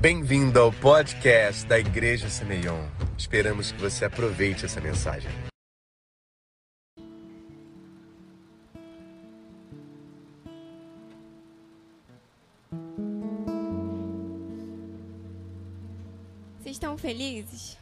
Bem-vindo 0.00 0.60
ao 0.60 0.72
podcast 0.72 1.66
da 1.66 1.76
Igreja 1.76 2.28
Semeion. 2.28 2.86
Esperamos 3.18 3.72
que 3.72 3.80
você 3.80 4.04
aproveite 4.04 4.64
essa 4.64 4.80
mensagem. 4.80 5.28
Vocês 16.60 16.76
estão 16.76 16.96
felizes? 16.96 17.76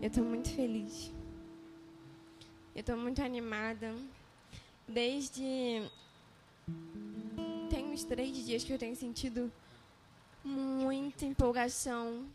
Eu 0.00 0.06
estou 0.06 0.22
muito 0.22 0.50
feliz. 0.50 1.12
Eu 2.76 2.80
estou 2.80 2.96
muito 2.96 3.20
animada. 3.20 3.92
Desde. 4.86 5.82
Três 8.08 8.44
dias 8.44 8.64
que 8.64 8.72
eu 8.72 8.78
tenho 8.78 8.96
sentido 8.96 9.52
muita 10.42 11.24
empolgação, 11.24 12.28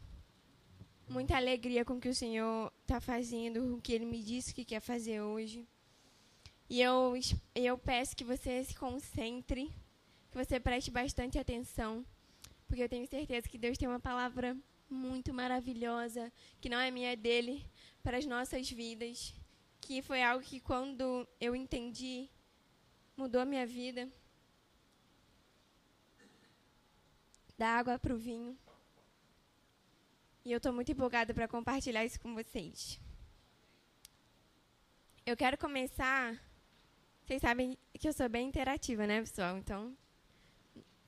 muita 1.09 1.35
alegria 1.35 1.83
com 1.83 1.95
o 1.95 1.99
que 1.99 2.09
o 2.09 2.15
Senhor 2.15 2.71
está 2.81 3.01
fazendo, 3.01 3.75
o 3.75 3.81
que 3.81 3.93
Ele 3.93 4.05
me 4.05 4.21
disse 4.21 4.53
que 4.53 4.63
quer 4.63 4.79
fazer 4.79 5.21
hoje. 5.21 5.67
E 6.69 6.81
eu, 6.81 7.13
eu 7.53 7.77
peço 7.77 8.15
que 8.15 8.23
você 8.23 8.63
se 8.63 8.75
concentre, 8.75 9.71
que 10.31 10.37
você 10.37 10.59
preste 10.59 10.91
bastante 10.91 11.37
atenção, 11.37 12.05
porque 12.67 12.83
eu 12.83 12.89
tenho 12.89 13.07
certeza 13.07 13.47
que 13.49 13.57
Deus 13.57 13.77
tem 13.77 13.87
uma 13.87 13.99
palavra 13.99 14.57
muito 14.89 15.33
maravilhosa, 15.33 16.31
que 16.61 16.69
não 16.69 16.79
é 16.79 16.89
minha, 16.89 17.11
é 17.11 17.15
dele, 17.15 17.65
para 18.01 18.17
as 18.17 18.25
nossas 18.25 18.69
vidas, 18.69 19.33
que 19.81 20.01
foi 20.01 20.23
algo 20.23 20.43
que 20.43 20.59
quando 20.59 21.27
eu 21.39 21.55
entendi, 21.55 22.29
mudou 23.17 23.41
a 23.41 23.45
minha 23.45 23.65
vida. 23.65 24.09
Da 27.57 27.69
água 27.69 27.97
para 27.97 28.13
o 28.13 28.17
vinho. 28.17 28.57
E 30.43 30.51
eu 30.51 30.57
estou 30.57 30.71
muito 30.71 30.91
empolgada 30.91 31.33
para 31.33 31.47
compartilhar 31.47 32.05
isso 32.05 32.19
com 32.19 32.33
vocês. 32.33 32.99
Eu 35.25 35.35
quero 35.35 35.57
começar. 35.57 36.39
Vocês 37.25 37.41
sabem 37.41 37.77
que 37.93 38.07
eu 38.07 38.13
sou 38.13 38.29
bem 38.29 38.47
interativa, 38.47 39.07
né, 39.07 39.21
pessoal? 39.21 39.57
Então, 39.57 39.97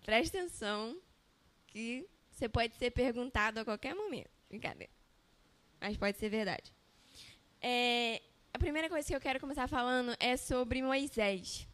preste 0.03 0.35
atenção 0.35 0.99
que 1.67 2.09
você 2.31 2.49
pode 2.49 2.75
ser 2.75 2.91
perguntado 2.91 3.59
a 3.59 3.65
qualquer 3.65 3.93
momento. 3.93 4.31
Brincadeira. 4.49 4.91
Mas 5.79 5.97
pode 5.97 6.17
ser 6.17 6.29
verdade. 6.29 6.73
É, 7.61 8.21
a 8.53 8.57
primeira 8.57 8.89
coisa 8.89 9.07
que 9.07 9.15
eu 9.15 9.21
quero 9.21 9.39
começar 9.39 9.67
falando 9.67 10.15
é 10.19 10.35
sobre 10.35 10.81
Moisés. 10.81 11.67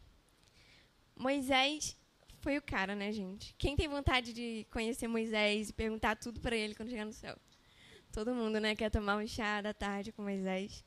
Moisés 1.16 1.96
foi 2.44 2.58
o 2.58 2.62
cara, 2.62 2.94
né, 2.94 3.10
gente? 3.10 3.54
Quem 3.56 3.74
tem 3.74 3.88
vontade 3.88 4.34
de 4.34 4.66
conhecer 4.70 5.08
Moisés 5.08 5.70
e 5.70 5.72
perguntar 5.72 6.14
tudo 6.14 6.38
para 6.40 6.54
ele 6.54 6.74
quando 6.74 6.90
chegar 6.90 7.06
no 7.06 7.12
céu? 7.12 7.34
Todo 8.12 8.34
mundo, 8.34 8.60
né, 8.60 8.76
quer 8.76 8.90
tomar 8.90 9.16
um 9.16 9.26
chá 9.26 9.62
da 9.62 9.72
tarde 9.72 10.12
com 10.12 10.22
Moisés. 10.22 10.84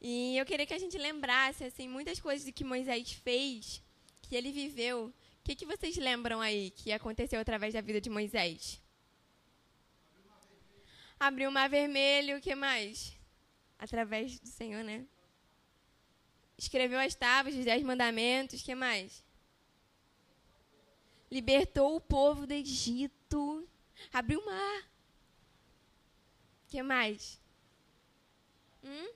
E 0.00 0.38
eu 0.38 0.46
queria 0.46 0.64
que 0.64 0.72
a 0.72 0.78
gente 0.78 0.96
lembrasse, 0.96 1.64
assim, 1.64 1.88
muitas 1.88 2.20
coisas 2.20 2.48
que 2.52 2.62
Moisés 2.62 3.10
fez, 3.12 3.82
que 4.22 4.36
ele 4.36 4.52
viveu. 4.52 5.06
O 5.06 5.12
que, 5.42 5.56
que 5.56 5.66
vocês 5.66 5.96
lembram 5.96 6.40
aí 6.40 6.70
que 6.70 6.92
aconteceu 6.92 7.40
através 7.40 7.74
da 7.74 7.80
vida 7.80 8.00
de 8.00 8.08
Moisés? 8.08 8.80
Abriu 11.18 11.50
o 11.50 11.52
mar 11.52 11.68
vermelho, 11.68 12.38
o 12.38 12.40
que 12.40 12.54
mais? 12.54 13.18
Através 13.76 14.38
do 14.38 14.48
Senhor, 14.48 14.84
né? 14.84 15.04
Escreveu 16.56 17.00
as 17.00 17.16
tábuas 17.16 17.56
dos 17.56 17.64
dez 17.64 17.82
mandamentos, 17.82 18.60
o 18.60 18.64
que 18.64 18.74
mais? 18.76 19.25
Libertou 21.30 21.96
o 21.96 22.00
povo 22.00 22.46
do 22.46 22.52
Egito. 22.52 23.68
Abriu 24.12 24.40
o 24.40 24.46
mar. 24.46 24.82
O 26.64 26.68
que 26.68 26.82
mais? 26.82 27.40
Hum? 28.84 29.12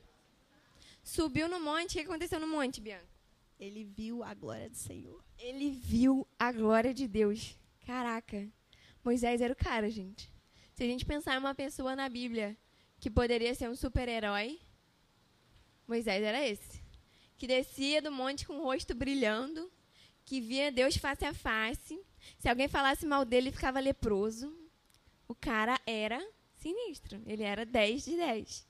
Subiu 1.03 1.48
no 1.48 1.60
monte. 1.60 1.93
O 1.93 1.93
que 1.94 2.00
aconteceu 2.00 2.41
no 2.41 2.47
monte, 2.47 2.81
Bianca? 2.81 3.09
Ele 3.59 3.84
viu 3.84 4.22
a 4.22 4.32
glória 4.32 4.71
do 4.71 4.76
Senhor. 4.76 5.22
Ele 5.38 5.71
viu 5.71 6.26
a 6.38 6.50
glória 6.50 6.94
de 6.94 7.06
Deus. 7.06 7.59
Caraca. 7.84 8.48
Moisés 9.04 9.41
era 9.41 9.53
o 9.53 9.56
cara, 9.56 9.91
gente. 9.91 10.32
Se 10.75 10.84
a 10.84 10.87
gente 10.87 11.04
pensar 11.04 11.34
em 11.34 11.38
uma 11.38 11.54
pessoa 11.54 11.94
na 11.94 12.09
Bíblia 12.09 12.56
que 12.98 13.10
poderia 13.10 13.54
ser 13.54 13.69
um 13.69 13.77
super-herói, 13.77 14.60
Moisés 15.87 16.22
era 16.22 16.47
esse. 16.47 16.82
Que 17.37 17.47
descia 17.47 18.00
do 18.00 18.12
monte 18.12 18.47
com 18.47 18.59
o 18.59 18.62
rosto 18.62 18.94
brilhando, 18.94 19.71
que 20.30 20.41
via 20.41 20.70
Deus 20.70 20.96
face 20.96 21.24
a 21.24 21.34
face. 21.34 22.00
Se 22.38 22.48
alguém 22.48 22.68
falasse 22.68 23.04
mal 23.04 23.24
dele, 23.24 23.50
ficava 23.50 23.80
leproso. 23.80 24.56
O 25.26 25.34
cara 25.34 25.76
era 25.84 26.24
sinistro. 26.54 27.20
Ele 27.26 27.42
era 27.42 27.66
10 27.66 28.04
de 28.04 28.16
10. 28.16 28.66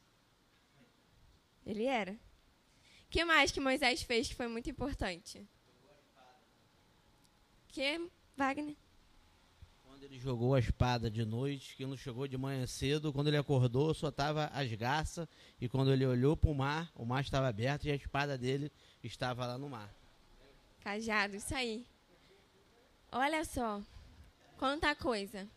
Ele 1.66 1.84
era. 1.84 2.12
O 2.12 3.10
que 3.10 3.22
mais 3.26 3.52
que 3.52 3.60
Moisés 3.60 4.02
fez 4.02 4.26
que 4.26 4.34
foi 4.34 4.48
muito 4.48 4.70
importante? 4.70 5.46
Que, 7.68 8.08
Wagner? 8.38 8.74
Quando 9.84 10.04
ele 10.04 10.18
jogou 10.18 10.54
a 10.54 10.60
espada 10.60 11.10
de 11.10 11.26
noite, 11.26 11.76
que 11.76 11.84
não 11.84 11.94
chegou 11.94 12.26
de 12.26 12.38
manhã 12.38 12.66
cedo, 12.66 13.12
quando 13.12 13.26
ele 13.26 13.36
acordou, 13.36 13.92
só 13.92 14.08
estava 14.08 14.46
as 14.46 14.72
garças, 14.72 15.28
e 15.60 15.68
quando 15.68 15.92
ele 15.92 16.06
olhou 16.06 16.34
para 16.34 16.48
o 16.48 16.54
mar, 16.54 16.90
o 16.94 17.04
mar 17.04 17.20
estava 17.20 17.48
aberto 17.48 17.84
e 17.84 17.90
a 17.90 17.96
espada 17.96 18.38
dele 18.38 18.72
estava 19.04 19.46
lá 19.46 19.58
no 19.58 19.68
mar. 19.68 19.99
Cajado, 20.80 21.36
isso 21.36 21.54
aí. 21.54 21.86
Olha 23.12 23.44
só, 23.44 23.82
quanta 24.58 24.94
coisa. 24.94 25.48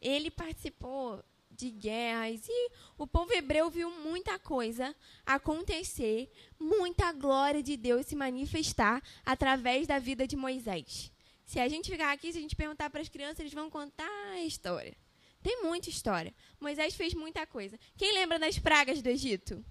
Ele 0.00 0.30
participou 0.30 1.22
de 1.50 1.70
guerras 1.70 2.46
e 2.48 2.70
o 2.98 3.06
povo 3.06 3.32
hebreu 3.32 3.70
viu 3.70 3.90
muita 3.90 4.38
coisa 4.38 4.94
acontecer, 5.24 6.30
muita 6.58 7.12
glória 7.12 7.62
de 7.62 7.76
Deus 7.76 8.06
se 8.06 8.14
manifestar 8.14 9.02
através 9.24 9.86
da 9.86 9.98
vida 9.98 10.26
de 10.26 10.36
Moisés. 10.36 11.10
Se 11.46 11.58
a 11.60 11.68
gente 11.68 11.90
ficar 11.90 12.12
aqui, 12.12 12.32
se 12.32 12.38
a 12.38 12.40
gente 12.40 12.56
perguntar 12.56 12.90
para 12.90 13.00
as 13.00 13.08
crianças, 13.08 13.40
eles 13.40 13.54
vão 13.54 13.70
contar 13.70 14.10
a 14.32 14.40
história. 14.40 14.96
Tem 15.42 15.62
muita 15.62 15.88
história. 15.88 16.34
Moisés 16.60 16.94
fez 16.94 17.14
muita 17.14 17.46
coisa. 17.46 17.78
Quem 17.96 18.12
lembra 18.12 18.38
das 18.38 18.58
pragas 18.58 19.00
do 19.00 19.08
Egito? 19.08 19.64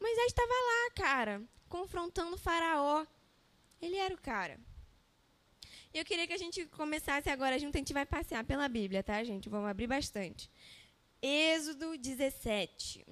Moisés 0.00 0.26
estava 0.26 0.48
lá, 0.48 0.90
cara, 0.94 1.42
confrontando 1.68 2.36
faraó. 2.38 3.06
Ele 3.80 3.96
era 3.96 4.14
o 4.14 4.18
cara. 4.18 4.58
Eu 5.92 6.04
queria 6.04 6.26
que 6.26 6.32
a 6.32 6.38
gente 6.38 6.66
começasse 6.66 7.28
agora 7.30 7.58
junto, 7.58 7.76
a 7.76 7.78
gente 7.78 7.92
vai 7.92 8.04
passear 8.04 8.44
pela 8.44 8.68
Bíblia, 8.68 9.02
tá, 9.02 9.22
gente? 9.24 9.48
Vamos 9.48 9.70
abrir 9.70 9.86
bastante. 9.86 10.50
Êxodo 11.22 11.96
17. 11.96 13.04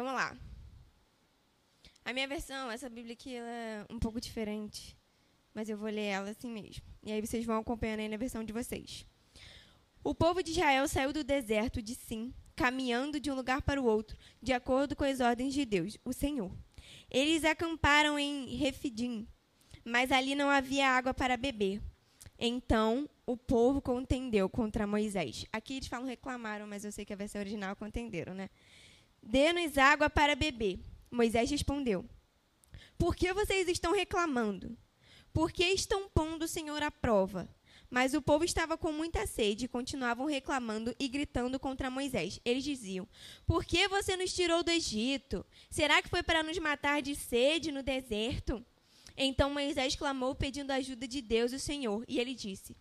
Vamos 0.00 0.14
lá. 0.14 0.34
A 2.06 2.14
minha 2.14 2.26
versão, 2.26 2.70
essa 2.70 2.88
Bíblia 2.88 3.12
aqui, 3.12 3.34
ela 3.34 3.50
é 3.50 3.86
um 3.90 3.98
pouco 3.98 4.18
diferente. 4.18 4.96
Mas 5.52 5.68
eu 5.68 5.76
vou 5.76 5.90
ler 5.90 6.06
ela 6.06 6.30
assim 6.30 6.50
mesmo. 6.50 6.82
E 7.02 7.12
aí 7.12 7.20
vocês 7.20 7.44
vão 7.44 7.58
acompanhando 7.58 8.00
aí 8.00 8.08
na 8.08 8.16
versão 8.16 8.42
de 8.42 8.50
vocês. 8.50 9.06
O 10.02 10.14
povo 10.14 10.42
de 10.42 10.52
Israel 10.52 10.88
saiu 10.88 11.12
do 11.12 11.22
deserto 11.22 11.82
de 11.82 11.94
Sim, 11.94 12.32
caminhando 12.56 13.20
de 13.20 13.30
um 13.30 13.34
lugar 13.34 13.60
para 13.60 13.78
o 13.78 13.84
outro, 13.84 14.16
de 14.42 14.54
acordo 14.54 14.96
com 14.96 15.04
as 15.04 15.20
ordens 15.20 15.52
de 15.52 15.66
Deus, 15.66 15.98
o 16.02 16.14
Senhor. 16.14 16.50
Eles 17.10 17.44
acamparam 17.44 18.18
em 18.18 18.56
Refidim, 18.56 19.28
mas 19.84 20.10
ali 20.10 20.34
não 20.34 20.48
havia 20.48 20.88
água 20.88 21.12
para 21.12 21.36
beber. 21.36 21.82
Então 22.38 23.06
o 23.26 23.36
povo 23.36 23.82
contendeu 23.82 24.48
contra 24.48 24.86
Moisés. 24.86 25.44
Aqui 25.52 25.74
eles 25.74 25.88
falam 25.88 26.06
reclamaram, 26.06 26.66
mas 26.66 26.86
eu 26.86 26.90
sei 26.90 27.04
que 27.04 27.12
a 27.12 27.16
versão 27.16 27.38
original 27.42 27.76
contenderam, 27.76 28.32
né? 28.32 28.48
Dê-nos 29.22 29.78
água 29.78 30.08
para 30.08 30.34
beber. 30.34 30.80
Moisés 31.10 31.50
respondeu: 31.50 32.04
Por 32.98 33.14
que 33.14 33.32
vocês 33.32 33.68
estão 33.68 33.92
reclamando? 33.92 34.76
Por 35.32 35.52
que 35.52 35.64
estão 35.64 36.08
pondo 36.08 36.44
o 36.44 36.48
Senhor 36.48 36.82
à 36.82 36.90
prova? 36.90 37.48
Mas 37.88 38.14
o 38.14 38.22
povo 38.22 38.44
estava 38.44 38.78
com 38.78 38.92
muita 38.92 39.26
sede 39.26 39.64
e 39.64 39.68
continuavam 39.68 40.26
reclamando 40.26 40.94
e 40.98 41.08
gritando 41.08 41.58
contra 41.58 41.90
Moisés. 41.90 42.40
Eles 42.44 42.62
diziam: 42.62 43.08
Por 43.44 43.64
que 43.64 43.88
você 43.88 44.16
nos 44.16 44.32
tirou 44.32 44.62
do 44.62 44.70
Egito? 44.70 45.44
Será 45.68 46.00
que 46.00 46.08
foi 46.08 46.22
para 46.22 46.42
nos 46.42 46.56
matar 46.58 47.02
de 47.02 47.16
sede 47.16 47.72
no 47.72 47.82
deserto? 47.82 48.64
Então 49.16 49.50
Moisés 49.50 49.96
clamou 49.96 50.34
pedindo 50.34 50.70
a 50.70 50.76
ajuda 50.76 51.06
de 51.06 51.20
Deus, 51.20 51.52
o 51.52 51.58
Senhor, 51.58 52.04
e 52.06 52.20
ele 52.20 52.34
disse: 52.34 52.76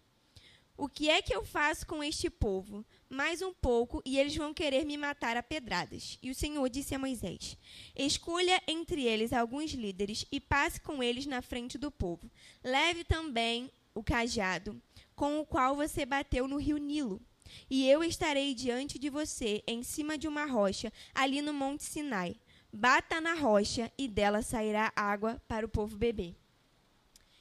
O 0.78 0.88
que 0.88 1.10
é 1.10 1.22
que 1.24 1.36
eu 1.36 1.44
faço 1.44 1.88
com 1.88 2.04
este 2.04 2.30
povo? 2.30 2.86
Mais 3.10 3.42
um 3.42 3.52
pouco, 3.52 4.04
e 4.06 4.20
eles 4.20 4.36
vão 4.36 4.54
querer 4.54 4.86
me 4.86 4.96
matar 4.96 5.36
a 5.36 5.42
pedradas. 5.42 6.20
E 6.22 6.30
o 6.30 6.36
Senhor 6.36 6.70
disse 6.70 6.94
a 6.94 7.00
Moisés: 7.00 7.58
Escolha 7.96 8.62
entre 8.68 9.04
eles 9.04 9.34
alguns 9.34 9.72
líderes 9.72 10.26
e 10.32 10.40
passe 10.40 10.80
com 10.80 11.02
eles 11.02 11.26
na 11.26 11.42
frente 11.42 11.76
do 11.76 11.90
povo. 11.90 12.30
Leve 12.64 13.04
também 13.04 13.72
o 13.96 14.04
cajado 14.04 14.80
com 15.16 15.40
o 15.40 15.46
qual 15.46 15.76
você 15.76 16.06
bateu 16.06 16.48
no 16.48 16.58
rio 16.58 16.78
Nilo. 16.78 17.20
E 17.68 17.90
eu 17.90 18.04
estarei 18.04 18.54
diante 18.54 19.00
de 19.00 19.10
você, 19.10 19.64
em 19.66 19.82
cima 19.82 20.16
de 20.16 20.28
uma 20.28 20.46
rocha, 20.46 20.94
ali 21.14 21.42
no 21.42 21.52
Monte 21.52 21.84
Sinai. 21.84 22.36
Bata 22.72 23.20
na 23.20 23.34
rocha, 23.34 23.92
e 23.98 24.08
dela 24.08 24.44
sairá 24.44 24.94
água 24.96 25.42
para 25.48 25.66
o 25.66 25.70
povo 25.70 25.98
beber. 25.98 26.36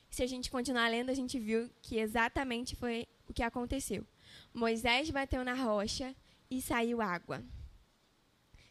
Se 0.09 0.23
a 0.23 0.27
gente 0.27 0.51
continuar 0.51 0.89
lendo, 0.89 1.11
a 1.11 1.15
gente 1.15 1.39
viu 1.39 1.71
que 1.83 1.99
exatamente 1.99 2.75
foi 2.75 3.07
o 3.29 3.35
que 3.35 3.43
aconteceu. 3.43 4.07
Moisés 4.53 5.11
bateu 5.11 5.45
na 5.45 5.55
rocha 5.55 6.15
e 6.51 6.61
saiu 6.61 7.01
água. 7.01 7.45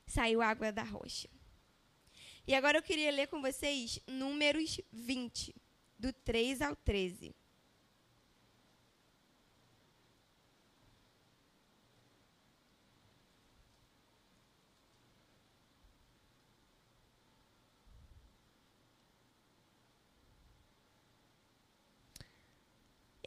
Saiu 0.06 0.42
água 0.42 0.72
da 0.72 0.84
rocha. 0.84 1.30
E 2.48 2.56
agora 2.56 2.78
eu 2.78 2.84
queria 2.84 3.12
ler 3.12 3.28
com 3.28 3.42
vocês 3.42 4.00
Números 4.08 4.80
20, 4.92 5.54
do 6.00 6.14
3 6.14 6.62
ao 6.62 6.76
13. 6.76 7.36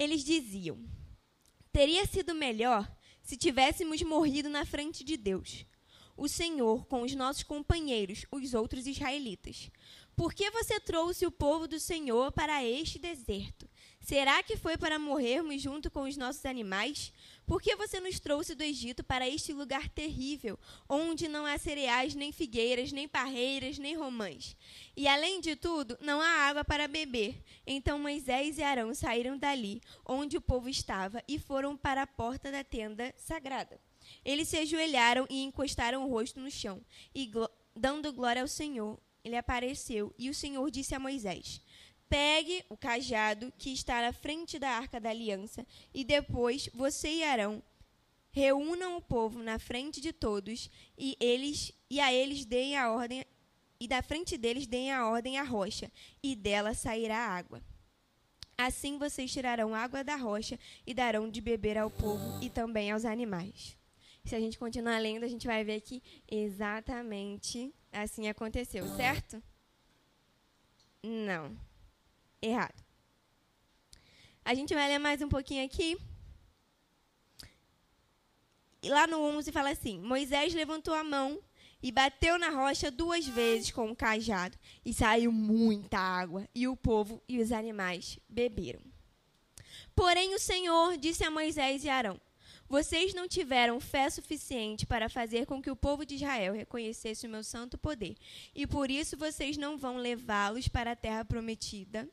Eles 0.00 0.24
diziam: 0.24 0.82
Teria 1.80 2.04
sido 2.04 2.34
melhor 2.34 2.86
se 3.22 3.38
tivéssemos 3.38 4.02
morrido 4.02 4.50
na 4.50 4.66
frente 4.66 5.02
de 5.02 5.16
Deus, 5.16 5.64
o 6.14 6.28
Senhor, 6.28 6.84
com 6.84 7.00
os 7.00 7.14
nossos 7.14 7.42
companheiros, 7.42 8.26
os 8.30 8.52
outros 8.52 8.86
israelitas. 8.86 9.70
Por 10.14 10.34
que 10.34 10.50
você 10.50 10.78
trouxe 10.78 11.24
o 11.24 11.32
povo 11.32 11.66
do 11.66 11.80
Senhor 11.80 12.32
para 12.32 12.62
este 12.62 12.98
deserto? 12.98 13.66
Será 14.00 14.42
que 14.42 14.56
foi 14.56 14.78
para 14.78 14.98
morrermos 14.98 15.60
junto 15.60 15.90
com 15.90 16.02
os 16.02 16.16
nossos 16.16 16.44
animais? 16.46 17.12
Por 17.46 17.60
que 17.60 17.76
você 17.76 18.00
nos 18.00 18.18
trouxe 18.18 18.54
do 18.54 18.62
Egito 18.62 19.04
para 19.04 19.28
este 19.28 19.52
lugar 19.52 19.88
terrível, 19.90 20.58
onde 20.88 21.28
não 21.28 21.44
há 21.44 21.58
cereais, 21.58 22.14
nem 22.14 22.32
figueiras, 22.32 22.92
nem 22.92 23.06
parreiras, 23.06 23.78
nem 23.78 23.96
romãs? 23.96 24.56
E 24.96 25.06
além 25.06 25.40
de 25.40 25.54
tudo, 25.54 25.98
não 26.00 26.20
há 26.20 26.48
água 26.48 26.64
para 26.64 26.88
beber. 26.88 27.42
Então 27.66 27.98
Moisés 27.98 28.56
e 28.56 28.62
Arão 28.62 28.94
saíram 28.94 29.36
dali, 29.36 29.82
onde 30.04 30.36
o 30.36 30.40
povo 30.40 30.68
estava, 30.68 31.22
e 31.28 31.38
foram 31.38 31.76
para 31.76 32.02
a 32.02 32.06
porta 32.06 32.50
da 32.50 32.64
tenda 32.64 33.14
sagrada. 33.18 33.78
Eles 34.24 34.48
se 34.48 34.56
ajoelharam 34.56 35.26
e 35.28 35.42
encostaram 35.42 36.04
o 36.04 36.10
rosto 36.10 36.40
no 36.40 36.50
chão, 36.50 36.82
e 37.14 37.30
dando 37.76 38.12
glória 38.12 38.42
ao 38.42 38.48
Senhor, 38.48 38.98
ele 39.22 39.36
apareceu, 39.36 40.14
e 40.18 40.30
o 40.30 40.34
Senhor 40.34 40.70
disse 40.70 40.94
a 40.94 40.98
Moisés: 40.98 41.60
Pegue 42.10 42.64
o 42.68 42.76
cajado 42.76 43.52
que 43.56 43.72
está 43.72 44.02
na 44.02 44.12
frente 44.12 44.58
da 44.58 44.68
arca 44.68 45.00
da 45.00 45.10
aliança, 45.10 45.64
e 45.94 46.02
depois 46.02 46.68
você 46.74 47.08
e 47.08 47.22
Arão 47.22 47.62
reúnam 48.32 48.96
o 48.96 49.00
povo 49.00 49.40
na 49.44 49.60
frente 49.60 50.00
de 50.00 50.12
todos, 50.12 50.68
e 50.98 51.16
eles 51.20 51.72
e 51.88 52.00
a 52.00 52.12
eles 52.12 52.44
deem 52.44 52.76
a 52.76 52.90
ordem 52.90 53.24
e 53.78 53.86
da 53.86 54.02
frente 54.02 54.36
deles 54.36 54.66
deem 54.66 54.92
a 54.92 55.08
ordem 55.08 55.38
à 55.38 55.44
rocha, 55.44 55.90
e 56.20 56.34
dela 56.34 56.74
sairá 56.74 57.16
água. 57.16 57.62
Assim 58.58 58.98
vocês 58.98 59.32
tirarão 59.32 59.72
água 59.72 60.02
da 60.02 60.16
rocha 60.16 60.58
e 60.84 60.92
darão 60.92 61.30
de 61.30 61.40
beber 61.40 61.78
ao 61.78 61.92
povo 61.92 62.42
e 62.42 62.50
também 62.50 62.90
aos 62.90 63.04
animais. 63.04 63.78
Se 64.24 64.34
a 64.34 64.40
gente 64.40 64.58
continuar 64.58 64.98
lendo, 64.98 65.24
a 65.24 65.28
gente 65.28 65.46
vai 65.46 65.62
ver 65.62 65.80
que 65.80 66.02
exatamente 66.28 67.72
assim 67.92 68.28
aconteceu, 68.28 68.84
certo? 68.96 69.40
Não 71.02 71.69
errado. 72.42 72.82
A 74.44 74.54
gente 74.54 74.74
vai 74.74 74.88
ler 74.88 74.98
mais 74.98 75.20
um 75.20 75.28
pouquinho 75.28 75.64
aqui. 75.64 75.96
E 78.82 78.88
lá 78.88 79.06
no 79.06 79.20
11 79.20 79.52
fala 79.52 79.70
assim: 79.70 80.00
Moisés 80.00 80.54
levantou 80.54 80.94
a 80.94 81.04
mão 81.04 81.40
e 81.82 81.92
bateu 81.92 82.38
na 82.38 82.50
rocha 82.50 82.90
duas 82.90 83.26
vezes 83.26 83.70
com 83.70 83.86
o 83.86 83.90
um 83.90 83.94
cajado, 83.94 84.56
e 84.84 84.92
saiu 84.92 85.32
muita 85.32 85.98
água, 85.98 86.48
e 86.54 86.68
o 86.68 86.76
povo 86.76 87.22
e 87.28 87.40
os 87.40 87.52
animais 87.52 88.18
beberam. 88.28 88.80
Porém, 89.94 90.34
o 90.34 90.38
Senhor 90.38 90.96
disse 90.96 91.24
a 91.24 91.30
Moisés 91.30 91.84
e 91.84 91.88
Arão: 91.88 92.20
Vocês 92.68 93.12
não 93.12 93.28
tiveram 93.28 93.80
fé 93.80 94.08
suficiente 94.08 94.86
para 94.86 95.08
fazer 95.08 95.46
com 95.46 95.60
que 95.60 95.70
o 95.70 95.76
povo 95.76 96.06
de 96.06 96.14
Israel 96.14 96.54
reconhecesse 96.54 97.26
o 97.26 97.30
meu 97.30 97.44
santo 97.44 97.76
poder, 97.76 98.16
e 98.54 98.66
por 98.66 98.90
isso 98.90 99.16
vocês 99.16 99.56
não 99.56 99.76
vão 99.76 99.96
levá-los 99.96 100.68
para 100.68 100.92
a 100.92 100.96
terra 100.96 101.24
prometida 101.24 102.08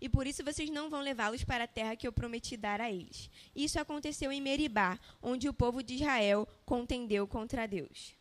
e 0.00 0.08
por 0.08 0.26
isso 0.26 0.44
vocês 0.44 0.70
não 0.70 0.88
vão 0.88 1.00
levá-los 1.00 1.44
para 1.44 1.64
a 1.64 1.68
terra 1.68 1.96
que 1.96 2.06
eu 2.06 2.12
prometi 2.12 2.56
dar 2.56 2.80
a 2.80 2.90
eles. 2.90 3.30
Isso 3.54 3.78
aconteceu 3.78 4.32
em 4.32 4.40
Meribá, 4.40 4.98
onde 5.22 5.48
o 5.48 5.54
povo 5.54 5.82
de 5.82 5.94
Israel 5.94 6.48
contendeu 6.64 7.26
contra 7.26 7.66
Deus. 7.68 8.14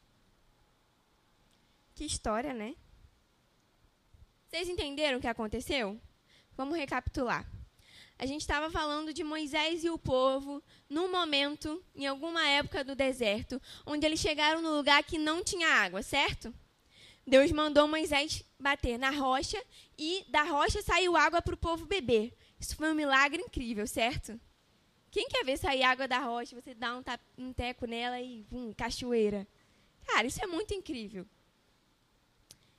Que 1.95 2.05
história, 2.05 2.53
né? 2.53 2.75
Vocês 4.47 4.67
entenderam 4.67 5.17
o 5.17 5.21
que 5.21 5.27
aconteceu? 5.27 5.99
Vamos 6.57 6.77
recapitular. 6.77 7.49
A 8.17 8.25
gente 8.25 8.41
estava 8.41 8.69
falando 8.69 9.13
de 9.13 9.23
Moisés 9.23 9.83
e 9.85 9.89
o 9.89 9.97
povo 9.97 10.61
num 10.89 11.09
momento, 11.09 11.81
em 11.95 12.05
alguma 12.05 12.45
época 12.45 12.83
do 12.83 12.93
deserto, 12.93 13.61
onde 13.85 14.05
eles 14.05 14.19
chegaram 14.19 14.61
no 14.61 14.75
lugar 14.75 15.01
que 15.03 15.17
não 15.17 15.41
tinha 15.41 15.69
água, 15.69 16.03
certo? 16.03 16.53
Deus 17.29 17.51
mandou 17.51 17.87
Moisés 17.87 18.43
bater 18.59 18.97
na 18.97 19.11
rocha 19.11 19.63
e 19.97 20.25
da 20.29 20.43
rocha 20.43 20.81
saiu 20.81 21.15
água 21.15 21.41
para 21.41 21.53
o 21.53 21.57
povo 21.57 21.85
beber. 21.85 22.35
Isso 22.59 22.75
foi 22.75 22.91
um 22.91 22.95
milagre 22.95 23.41
incrível, 23.41 23.85
certo? 23.87 24.39
Quem 25.11 25.27
quer 25.29 25.45
ver 25.45 25.57
sair 25.57 25.83
água 25.83 26.07
da 26.07 26.19
rocha, 26.19 26.59
você 26.59 26.73
dá 26.73 26.97
um, 26.97 27.03
um 27.37 27.53
teco 27.53 27.85
nela 27.85 28.19
e 28.19 28.41
vum, 28.49 28.73
cachoeira. 28.73 29.47
Cara, 30.07 30.27
isso 30.27 30.43
é 30.43 30.47
muito 30.47 30.73
incrível. 30.73 31.25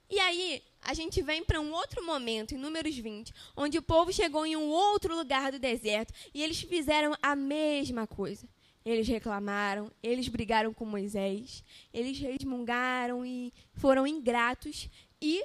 E 0.08 0.19
aí, 0.19 0.62
a 0.82 0.93
gente 0.94 1.23
vem 1.23 1.44
para 1.44 1.61
um 1.61 1.73
outro 1.73 2.05
momento, 2.05 2.52
em 2.52 2.58
Números 2.58 2.97
20, 2.97 3.32
onde 3.56 3.79
o 3.79 3.82
povo 3.82 4.12
chegou 4.12 4.44
em 4.44 4.56
um 4.56 4.69
outro 4.69 5.14
lugar 5.14 5.52
do 5.52 5.58
deserto 5.58 6.12
e 6.35 6.43
eles 6.43 6.61
fizeram 6.61 7.17
a 7.23 7.37
mesma 7.37 8.06
coisa. 8.06 8.49
Eles 8.85 9.06
reclamaram, 9.06 9.93
eles 10.03 10.29
brigaram 10.29 10.73
com 10.73 10.85
Moisés, 10.85 11.62
eles 11.93 12.19
resmungaram 12.19 13.25
e 13.26 13.52
foram 13.75 14.07
ingratos. 14.07 14.88
E 15.21 15.45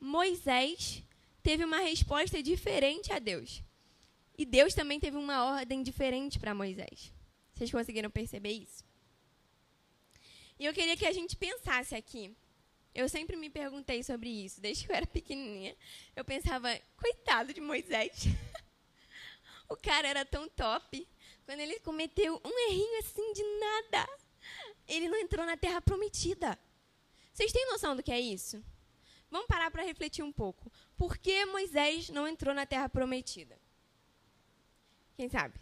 Moisés 0.00 1.02
teve 1.42 1.64
uma 1.64 1.78
resposta 1.78 2.42
diferente 2.42 3.12
a 3.12 3.18
Deus. 3.18 3.62
E 4.36 4.44
Deus 4.44 4.72
também 4.72 5.00
teve 5.00 5.16
uma 5.16 5.44
ordem 5.44 5.82
diferente 5.82 6.38
para 6.38 6.54
Moisés. 6.54 7.12
Vocês 7.54 7.70
conseguiram 7.70 8.08
perceber 8.08 8.52
isso? 8.52 8.84
E 10.58 10.64
eu 10.64 10.72
queria 10.72 10.96
que 10.96 11.06
a 11.06 11.12
gente 11.12 11.36
pensasse 11.36 11.94
aqui. 11.94 12.34
Eu 12.94 13.08
sempre 13.08 13.36
me 13.36 13.50
perguntei 13.50 14.02
sobre 14.02 14.28
isso, 14.28 14.60
desde 14.60 14.84
que 14.84 14.92
eu 14.92 14.96
era 14.96 15.06
pequenininha. 15.06 15.76
Eu 16.16 16.24
pensava, 16.24 16.68
coitado 16.96 17.52
de 17.52 17.60
Moisés. 17.60 18.26
o 19.68 19.76
cara 19.76 20.08
era 20.08 20.24
tão 20.24 20.48
top. 20.48 21.06
Quando 21.48 21.60
ele 21.60 21.80
cometeu 21.80 22.38
um 22.44 22.68
errinho 22.68 22.98
assim 22.98 23.32
de 23.32 23.42
nada, 23.42 24.06
ele 24.86 25.08
não 25.08 25.16
entrou 25.16 25.46
na 25.46 25.56
terra 25.56 25.80
prometida. 25.80 26.58
Vocês 27.32 27.50
têm 27.50 27.66
noção 27.70 27.96
do 27.96 28.02
que 28.02 28.12
é 28.12 28.20
isso? 28.20 28.62
Vamos 29.30 29.46
parar 29.46 29.70
para 29.70 29.82
refletir 29.82 30.22
um 30.22 30.30
pouco. 30.30 30.70
Por 30.94 31.16
que 31.16 31.46
Moisés 31.46 32.10
não 32.10 32.28
entrou 32.28 32.54
na 32.54 32.66
terra 32.66 32.86
prometida? 32.86 33.58
Quem 35.16 35.30
sabe? 35.30 35.58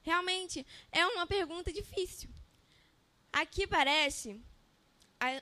Realmente 0.00 0.66
é 0.90 1.06
uma 1.08 1.26
pergunta 1.26 1.70
difícil. 1.70 2.30
Aqui 3.30 3.66
parece, 3.66 4.40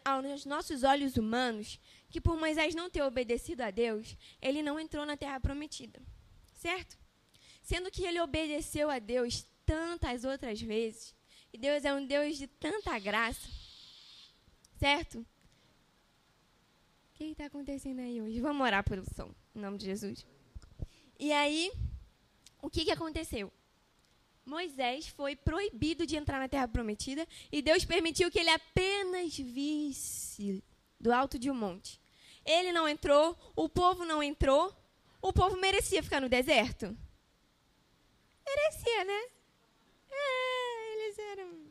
aos 0.05 0.45
nossos 0.45 0.83
olhos 0.83 1.17
humanos, 1.17 1.79
que 2.09 2.21
por 2.21 2.37
Moisés 2.37 2.75
não 2.75 2.91
ter 2.91 3.03
obedecido 3.03 3.63
a 3.63 3.71
Deus, 3.71 4.17
ele 4.43 4.65
não 4.65 4.81
entrou 4.81 5.07
na 5.07 5.17
terra 5.17 5.39
prometida. 5.39 6.03
Certo? 6.55 7.00
Sendo 7.63 7.91
que 7.91 8.05
ele 8.05 8.21
obedeceu 8.21 8.91
a 8.91 8.99
Deus 8.99 9.47
tantas 9.65 10.25
outras 10.25 10.61
vezes. 10.61 11.15
E 11.53 11.59
Deus 11.59 11.85
é 11.85 11.93
um 11.95 12.05
Deus 12.05 12.37
de 12.37 12.47
tanta 12.47 12.99
graça. 12.99 13.49
Certo? 14.79 15.19
O 15.19 15.27
que 17.15 17.25
está 17.25 17.47
acontecendo 17.47 18.01
aí 18.01 18.21
hoje? 18.21 18.41
Vamos 18.41 18.67
orar 18.67 18.83
pelo 18.83 19.05
som, 19.15 19.35
em 19.55 19.61
nome 19.61 19.79
de 19.79 19.87
Jesus. 19.87 20.27
E 21.19 21.33
aí, 21.33 21.71
o 22.63 22.71
que, 22.71 22.85
que 22.85 22.91
aconteceu? 22.91 23.53
Moisés 24.45 25.07
foi 25.09 25.37
proibido 25.37 26.07
de 26.07 26.17
entrar 26.17 26.41
na 26.41 26.49
terra 26.49 26.67
prometida 26.67 27.27
e 27.53 27.61
Deus 27.61 27.85
permitiu 27.85 28.31
que 28.31 28.39
ele 28.39 28.51
apenas 28.51 29.37
visse 29.37 30.65
do 30.99 31.13
alto 31.13 31.39
de 31.39 31.51
um 31.51 31.55
monte. 31.55 32.01
Ele 32.45 32.73
não 32.73 32.89
entrou, 32.89 33.39
o 33.55 33.69
povo 33.69 34.05
não 34.05 34.23
entrou, 34.23 34.75
o 35.21 35.33
povo 35.33 35.57
merecia 35.57 36.03
ficar 36.03 36.21
no 36.21 36.29
deserto? 36.29 36.97
Merecia, 38.51 39.05
né? 39.05 39.23
É, 40.11 40.93
eles 40.95 41.19
eram. 41.19 41.71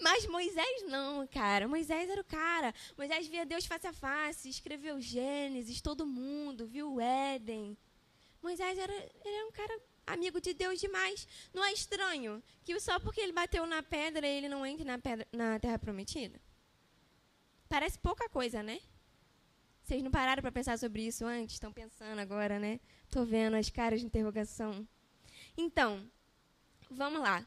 Mas 0.00 0.26
Moisés 0.26 0.82
não, 0.88 1.26
cara. 1.26 1.66
Moisés 1.66 2.08
era 2.08 2.20
o 2.20 2.24
cara. 2.24 2.74
Moisés 2.96 3.26
via 3.26 3.46
Deus 3.46 3.66
face 3.66 3.86
a 3.86 3.92
face, 3.92 4.48
escreveu 4.48 5.00
Gênesis, 5.00 5.80
todo 5.80 6.06
mundo, 6.06 6.66
viu 6.66 6.94
o 6.94 7.00
Éden. 7.00 7.76
Moisés 8.42 8.78
era, 8.78 8.92
era 8.92 9.46
um 9.46 9.52
cara 9.52 9.80
amigo 10.06 10.40
de 10.40 10.54
Deus 10.54 10.78
demais. 10.78 11.26
Não 11.52 11.64
é 11.64 11.72
estranho 11.72 12.42
que 12.64 12.78
só 12.80 13.00
porque 13.00 13.20
ele 13.20 13.32
bateu 13.32 13.66
na 13.66 13.82
pedra 13.82 14.26
ele 14.26 14.48
não 14.48 14.64
entre 14.64 14.84
na, 14.84 14.98
pedra, 14.98 15.26
na 15.32 15.58
terra 15.58 15.78
prometida? 15.78 16.40
Parece 17.68 17.98
pouca 17.98 18.28
coisa, 18.28 18.62
né? 18.62 18.80
Vocês 19.82 20.02
não 20.02 20.10
pararam 20.10 20.42
para 20.42 20.52
pensar 20.52 20.78
sobre 20.78 21.06
isso 21.06 21.24
antes? 21.24 21.54
Estão 21.54 21.72
pensando 21.72 22.18
agora, 22.18 22.58
né? 22.58 22.78
Tô 23.10 23.24
vendo 23.24 23.54
as 23.54 23.70
caras 23.70 24.00
de 24.00 24.06
interrogação. 24.06 24.86
Então, 25.60 26.08
vamos 26.88 27.20
lá. 27.20 27.44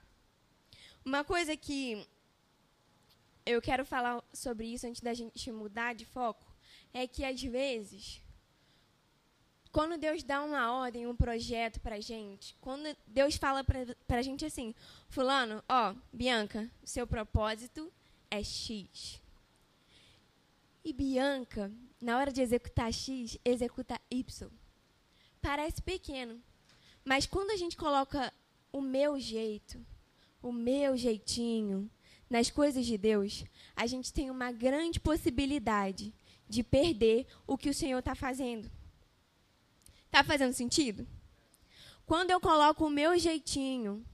Uma 1.06 1.24
coisa 1.24 1.56
que 1.56 2.06
eu 3.46 3.62
quero 3.62 3.86
falar 3.86 4.22
sobre 4.34 4.68
isso 4.68 4.86
antes 4.86 5.00
da 5.00 5.14
gente 5.14 5.50
mudar 5.50 5.96
de 5.96 6.06
foco 6.06 6.46
é 6.94 7.08
que 7.08 7.24
às 7.24 7.42
vezes 7.42 8.22
quando 9.72 9.98
Deus 9.98 10.24
dá 10.24 10.44
uma 10.44 10.74
ordem, 10.74 11.08
um 11.08 11.16
projeto 11.16 11.80
para 11.80 11.96
a 11.96 12.02
gente, 12.02 12.54
quando 12.60 12.94
Deus 13.08 13.38
fala 13.38 13.64
para 13.64 14.18
a 14.20 14.22
gente 14.22 14.44
assim, 14.44 14.76
fulano, 15.08 15.64
ó, 15.70 15.96
Bianca, 16.12 16.70
seu 16.84 17.08
propósito 17.08 17.90
é 18.30 18.44
X. 18.44 19.22
E 20.84 20.92
Bianca, 20.92 21.72
na 22.02 22.18
hora 22.18 22.34
de 22.34 22.42
executar 22.42 22.92
X, 22.92 23.38
executa 23.46 23.98
Y. 24.10 24.52
Parece 25.42 25.82
pequeno, 25.82 26.44
mas 27.04 27.26
quando 27.26 27.52
a 27.52 27.58
gente 27.58 27.76
coloca 27.76 28.32
o 28.72 28.82
meu 28.82 29.20
jeito, 29.20 29.84
o 30.42 30.52
meu 30.52 30.96
jeitinho 30.96 31.90
nas 32.30 32.50
coisas 32.50 32.86
de 32.86 32.98
Deus, 32.98 33.44
a 33.76 33.86
gente 33.86 34.14
tem 34.14 34.30
uma 34.32 34.52
grande 34.52 35.00
possibilidade 35.00 36.14
de 36.48 36.64
perder 36.64 37.28
o 37.46 37.58
que 37.58 37.70
o 37.70 37.74
Senhor 37.74 38.00
está 38.00 38.16
fazendo. 38.16 38.72
Tá 40.10 40.24
fazendo 40.24 40.54
sentido? 40.54 41.08
Quando 42.06 42.32
eu 42.32 42.40
coloco 42.40 42.86
o 42.86 42.90
meu 42.90 43.18
jeitinho 43.18 44.06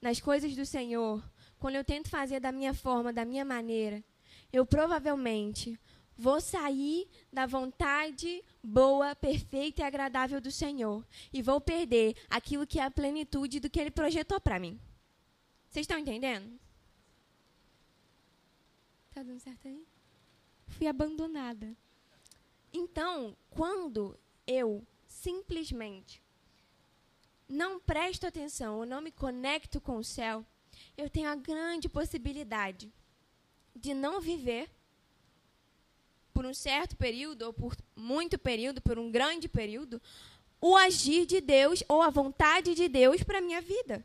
nas 0.00 0.20
coisas 0.20 0.54
do 0.54 0.66
Senhor, 0.66 1.22
quando 1.58 1.76
eu 1.76 1.84
tento 1.84 2.10
fazer 2.10 2.40
da 2.40 2.52
minha 2.52 2.74
forma, 2.74 3.12
da 3.12 3.24
minha 3.24 3.44
maneira, 3.44 4.04
eu 4.52 4.66
provavelmente 4.66 5.80
vou 6.16 6.40
sair 6.40 7.08
da 7.32 7.46
vontade 7.46 8.42
boa, 8.62 9.14
perfeita 9.14 9.82
e 9.82 9.84
agradável 9.84 10.40
do 10.40 10.50
Senhor 10.50 11.04
e 11.32 11.42
vou 11.42 11.60
perder 11.60 12.16
aquilo 12.30 12.66
que 12.66 12.78
é 12.78 12.84
a 12.84 12.90
plenitude 12.90 13.60
do 13.60 13.68
que 13.68 13.80
ele 13.80 13.90
projetou 13.90 14.40
para 14.40 14.58
mim. 14.58 14.78
Vocês 15.68 15.84
estão 15.84 15.98
entendendo? 15.98 16.58
Tá 19.12 19.22
dando 19.22 19.40
certo 19.40 19.68
aí? 19.68 19.84
Fui 20.68 20.86
abandonada. 20.86 21.74
Então, 22.72 23.36
quando 23.50 24.18
eu 24.46 24.84
simplesmente 25.06 26.20
não 27.48 27.78
presto 27.78 28.26
atenção 28.26 28.78
ou 28.78 28.86
não 28.86 29.00
me 29.00 29.12
conecto 29.12 29.80
com 29.80 29.96
o 29.96 30.04
céu, 30.04 30.44
eu 30.96 31.08
tenho 31.08 31.28
a 31.28 31.36
grande 31.36 31.88
possibilidade 31.88 32.92
de 33.76 33.94
não 33.94 34.20
viver 34.20 34.70
por 36.34 36.44
um 36.44 36.52
certo 36.52 36.96
período, 36.96 37.42
ou 37.42 37.52
por 37.52 37.76
muito 37.94 38.36
período, 38.36 38.82
por 38.82 38.98
um 38.98 39.10
grande 39.10 39.48
período, 39.48 40.02
o 40.60 40.76
agir 40.76 41.24
de 41.24 41.40
Deus 41.40 41.84
ou 41.88 42.02
a 42.02 42.10
vontade 42.10 42.74
de 42.74 42.88
Deus 42.88 43.22
para 43.22 43.38
a 43.38 43.40
minha 43.40 43.60
vida. 43.62 44.04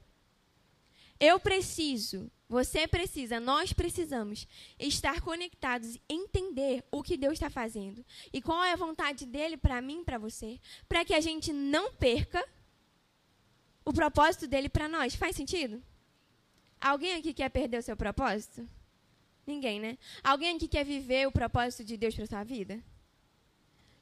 Eu 1.20 1.40
preciso, 1.40 2.32
você 2.48 2.88
precisa, 2.88 3.40
nós 3.40 3.74
precisamos 3.74 4.48
estar 4.78 5.20
conectados 5.22 5.96
e 5.96 6.02
entender 6.08 6.86
o 6.92 7.04
que 7.04 7.18
Deus 7.18 7.34
está 7.34 7.50
fazendo 7.50 8.06
e 8.32 8.42
qual 8.42 8.64
é 8.64 8.72
a 8.72 8.78
vontade 8.78 9.26
dele 9.26 9.58
para 9.58 9.82
mim, 9.82 10.04
para 10.04 10.18
você, 10.18 10.60
para 10.88 11.04
que 11.04 11.14
a 11.14 11.20
gente 11.20 11.52
não 11.52 11.92
perca 11.92 12.48
o 13.84 13.92
propósito 13.92 14.48
dele 14.48 14.70
para 14.70 14.88
nós. 14.88 15.16
Faz 15.16 15.36
sentido? 15.36 15.82
Alguém 16.80 17.16
aqui 17.16 17.34
quer 17.34 17.50
perder 17.50 17.80
o 17.80 17.84
seu 17.84 17.98
propósito? 17.98 18.66
Ninguém, 19.50 19.80
né? 19.80 19.98
Alguém 20.32 20.56
aqui 20.56 20.68
quer 20.68 20.86
viver 20.86 21.28
o 21.28 21.32
propósito 21.32 21.84
de 21.84 21.98
Deus 21.98 22.14
para 22.16 22.28
sua 22.28 22.44
vida? 22.44 22.76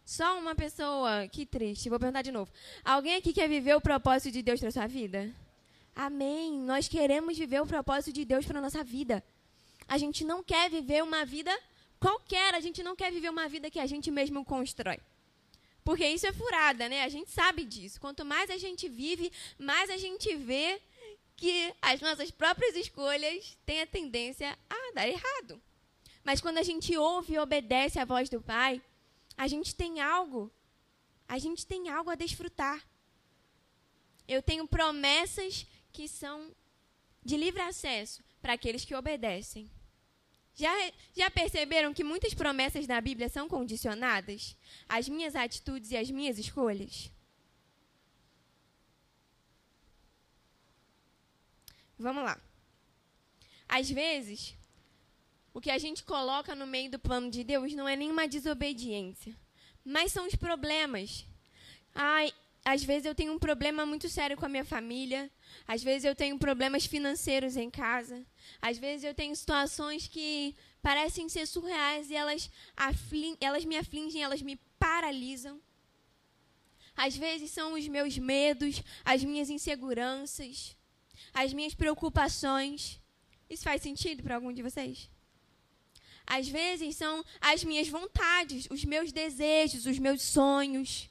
Só 0.03 0.37
uma 0.37 0.53
pessoa. 0.63 1.27
Que 1.35 1.45
triste. 1.45 1.89
Vou 1.89 1.99
perguntar 1.99 2.21
de 2.21 2.33
novo. 2.33 2.51
Alguém 2.83 3.15
aqui 3.15 3.31
quer 3.31 3.47
viver 3.47 3.75
o 3.75 3.81
propósito 3.89 4.29
de 4.35 4.41
Deus 4.41 4.59
para 4.59 4.71
sua 4.71 4.87
vida? 4.87 5.21
Amém. 5.95 6.59
Nós 6.71 6.89
queremos 6.89 7.37
viver 7.37 7.61
o 7.61 7.65
propósito 7.65 8.11
de 8.17 8.25
Deus 8.25 8.45
para 8.45 8.59
nossa 8.59 8.83
vida. 8.83 9.23
A 9.87 9.97
gente 9.97 10.25
não 10.25 10.43
quer 10.43 10.69
viver 10.69 11.01
uma 11.01 11.23
vida 11.25 11.53
qualquer, 11.97 12.53
a 12.53 12.59
gente 12.59 12.83
não 12.83 12.93
quer 12.93 13.09
viver 13.09 13.29
uma 13.29 13.47
vida 13.47 13.71
que 13.71 13.79
a 13.79 13.87
gente 13.93 14.11
mesmo 14.11 14.43
constrói. 14.43 14.99
Porque 15.87 16.05
isso 16.05 16.27
é 16.27 16.33
furada, 16.33 16.89
né? 16.89 17.03
A 17.03 17.09
gente 17.15 17.31
sabe 17.31 17.63
disso. 17.63 18.01
Quanto 18.01 18.25
mais 18.25 18.49
a 18.49 18.57
gente 18.57 18.89
vive, 18.89 19.31
mais 19.57 19.89
a 19.89 19.95
gente 19.95 20.35
vê 20.35 20.81
que 21.37 21.73
as 21.81 22.01
nossas 22.01 22.31
próprias 22.31 22.75
escolhas 22.75 23.57
têm 23.65 23.81
a 23.81 23.87
tendência 23.87 24.57
a 24.67 24.93
dar 24.93 25.07
errado. 25.07 25.61
Mas 26.23 26.41
quando 26.41 26.57
a 26.57 26.63
gente 26.63 26.97
ouve 26.97 27.35
e 27.35 27.39
obedece 27.39 27.99
à 27.99 28.03
voz 28.03 28.27
do 28.27 28.41
Pai, 28.41 28.81
a 29.37 29.47
gente 29.47 29.73
tem 29.75 30.01
algo, 30.01 30.51
a 31.27 31.37
gente 31.37 31.65
tem 31.65 31.89
algo 31.89 32.09
a 32.09 32.15
desfrutar. 32.15 32.83
Eu 34.27 34.41
tenho 34.41 34.67
promessas 34.67 35.65
que 35.93 36.07
são 36.07 36.51
de 37.23 37.37
livre 37.37 37.61
acesso 37.61 38.23
para 38.41 38.53
aqueles 38.53 38.83
que 38.83 38.95
obedecem. 38.95 39.69
Já, 40.55 40.73
já 41.15 41.29
perceberam 41.29 41.93
que 41.93 42.03
muitas 42.03 42.33
promessas 42.33 42.87
da 42.87 42.99
Bíblia 42.99 43.29
são 43.29 43.47
condicionadas 43.47 44.57
às 44.89 45.07
minhas 45.07 45.35
atitudes 45.35 45.91
e 45.91 45.97
às 45.97 46.09
minhas 46.09 46.39
escolhas? 46.39 47.11
Vamos 51.97 52.23
lá. 52.23 52.39
Às 53.67 53.89
vezes, 53.89 54.55
o 55.53 55.59
que 55.59 55.71
a 55.71 55.77
gente 55.77 56.03
coloca 56.03 56.53
no 56.53 56.67
meio 56.67 56.91
do 56.91 56.99
plano 56.99 57.31
de 57.31 57.43
Deus 57.43 57.73
não 57.73 57.87
é 57.87 57.95
nenhuma 57.95 58.27
desobediência, 58.27 59.35
mas 59.83 60.11
são 60.11 60.27
os 60.27 60.35
problemas. 60.35 61.25
Ai, 61.95 62.31
às 62.63 62.83
vezes 62.83 63.05
eu 63.05 63.15
tenho 63.15 63.33
um 63.33 63.39
problema 63.39 63.83
muito 63.83 64.07
sério 64.07 64.37
com 64.37 64.45
a 64.45 64.49
minha 64.49 64.63
família, 64.63 65.31
às 65.67 65.81
vezes 65.83 66.05
eu 66.05 66.13
tenho 66.13 66.37
problemas 66.37 66.85
financeiros 66.85 67.57
em 67.57 67.71
casa, 67.71 68.23
às 68.61 68.77
vezes 68.77 69.03
eu 69.03 69.15
tenho 69.15 69.35
situações 69.35 70.07
que 70.07 70.55
parecem 70.79 71.27
ser 71.27 71.47
surreais 71.47 72.11
e 72.11 72.15
elas, 72.15 72.51
elas 73.41 73.65
me 73.65 73.77
afligem, 73.77 74.21
elas 74.21 74.43
me 74.43 74.57
paralisam. 74.77 75.59
Às 76.95 77.17
vezes 77.17 77.49
são 77.49 77.73
os 77.73 77.87
meus 77.87 78.15
medos, 78.19 78.83
as 79.03 79.23
minhas 79.23 79.49
inseguranças, 79.49 80.76
as 81.33 81.53
minhas 81.53 81.73
preocupações. 81.73 82.99
Isso 83.49 83.63
faz 83.63 83.81
sentido 83.81 84.23
para 84.23 84.35
algum 84.35 84.51
de 84.51 84.61
vocês? 84.61 85.09
Às 86.25 86.49
vezes 86.49 86.97
são 86.97 87.23
as 87.39 87.63
minhas 87.63 87.87
vontades, 87.87 88.67
os 88.69 88.83
meus 88.83 89.13
desejos, 89.13 89.85
os 89.85 89.97
meus 89.97 90.21
sonhos. 90.21 91.09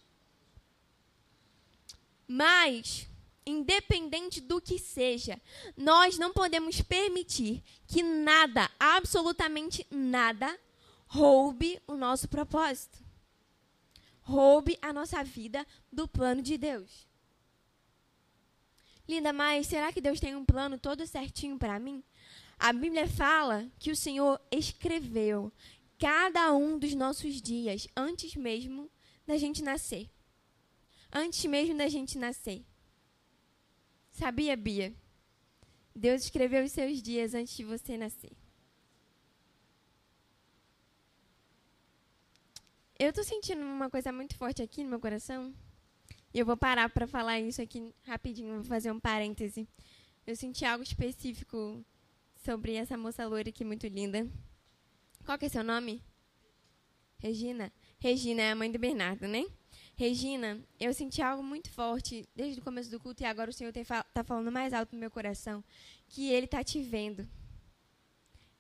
Mas, 2.29 3.09
independente 3.47 4.43
do 4.43 4.61
que 4.61 4.79
seja, 4.79 5.41
nós 5.75 6.19
não 6.19 6.33
podemos 6.35 6.83
permitir 6.83 7.63
que 7.87 8.03
nada, 8.03 8.71
absolutamente 8.79 9.87
nada, 9.91 10.59
roube 11.07 11.81
o 11.87 11.97
nosso 11.97 12.29
propósito. 12.29 12.99
Roube 14.21 14.77
a 14.83 14.93
nossa 14.93 15.23
vida 15.25 15.67
do 15.91 16.07
plano 16.07 16.43
de 16.43 16.59
Deus. 16.59 17.07
Linda, 19.09 19.33
mas 19.33 19.67
será 19.67 19.93
que 19.93 20.01
Deus 20.01 20.21
tem 20.21 20.35
um 20.35 20.45
plano 20.45 20.79
todo 20.79 21.07
certinho 21.07 21.59
para 21.59 21.79
mim? 21.79 22.03
A 22.59 22.73
Bíblia 22.73 23.07
fala 23.07 23.69
que 23.79 23.91
o 23.91 23.97
Senhor 23.97 24.41
escreveu 24.51 25.53
cada 25.99 26.53
um 26.53 26.79
dos 26.79 26.95
nossos 26.95 27.41
dias 27.41 27.87
antes 27.97 28.35
mesmo 28.35 28.91
da 29.27 29.37
gente 29.37 29.63
nascer 29.63 30.11
antes 31.13 31.45
mesmo 31.47 31.77
da 31.77 31.89
gente 31.89 32.19
nascer. 32.19 32.65
Sabia, 34.11 34.57
Bia? 34.57 34.95
Deus 35.95 36.25
escreveu 36.25 36.65
os 36.65 36.73
seus 36.73 37.03
dias 37.03 37.35
antes 37.35 37.57
de 37.57 37.65
você 37.65 37.97
nascer. 37.97 38.33
Eu 42.99 43.11
estou 43.11 43.25
sentindo 43.25 43.63
uma 43.63 43.91
coisa 43.91 44.11
muito 44.13 44.37
forte 44.37 44.63
aqui 44.63 44.83
no 44.83 44.91
meu 44.91 45.01
coração. 45.01 45.55
E 46.37 46.39
eu 46.39 46.45
vou 46.45 46.55
parar 46.55 46.91
para 46.91 47.07
falar 47.07 47.41
isso 47.41 47.63
aqui 47.63 47.95
rapidinho, 48.03 48.57
vou 48.57 48.65
fazer 48.65 48.93
um 48.93 49.01
parêntese. 49.01 49.67
Eu 50.27 50.37
senti 50.37 50.67
algo 50.67 50.83
específico 50.83 51.83
sobre 52.45 52.75
essa 52.75 52.95
moça 52.95 53.27
loira 53.27 53.49
aqui 53.49 53.65
muito 53.65 53.87
linda. 53.87 54.29
Qual 55.25 55.39
que 55.39 55.47
é 55.47 55.49
seu 55.49 55.65
nome? 55.65 56.03
Regina. 57.17 57.73
Regina 57.99 58.43
é 58.43 58.51
a 58.51 58.55
mãe 58.55 58.71
do 58.71 58.79
Bernardo, 58.79 59.27
né? 59.27 59.47
Regina, 59.95 60.63
eu 60.79 60.93
senti 60.93 61.23
algo 61.23 61.43
muito 61.43 61.71
forte 61.71 62.29
desde 62.37 62.61
o 62.61 62.63
começo 62.63 62.91
do 62.91 63.01
culto 63.01 63.23
e 63.23 63.25
agora 63.25 63.49
o 63.49 63.55
Senhor 63.55 63.75
está 63.75 64.23
falando 64.23 64.53
mais 64.53 64.75
alto 64.75 64.95
no 64.95 65.01
meu 65.01 65.11
coração, 65.11 65.65
que 66.07 66.29
Ele 66.29 66.45
está 66.45 66.63
te 66.63 66.83
vendo. 66.83 67.27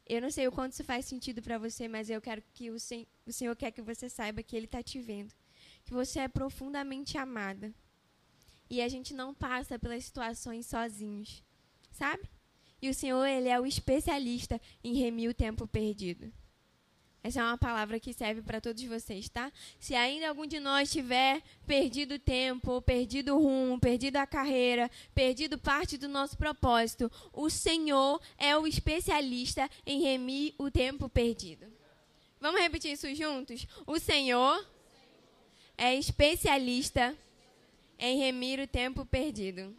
Eu 0.06 0.22
não 0.22 0.30
sei 0.30 0.48
o 0.48 0.52
quanto 0.52 0.72
isso 0.72 0.82
faz 0.82 1.04
sentido 1.04 1.42
para 1.42 1.58
você, 1.58 1.88
mas 1.88 2.08
eu 2.08 2.22
quero 2.22 2.42
que 2.54 2.70
o, 2.70 2.80
sen 2.80 3.06
o 3.26 3.32
Senhor 3.34 3.54
quer 3.54 3.70
que 3.70 3.82
você 3.82 4.08
saiba 4.08 4.42
que 4.42 4.56
Ele 4.56 4.64
está 4.64 4.82
te 4.82 4.98
vendo, 4.98 5.34
que 5.86 5.94
você 5.94 6.20
é 6.20 6.28
profundamente 6.28 7.16
amada. 7.16 7.72
E 8.68 8.82
a 8.82 8.88
gente 8.88 9.14
não 9.14 9.32
passa 9.32 9.78
pelas 9.78 10.04
situações 10.04 10.66
sozinhos, 10.66 11.42
sabe? 11.92 12.28
E 12.82 12.90
o 12.90 12.94
Senhor, 12.94 13.24
Ele 13.24 13.48
é 13.48 13.58
o 13.58 13.64
especialista 13.64 14.60
em 14.82 14.94
remir 14.94 15.30
o 15.30 15.34
tempo 15.34 15.66
perdido. 15.66 16.30
Essa 17.22 17.40
é 17.40 17.42
uma 17.42 17.58
palavra 17.58 17.98
que 17.98 18.12
serve 18.12 18.42
para 18.42 18.60
todos 18.60 18.82
vocês, 18.84 19.28
tá? 19.28 19.52
Se 19.80 19.94
ainda 19.94 20.28
algum 20.28 20.46
de 20.46 20.60
nós 20.60 20.92
tiver 20.92 21.42
perdido 21.66 22.18
tempo, 22.18 22.80
perdido 22.82 23.36
rumo, 23.36 23.80
perdido 23.80 24.16
a 24.16 24.26
carreira, 24.26 24.88
perdido 25.12 25.58
parte 25.58 25.96
do 25.96 26.08
nosso 26.08 26.36
propósito, 26.36 27.10
o 27.32 27.48
Senhor 27.50 28.20
é 28.38 28.56
o 28.56 28.66
especialista 28.66 29.68
em 29.84 30.02
remir 30.02 30.54
o 30.58 30.70
tempo 30.70 31.08
perdido. 31.08 31.66
Vamos 32.40 32.60
repetir 32.60 32.92
isso 32.92 33.12
juntos? 33.14 33.66
O 33.86 33.98
Senhor 33.98 34.64
é 35.76 35.94
especialista 35.94 37.16
em 37.98 38.18
remir 38.18 38.60
o 38.60 38.66
tempo 38.66 39.04
perdido. 39.04 39.74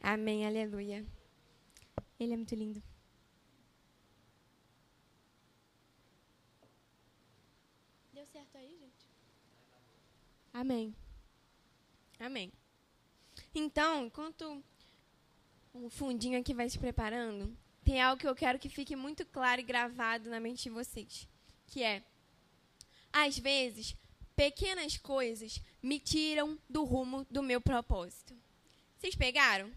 Amém, 0.00 0.46
aleluia. 0.46 1.04
Ele 2.18 2.32
é 2.32 2.36
muito 2.36 2.54
lindo. 2.54 2.82
certo 8.32 8.56
aí, 8.56 8.78
gente? 8.78 9.06
Amém. 10.54 10.94
Amém. 12.18 12.52
Então, 13.54 14.06
enquanto 14.06 14.64
o 15.74 15.90
fundinho 15.90 16.40
aqui 16.40 16.54
vai 16.54 16.68
se 16.70 16.78
preparando, 16.78 17.54
tem 17.84 18.00
algo 18.00 18.18
que 18.18 18.26
eu 18.26 18.34
quero 18.34 18.58
que 18.58 18.70
fique 18.70 18.96
muito 18.96 19.26
claro 19.26 19.60
e 19.60 19.64
gravado 19.64 20.30
na 20.30 20.40
mente 20.40 20.62
de 20.62 20.70
vocês, 20.70 21.28
que 21.66 21.82
é 21.82 22.02
às 23.12 23.38
vezes 23.38 23.94
pequenas 24.42 24.96
coisas 24.96 25.60
me 25.80 26.00
tiram 26.00 26.58
do 26.68 26.82
rumo 26.82 27.24
do 27.30 27.44
meu 27.44 27.60
propósito. 27.60 28.34
Vocês 28.98 29.14
pegaram? 29.14 29.70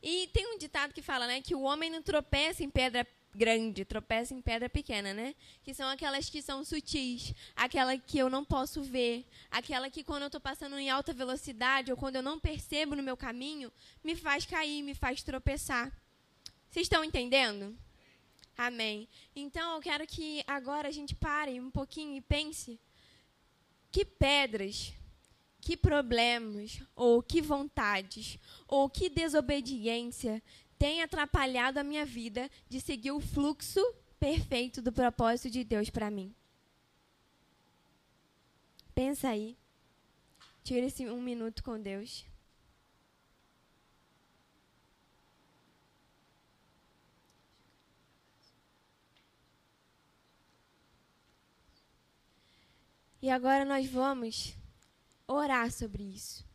E 0.00 0.28
tem 0.28 0.46
um 0.54 0.58
ditado 0.58 0.94
que 0.94 1.02
fala, 1.02 1.26
né, 1.26 1.40
que 1.40 1.56
o 1.56 1.62
homem 1.62 1.90
não 1.90 2.00
tropeça 2.00 2.62
em 2.62 2.70
pedra 2.70 3.04
grande, 3.34 3.84
tropeça 3.84 4.32
em 4.32 4.40
pedra 4.40 4.68
pequena, 4.68 5.12
né? 5.12 5.34
Que 5.64 5.74
são 5.74 5.88
aquelas 5.88 6.30
que 6.30 6.40
são 6.40 6.64
sutis, 6.64 7.34
aquela 7.56 7.98
que 7.98 8.16
eu 8.16 8.30
não 8.30 8.44
posso 8.44 8.80
ver, 8.80 9.26
aquela 9.50 9.90
que 9.90 10.04
quando 10.04 10.22
eu 10.22 10.28
estou 10.28 10.40
passando 10.40 10.78
em 10.78 10.88
alta 10.88 11.12
velocidade 11.12 11.90
ou 11.90 11.96
quando 11.96 12.14
eu 12.14 12.22
não 12.22 12.38
percebo 12.38 12.94
no 12.94 13.02
meu 13.02 13.16
caminho, 13.16 13.72
me 14.04 14.14
faz 14.14 14.46
cair, 14.46 14.84
me 14.84 14.94
faz 14.94 15.20
tropeçar. 15.24 15.90
Vocês 16.70 16.84
estão 16.84 17.02
entendendo? 17.02 17.76
Amém. 18.56 19.08
Então 19.34 19.74
eu 19.74 19.80
quero 19.80 20.06
que 20.06 20.44
agora 20.46 20.86
a 20.86 20.92
gente 20.92 21.16
pare 21.16 21.60
um 21.60 21.72
pouquinho 21.72 22.16
e 22.16 22.20
pense 22.20 22.78
que 23.98 24.04
pedras, 24.04 24.94
que 25.60 25.76
problemas, 25.76 26.80
ou 26.94 27.20
que 27.20 27.42
vontades, 27.42 28.38
ou 28.68 28.88
que 28.88 29.10
desobediência 29.10 30.40
tem 30.78 31.02
atrapalhado 31.02 31.80
a 31.80 31.82
minha 31.82 32.06
vida 32.06 32.48
de 32.68 32.80
seguir 32.80 33.10
o 33.10 33.18
fluxo 33.18 33.84
perfeito 34.20 34.80
do 34.80 34.92
propósito 34.92 35.50
de 35.50 35.64
Deus 35.64 35.90
para 35.90 36.12
mim. 36.12 36.32
Pensa 38.94 39.30
aí. 39.30 39.58
Tira 40.62 40.86
esse 40.86 41.04
um 41.08 41.20
minuto 41.20 41.64
com 41.64 41.76
Deus. 41.76 42.24
E 53.20 53.30
agora 53.30 53.64
nós 53.64 53.86
vamos 53.86 54.56
orar 55.26 55.70
sobre 55.72 56.02
isso. 56.04 56.46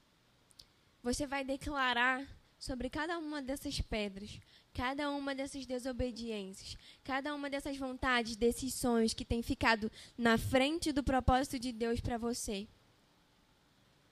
Você 1.02 1.28
vai 1.28 1.44
declarar 1.44 2.26
sobre 2.58 2.90
cada 2.90 3.20
uma 3.20 3.42
dessas 3.42 3.82
pedras, 3.82 4.40
cada 4.74 5.12
uma 5.12 5.36
dessas 5.36 5.66
desobediências, 5.66 6.78
cada 7.04 7.36
uma 7.36 7.50
dessas 7.50 7.78
vontades, 7.78 8.38
desses 8.38 8.74
sonhos 8.74 9.14
que 9.14 9.26
tem 9.26 9.44
ficado 9.44 9.92
na 10.18 10.38
frente 10.38 10.94
do 10.94 11.04
propósito 11.04 11.60
de 11.60 11.74
Deus 11.74 12.00
para 12.00 12.18
você. 12.18 12.68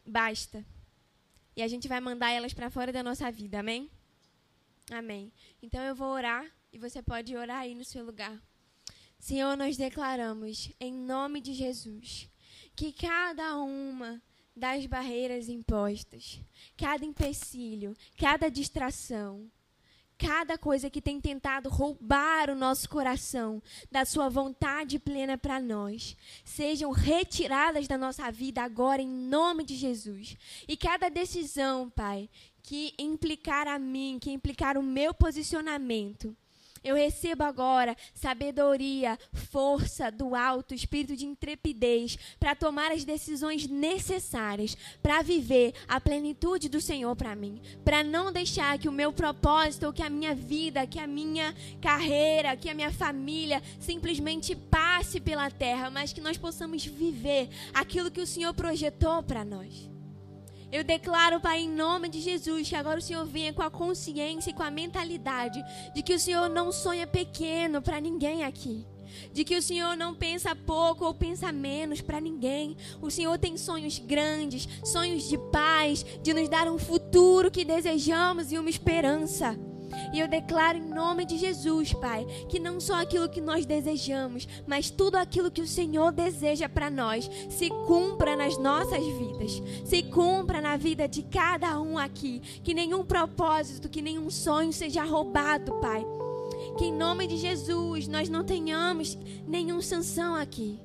Basta. 0.05 0.65
E 1.55 1.61
a 1.61 1.67
gente 1.67 1.87
vai 1.87 2.01
mandar 2.01 2.31
elas 2.31 2.53
para 2.53 2.69
fora 2.69 2.91
da 2.91 3.01
nossa 3.01 3.31
vida, 3.31 3.59
amém? 3.59 3.89
Amém. 4.91 5.31
Então 5.61 5.81
eu 5.83 5.95
vou 5.95 6.09
orar 6.09 6.45
e 6.73 6.77
você 6.77 7.01
pode 7.01 7.35
orar 7.35 7.59
aí 7.59 7.73
no 7.73 7.85
seu 7.85 8.03
lugar. 8.03 8.37
Senhor, 9.17 9.55
nós 9.55 9.77
declaramos 9.77 10.71
em 10.79 10.93
nome 10.93 11.39
de 11.39 11.53
Jesus 11.53 12.29
que 12.75 12.91
cada 12.91 13.57
uma 13.57 14.21
das 14.55 14.86
barreiras 14.86 15.49
impostas, 15.49 16.39
cada 16.77 17.05
empecilho, 17.05 17.95
cada 18.17 18.49
distração, 18.49 19.49
cada 20.17 20.55
coisa 20.55 20.88
que 20.88 21.01
tem 21.01 21.19
tentado 21.19 21.67
roubar 21.67 22.51
o 22.51 22.55
nosso 22.55 22.88
coração 22.88 23.62
da 23.89 24.05
sua 24.05 24.29
vontade 24.29 24.99
plena 24.99 25.36
para 25.36 25.60
nós, 25.60 26.15
sejam 26.45 26.91
retiradas 26.91 27.88
da 27.88 27.97
nossa 27.97 28.31
vida 28.31 28.62
agora 28.62 29.01
em 29.01 29.10
nome 29.10 29.63
de 29.63 29.75
Jesus. 29.75 30.38
E 30.67 30.77
cada 30.77 31.10
decisão, 31.10 31.89
Pai, 31.89 32.29
que 32.62 32.93
implicar 32.99 33.67
a 33.67 33.79
mim, 33.79 34.19
que 34.21 34.29
implicar 34.29 34.77
o 34.77 34.84
meu 34.84 35.12
posicionamento, 35.12 36.38
eu 36.84 36.96
recebo 36.96 37.44
agora 37.44 37.96
sabedoria, 38.13 39.17
força 39.34 40.12
do 40.12 40.36
alto, 40.36 40.74
espírito 40.74 41.15
de 41.15 41.26
intrepidez 41.26 42.17
para 42.39 42.56
tomar 42.56 42.91
as 42.91 43.04
decisões 43.04 43.67
necessárias 43.67 44.76
para 45.02 45.22
viver 45.22 45.74
a 45.88 46.00
plenitude 46.00 46.70
do 46.70 46.82
Senhor 46.82 47.15
para 47.15 47.36
mim, 47.36 47.62
para 47.84 48.04
não 48.04 48.32
deixar 48.32 48.80
que 48.80 48.89
o 48.89 48.91
meu 48.91 49.13
propósito, 49.13 49.94
que 49.94 50.04
a 50.04 50.10
minha 50.10 50.34
vida, 50.34 50.88
que 50.88 51.00
a 51.00 51.08
minha 51.08 51.54
carreira, 51.82 52.58
que 52.58 52.70
a 52.70 52.74
minha 52.74 52.91
família 52.91 53.62
simplesmente 53.80 54.56
passe 54.56 55.20
pela 55.20 55.50
terra, 55.52 55.89
mas 55.89 56.13
que 56.13 56.22
nós 56.22 56.38
possamos 56.38 56.86
viver 56.86 57.50
aquilo 57.74 58.12
que 58.12 58.22
o 58.22 58.28
Senhor 58.28 58.54
projetou 58.54 59.22
para 59.24 59.46
nós. 59.46 59.91
Eu 60.71 60.84
declaro, 60.86 61.41
Pai, 61.41 61.62
em 61.62 61.69
nome 61.69 62.07
de 62.07 62.21
Jesus, 62.21 62.69
que 62.69 62.75
agora 62.75 62.99
o 62.99 63.01
Senhor 63.01 63.25
venha 63.25 63.51
com 63.51 63.62
a 63.62 63.69
consciência 63.69 64.51
e 64.51 64.53
com 64.53 64.63
a 64.63 64.71
mentalidade 64.71 65.62
de 65.93 66.01
que 66.01 66.13
o 66.13 66.19
Senhor 66.19 66.49
não 66.49 66.71
sonha 66.71 67.05
pequeno 67.05 67.81
para 67.81 67.99
ninguém 67.99 68.43
aqui. 68.45 68.86
De 69.34 69.43
que 69.43 69.57
o 69.57 69.62
Senhor 69.62 69.97
não 69.97 70.15
pensa 70.15 70.55
pouco 70.55 71.03
ou 71.03 71.13
pensa 71.13 71.51
menos 71.51 71.99
para 71.99 72.21
ninguém. 72.21 72.77
O 73.01 73.12
Senhor 73.12 73.38
tem 73.38 73.57
sonhos 73.57 73.99
grandes, 73.99 74.67
sonhos 74.86 75.27
de 75.27 75.38
paz, 75.38 76.05
de 76.23 76.34
nos 76.34 76.47
dar 76.47 76.71
um 76.71 76.79
futuro 76.79 77.51
que 77.51 77.65
desejamos 77.65 78.53
e 78.53 78.57
uma 78.57 78.69
esperança. 78.69 79.60
E 80.13 80.19
eu 80.19 80.27
declaro 80.27 80.77
em 80.77 80.88
nome 80.88 81.25
de 81.25 81.38
Jesus, 81.38 81.93
Pai, 81.93 82.25
que 82.49 82.60
não 82.60 82.80
só 82.80 83.01
aquilo 83.01 83.30
que 83.30 83.41
nós 83.41 83.65
desejamos, 83.65 84.47
mas 84.67 84.89
tudo 84.89 85.15
aquilo 85.15 85.51
que 85.51 85.62
o 85.62 85.67
Senhor 85.67 86.12
deseja 86.12 86.67
para 86.67 86.89
nós 86.89 87.30
se 87.49 87.69
cumpra 87.88 88.36
nas 88.36 88.58
nossas 88.58 89.04
vidas, 89.06 89.62
se 89.86 90.04
cumpra 90.04 90.62
na 90.62 90.77
vida 90.77 91.08
de 91.08 91.23
cada 91.23 91.80
um 91.80 91.97
aqui. 91.97 92.41
Que 92.63 92.73
nenhum 92.73 93.04
propósito, 93.04 93.89
que 93.89 94.01
nenhum 94.01 94.30
sonho 94.30 94.73
seja 94.73 95.04
roubado, 95.04 95.73
Pai. 95.75 96.06
Que 96.77 96.86
em 96.86 96.93
nome 96.93 97.27
de 97.27 97.38
Jesus 97.38 98.08
nós 98.08 98.30
não 98.30 98.43
tenhamos 98.43 99.17
nenhum 99.47 99.82
sanção 99.82 100.36
aqui 100.36 100.80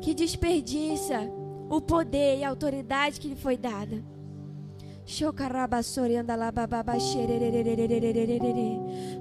que 0.00 0.14
desperdiça 0.14 1.30
o 1.68 1.80
poder 1.80 2.38
e 2.38 2.44
a 2.44 2.48
autoridade 2.48 3.20
que 3.20 3.28
lhe 3.28 3.36
foi 3.36 3.56
dada. 3.56 4.02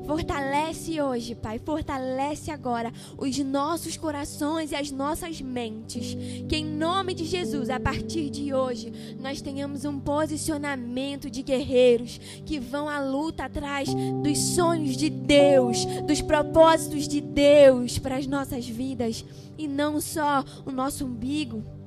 Fortalece 0.06 1.02
hoje, 1.02 1.34
Pai. 1.34 1.58
Fortalece 1.58 2.52
agora 2.52 2.94
os 3.18 3.38
nossos 3.40 3.98
corações 3.98 4.72
e 4.72 4.76
as 4.76 4.92
nossas 4.92 5.42
mentes. 5.42 6.16
Que 6.48 6.58
em 6.58 6.66
nome 6.66 7.16
de 7.16 7.26
Jesus, 7.26 7.72
a 7.72 7.80
partir 7.80 8.30
de 8.30 8.54
hoje, 8.54 8.94
nós 9.20 9.42
tenhamos 9.42 9.84
um 9.84 10.00
posicionamento 10.00 11.28
de 11.28 11.42
guerreiros 11.42 12.20
que 12.46 12.60
vão 12.60 12.88
à 12.88 13.00
luta 13.00 13.46
atrás 13.46 13.90
dos 14.22 14.38
sonhos 14.38 14.96
de 14.96 15.10
Deus, 15.10 15.86
dos 16.06 16.22
propósitos 16.22 17.08
de 17.08 17.20
Deus 17.20 17.98
para 17.98 18.18
as 18.18 18.28
nossas 18.28 18.68
vidas 18.68 19.26
e 19.58 19.68
não 19.68 20.00
só 20.00 20.46
o 20.68 20.72
nosso 20.72 21.04
umbigo 21.06 21.79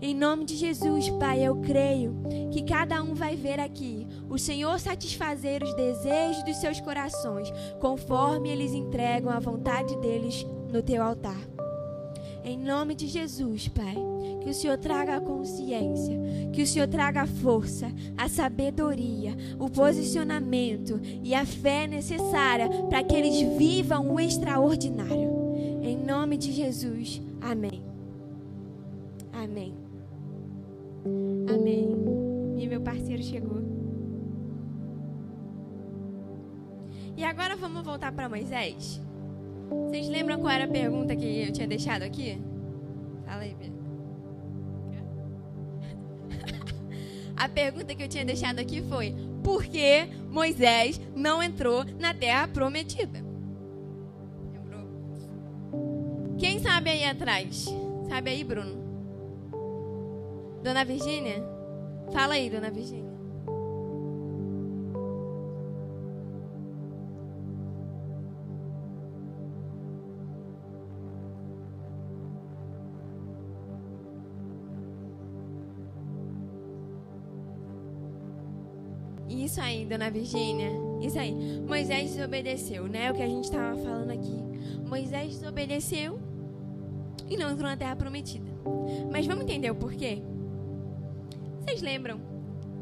em 0.00 0.14
nome 0.14 0.44
de 0.44 0.56
Jesus, 0.56 1.08
Pai, 1.10 1.42
eu 1.42 1.56
creio 1.56 2.14
que 2.52 2.62
cada 2.62 3.02
um 3.02 3.14
vai 3.14 3.34
ver 3.34 3.58
aqui 3.58 4.06
o 4.28 4.38
Senhor 4.38 4.78
satisfazer 4.78 5.62
os 5.62 5.74
desejos 5.74 6.44
dos 6.44 6.56
seus 6.56 6.80
corações, 6.80 7.50
conforme 7.80 8.50
eles 8.50 8.72
entregam 8.72 9.30
a 9.30 9.40
vontade 9.40 9.96
deles 9.96 10.46
no 10.70 10.82
teu 10.82 11.02
altar. 11.02 11.40
Em 12.44 12.56
nome 12.56 12.94
de 12.94 13.08
Jesus, 13.08 13.66
Pai, 13.68 13.96
que 14.42 14.50
o 14.50 14.54
Senhor 14.54 14.78
traga 14.78 15.16
a 15.16 15.20
consciência, 15.20 16.16
que 16.52 16.62
o 16.62 16.66
Senhor 16.66 16.86
traga 16.86 17.22
a 17.22 17.26
força, 17.26 17.90
a 18.16 18.28
sabedoria, 18.28 19.36
o 19.58 19.68
posicionamento 19.68 21.00
e 21.24 21.34
a 21.34 21.44
fé 21.44 21.88
necessária 21.88 22.68
para 22.88 23.02
que 23.02 23.16
eles 23.16 23.40
vivam 23.56 24.14
o 24.14 24.20
extraordinário. 24.20 25.34
Em 25.82 25.96
nome 25.96 26.36
de 26.36 26.52
Jesus. 26.52 27.20
Amém. 27.40 27.75
Vamos 37.56 37.84
voltar 37.84 38.12
para 38.12 38.28
Moisés. 38.28 39.00
Vocês 39.68 40.08
lembram 40.08 40.40
qual 40.40 40.52
era 40.52 40.64
a 40.64 40.68
pergunta 40.68 41.16
que 41.16 41.42
eu 41.42 41.52
tinha 41.52 41.66
deixado 41.66 42.02
aqui? 42.02 42.40
Fala 43.24 43.42
aí, 43.42 43.54
Bia. 43.54 43.72
A 47.36 47.48
pergunta 47.48 47.94
que 47.94 48.02
eu 48.02 48.08
tinha 48.08 48.24
deixado 48.24 48.60
aqui 48.60 48.82
foi: 48.82 49.14
por 49.42 49.64
que 49.64 50.06
Moisés 50.30 51.00
não 51.14 51.42
entrou 51.42 51.84
na 51.98 52.14
terra 52.14 52.48
prometida? 52.48 53.24
Lembrou? 54.52 54.86
Quem 56.38 56.60
sabe 56.60 56.90
aí 56.90 57.04
atrás? 57.04 57.66
Sabe 58.08 58.30
aí, 58.30 58.44
Bruno? 58.44 58.76
Dona 60.62 60.84
Virgínia? 60.84 61.42
Fala 62.12 62.34
aí, 62.34 62.48
Dona 62.48 62.70
Virgínia. 62.70 63.05
Isso 79.56 79.64
aí, 79.64 79.86
dona 79.86 80.10
Virgínia. 80.10 80.70
Isso 81.00 81.18
aí. 81.18 81.32
Moisés 81.66 82.10
desobedeceu, 82.10 82.86
né? 82.88 83.10
O 83.10 83.14
que 83.14 83.22
a 83.22 83.26
gente 83.26 83.44
estava 83.44 83.74
falando 83.78 84.10
aqui. 84.10 84.36
Moisés 84.86 85.38
desobedeceu 85.38 86.20
e 87.26 87.38
não 87.38 87.50
entrou 87.50 87.66
na 87.66 87.74
terra 87.74 87.96
prometida. 87.96 88.50
Mas 89.10 89.26
vamos 89.26 89.44
entender 89.44 89.70
o 89.70 89.74
porquê? 89.74 90.20
Vocês 91.58 91.80
lembram 91.80 92.20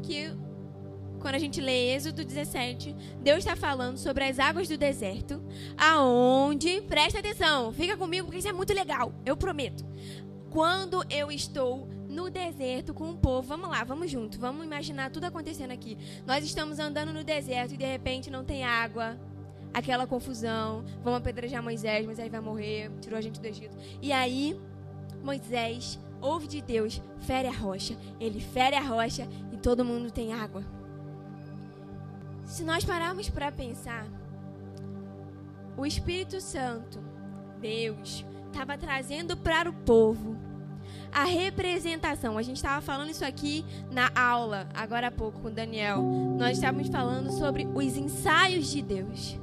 que 0.03 0.29
quando 1.21 1.35
a 1.35 1.39
gente 1.39 1.61
lê 1.61 1.95
Êxodo 1.95 2.25
17, 2.25 2.93
Deus 3.23 3.37
está 3.37 3.55
falando 3.55 3.97
sobre 3.97 4.25
as 4.25 4.37
águas 4.37 4.67
do 4.67 4.77
deserto, 4.77 5.41
aonde, 5.77 6.81
presta 6.81 7.19
atenção, 7.19 7.71
fica 7.71 7.95
comigo 7.95 8.25
porque 8.25 8.39
isso 8.39 8.49
é 8.49 8.53
muito 8.53 8.73
legal, 8.73 9.13
eu 9.25 9.37
prometo. 9.37 9.85
Quando 10.49 11.05
eu 11.09 11.31
estou 11.31 11.87
no 12.15 12.29
deserto 12.29 12.93
com 12.93 13.11
o 13.11 13.17
povo. 13.17 13.47
Vamos 13.47 13.69
lá, 13.69 13.83
vamos 13.83 14.09
junto. 14.09 14.39
Vamos 14.39 14.65
imaginar 14.65 15.11
tudo 15.11 15.25
acontecendo 15.25 15.71
aqui. 15.71 15.97
Nós 16.25 16.43
estamos 16.43 16.79
andando 16.79 17.13
no 17.13 17.23
deserto 17.23 17.73
e 17.73 17.77
de 17.77 17.85
repente 17.85 18.31
não 18.31 18.45
tem 18.45 18.63
água. 18.63 19.19
Aquela 19.73 20.07
confusão. 20.07 20.85
Vamos 21.03 21.19
apedrejar 21.19 21.61
Moisés, 21.61 22.05
Moisés 22.05 22.31
vai 22.31 22.39
morrer. 22.39 22.89
Tirou 23.01 23.19
a 23.19 23.21
gente 23.21 23.41
do 23.41 23.45
Egito. 23.45 23.77
E 24.01 24.13
aí, 24.13 24.59
Moisés 25.21 25.99
ouve 26.21 26.47
de 26.47 26.61
Deus, 26.61 27.01
fere 27.19 27.47
a 27.47 27.51
rocha. 27.51 27.97
Ele 28.19 28.39
fere 28.39 28.75
a 28.75 28.81
rocha 28.81 29.27
e 29.51 29.57
todo 29.57 29.83
mundo 29.83 30.09
tem 30.09 30.33
água. 30.33 30.63
Se 32.45 32.63
nós 32.63 32.85
pararmos 32.85 33.29
para 33.29 33.51
pensar, 33.51 34.07
o 35.75 35.85
Espírito 35.85 36.39
Santo, 36.39 37.03
Deus, 37.59 38.25
estava 38.47 38.77
trazendo 38.77 39.35
para 39.35 39.69
o 39.69 39.73
povo 39.73 40.44
a 41.11 41.23
representação. 41.23 42.37
A 42.37 42.41
gente 42.41 42.57
estava 42.57 42.81
falando 42.81 43.09
isso 43.09 43.23
aqui 43.25 43.65
na 43.91 44.11
aula, 44.15 44.67
agora 44.73 45.07
há 45.07 45.11
pouco, 45.11 45.39
com 45.39 45.47
o 45.47 45.51
Daniel. 45.51 46.01
Nós 46.01 46.57
estávamos 46.57 46.87
falando 46.89 47.31
sobre 47.31 47.67
os 47.73 47.97
ensaios 47.97 48.71
de 48.71 48.81
Deus. 48.81 49.39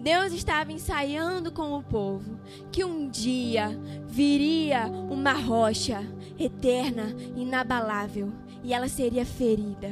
Deus 0.00 0.32
estava 0.32 0.72
ensaiando 0.72 1.52
com 1.52 1.76
o 1.76 1.82
povo 1.82 2.40
que 2.72 2.82
um 2.82 3.08
dia 3.08 3.78
viria 4.06 4.86
uma 4.86 5.32
rocha 5.32 6.02
eterna, 6.38 7.14
inabalável, 7.36 8.32
e 8.62 8.72
ela 8.72 8.88
seria 8.88 9.26
ferida, 9.26 9.90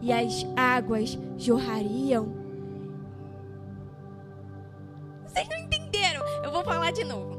e 0.00 0.12
as 0.12 0.44
águas 0.56 1.16
jorrariam. 1.36 2.34
Vocês 5.24 5.48
não 5.48 5.58
entenderam? 5.58 6.24
Eu 6.42 6.50
vou 6.50 6.64
falar 6.64 6.90
de 6.90 7.04
novo. 7.04 7.37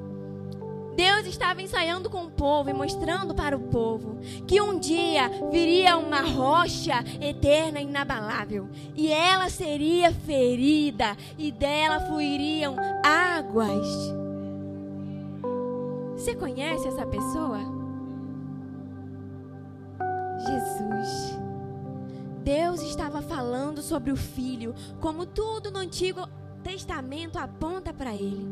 Deus 1.00 1.26
estava 1.28 1.62
ensaiando 1.62 2.10
com 2.10 2.26
o 2.26 2.30
povo 2.30 2.70
e 2.70 2.74
mostrando 2.74 3.34
para 3.34 3.56
o 3.56 3.70
povo 3.70 4.20
que 4.46 4.60
um 4.60 4.78
dia 4.78 5.30
viria 5.50 5.96
uma 5.96 6.20
rocha 6.20 7.02
eterna 7.22 7.80
e 7.80 7.86
inabalável 7.86 8.68
e 8.98 9.10
ela 9.10 9.50
seria 9.50 10.12
ferida 10.12 11.16
e 11.38 11.54
dela 11.54 12.02
fluiriam 12.02 12.76
águas. 13.02 13.88
Você 16.18 16.36
conhece 16.36 16.90
essa 16.90 17.08
pessoa? 17.08 17.60
Jesus. 20.38 21.40
Deus 22.44 22.82
estava 22.82 23.22
falando 23.22 23.82
sobre 23.82 24.12
o 24.12 24.18
filho, 24.18 24.76
como 25.00 25.26
tudo 25.26 25.72
no 25.72 25.80
Antigo 25.80 26.28
Testamento 26.70 27.40
aponta 27.40 27.92
para 27.92 28.14
ele. 28.14 28.46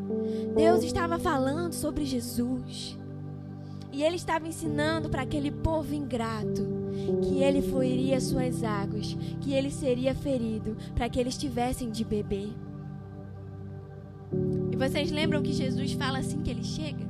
Deus 0.56 0.84
estava 0.84 1.20
falando 1.20 1.74
sobre 1.74 2.04
Jesus. 2.04 2.98
E 3.94 4.02
ele 4.02 4.16
estava 4.16 4.48
ensinando 4.48 5.08
para 5.08 5.22
aquele 5.22 5.52
povo 5.52 5.94
ingrato 5.94 6.66
que 7.22 7.44
ele 7.44 7.62
fluiria 7.62 8.20
suas 8.20 8.64
águas, 8.64 9.16
que 9.40 9.54
ele 9.54 9.70
seria 9.70 10.16
ferido, 10.16 10.76
para 10.96 11.08
que 11.08 11.20
eles 11.20 11.38
tivessem 11.38 11.92
de 11.92 12.04
beber. 12.04 12.50
E 14.72 14.76
vocês 14.76 15.12
lembram 15.12 15.44
que 15.44 15.54
Jesus 15.54 15.94
fala 15.94 16.18
assim 16.18 16.42
que 16.42 16.50
ele 16.50 16.64
chega? 16.64 17.06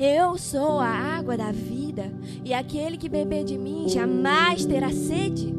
Eu 0.00 0.38
sou 0.38 0.80
a 0.80 0.88
água 0.88 1.36
da 1.36 1.52
vida, 1.52 2.10
e 2.42 2.54
aquele 2.54 2.96
que 2.96 3.10
beber 3.10 3.44
de 3.44 3.58
mim 3.58 3.90
jamais 3.90 4.64
terá 4.64 4.90
sede. 4.90 5.54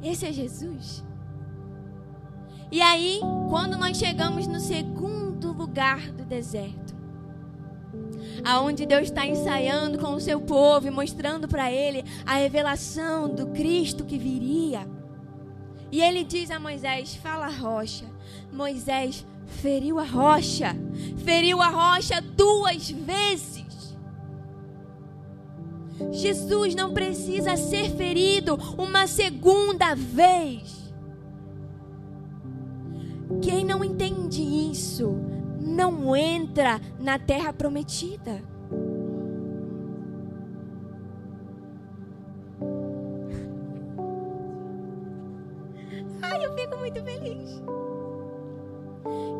Esse 0.00 0.26
é 0.26 0.32
Jesus. 0.32 1.02
E 2.74 2.82
aí, 2.82 3.20
quando 3.48 3.76
nós 3.76 3.96
chegamos 3.96 4.48
no 4.48 4.58
segundo 4.58 5.52
lugar 5.52 6.10
do 6.10 6.24
deserto, 6.24 6.92
aonde 8.44 8.84
Deus 8.84 9.04
está 9.04 9.24
ensaiando 9.24 9.96
com 9.96 10.12
o 10.14 10.20
seu 10.20 10.40
povo 10.40 10.88
e 10.88 10.90
mostrando 10.90 11.46
para 11.46 11.70
ele 11.70 12.04
a 12.26 12.34
revelação 12.34 13.32
do 13.32 13.46
Cristo 13.46 14.04
que 14.04 14.18
viria. 14.18 14.88
E 15.92 16.02
ele 16.02 16.24
diz 16.24 16.50
a 16.50 16.58
Moisés: 16.58 17.14
Fala 17.14 17.46
a 17.46 17.48
rocha. 17.48 18.06
Moisés 18.52 19.24
feriu 19.46 20.00
a 20.00 20.04
rocha, 20.04 20.74
feriu 21.18 21.62
a 21.62 21.68
rocha 21.68 22.20
duas 22.20 22.90
vezes. 22.90 23.94
Jesus 26.10 26.74
não 26.74 26.92
precisa 26.92 27.56
ser 27.56 27.94
ferido 27.94 28.58
uma 28.76 29.06
segunda 29.06 29.94
vez. 29.94 30.83
Quem 33.44 33.62
não 33.62 33.84
entende 33.84 34.42
isso 34.42 35.18
não 35.60 36.16
entra 36.16 36.80
na 36.98 37.18
terra 37.18 37.52
prometida. 37.52 38.42
Ai, 46.22 46.46
eu 46.46 46.54
fico 46.54 46.78
muito 46.78 47.02
feliz. 47.02 47.62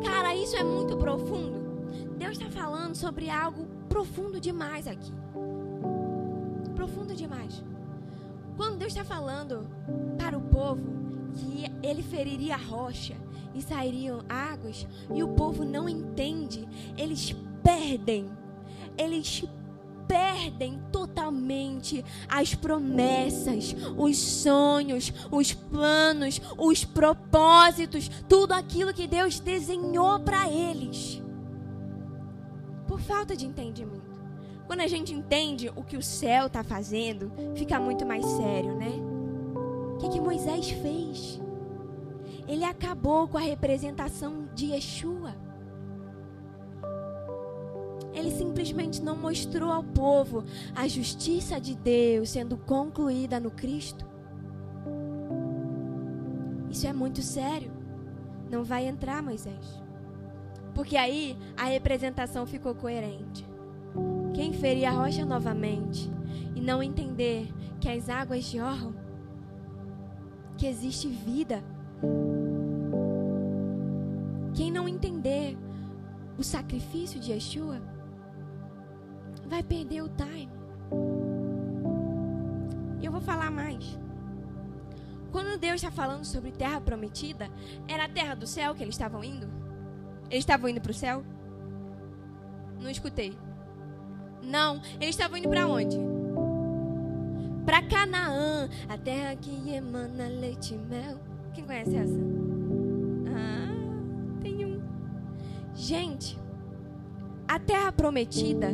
Cara, 0.05 0.35
isso 0.35 0.55
é 0.55 0.63
muito 0.63 0.95
profundo. 0.97 1.89
Deus 2.15 2.33
está 2.37 2.51
falando 2.51 2.93
sobre 2.93 3.27
algo 3.27 3.65
profundo 3.89 4.39
demais 4.39 4.87
aqui. 4.87 5.11
Profundo 6.75 7.15
demais. 7.15 7.63
Quando 8.55 8.77
Deus 8.77 8.95
está 8.95 9.03
falando 9.03 9.67
para 10.15 10.37
o 10.37 10.41
povo 10.41 10.93
que 11.33 11.65
ele 11.81 12.03
feriria 12.03 12.53
a 12.53 12.57
rocha 12.57 13.24
e 13.55 13.61
sairiam 13.61 14.19
águas, 14.27 14.85
e 15.13 15.23
o 15.23 15.29
povo 15.29 15.63
não 15.63 15.87
entende, 15.87 16.67
eles 16.97 17.33
perdem, 17.63 18.29
eles 18.97 19.45
perdem 20.07 20.79
totalmente 20.91 22.03
as 22.27 22.53
promessas, 22.53 23.75
os 23.97 24.17
sonhos, 24.17 25.11
os 25.31 25.53
planos, 25.53 26.41
os 26.57 26.83
propósitos, 26.85 28.09
tudo 28.29 28.51
aquilo 28.51 28.93
que 28.93 29.07
Deus 29.07 29.39
desenhou 29.39 30.19
para 30.19 30.49
eles. 30.49 31.23
Por 32.87 32.99
falta 32.99 33.35
de 33.35 33.45
entendimento. 33.47 34.15
Quando 34.67 34.81
a 34.81 34.87
gente 34.87 35.13
entende 35.13 35.71
o 35.75 35.83
que 35.83 35.97
o 35.97 36.01
céu 36.01 36.47
está 36.47 36.63
fazendo, 36.63 37.31
fica 37.55 37.79
muito 37.79 38.05
mais 38.05 38.25
sério, 38.25 38.75
né? 38.75 38.91
O 39.93 39.97
que, 39.97 40.09
que 40.09 40.19
Moisés 40.19 40.69
fez? 40.69 41.39
Ele 42.47 42.63
acabou 42.63 43.27
com 43.27 43.37
a 43.37 43.41
representação 43.41 44.47
de 44.53 44.67
Yeshua. 44.67 45.45
ele 48.15 48.31
simplesmente 48.31 49.03
não 49.03 49.15
mostrou 49.15 49.69
ao 49.69 49.83
povo 49.83 50.45
a 50.73 50.87
justiça 50.87 51.59
de 51.59 51.75
Deus 51.75 52.29
sendo 52.29 52.57
concluída 52.57 53.39
no 53.39 53.51
Cristo? 53.51 54.05
Isso 56.69 56.87
é 56.87 56.93
muito 56.93 57.21
sério. 57.21 57.71
Não 58.49 58.63
vai 58.63 58.87
entrar, 58.87 59.21
Moisés. 59.21 59.81
Porque 60.73 60.97
aí 60.97 61.37
a 61.55 61.65
representação 61.65 62.45
ficou 62.45 62.73
coerente. 62.73 63.47
Quem 64.33 64.51
ferir 64.53 64.85
a 64.85 64.91
rocha 64.91 65.25
novamente 65.25 66.11
e 66.55 66.61
não 66.61 66.83
entender 66.83 67.47
que 67.79 67.87
as 67.87 68.09
águas 68.09 68.43
jorram, 68.43 68.93
que 70.57 70.67
existe 70.67 71.07
vida. 71.07 71.63
Quem 74.53 74.71
não 74.71 74.87
entender 74.87 75.57
o 76.37 76.43
sacrifício 76.43 77.19
de 77.19 77.31
Yeshua 77.31 77.81
vai 79.47 79.61
perder 79.61 80.01
o 80.01 80.09
time. 80.09 80.49
Eu 83.01 83.11
vou 83.11 83.21
falar 83.21 83.51
mais. 83.51 83.99
Quando 85.31 85.59
Deus 85.59 85.75
está 85.75 85.91
falando 85.91 86.23
sobre 86.23 86.51
terra 86.51 86.79
prometida, 86.79 87.49
era 87.87 88.05
a 88.05 88.09
terra 88.09 88.35
do 88.35 88.47
céu 88.47 88.73
que 88.73 88.81
eles 88.81 88.95
estavam 88.95 89.23
indo? 89.23 89.47
Eles 90.29 90.43
estavam 90.43 90.69
indo 90.69 90.79
para 90.79 90.91
o 90.91 90.95
céu? 90.95 91.23
Não 92.81 92.89
escutei. 92.89 93.37
Não, 94.41 94.81
eles 94.95 95.09
estavam 95.09 95.37
indo 95.37 95.49
para 95.49 95.67
onde? 95.67 95.97
Para 97.65 97.81
Canaã, 97.81 98.69
a 98.87 98.97
terra 98.97 99.35
que 99.35 99.69
emana 99.69 100.27
leite 100.27 100.73
e 100.73 100.77
mel. 100.77 101.19
Quem 101.55 101.63
conhece 101.63 101.95
essa? 101.95 102.19
Ah, 103.33 104.41
tem 104.41 104.65
um. 104.65 104.81
Gente, 105.73 106.37
a 107.47 107.57
terra 107.57 107.93
prometida, 107.93 108.67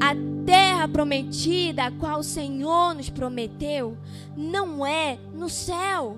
a 0.00 0.14
terra 0.46 0.86
prometida 0.86 1.86
a 1.86 1.90
qual 1.90 2.20
o 2.20 2.24
Senhor 2.24 2.94
nos 2.94 3.10
prometeu, 3.10 3.98
não 4.36 4.86
é 4.86 5.18
no 5.34 5.48
céu, 5.48 6.16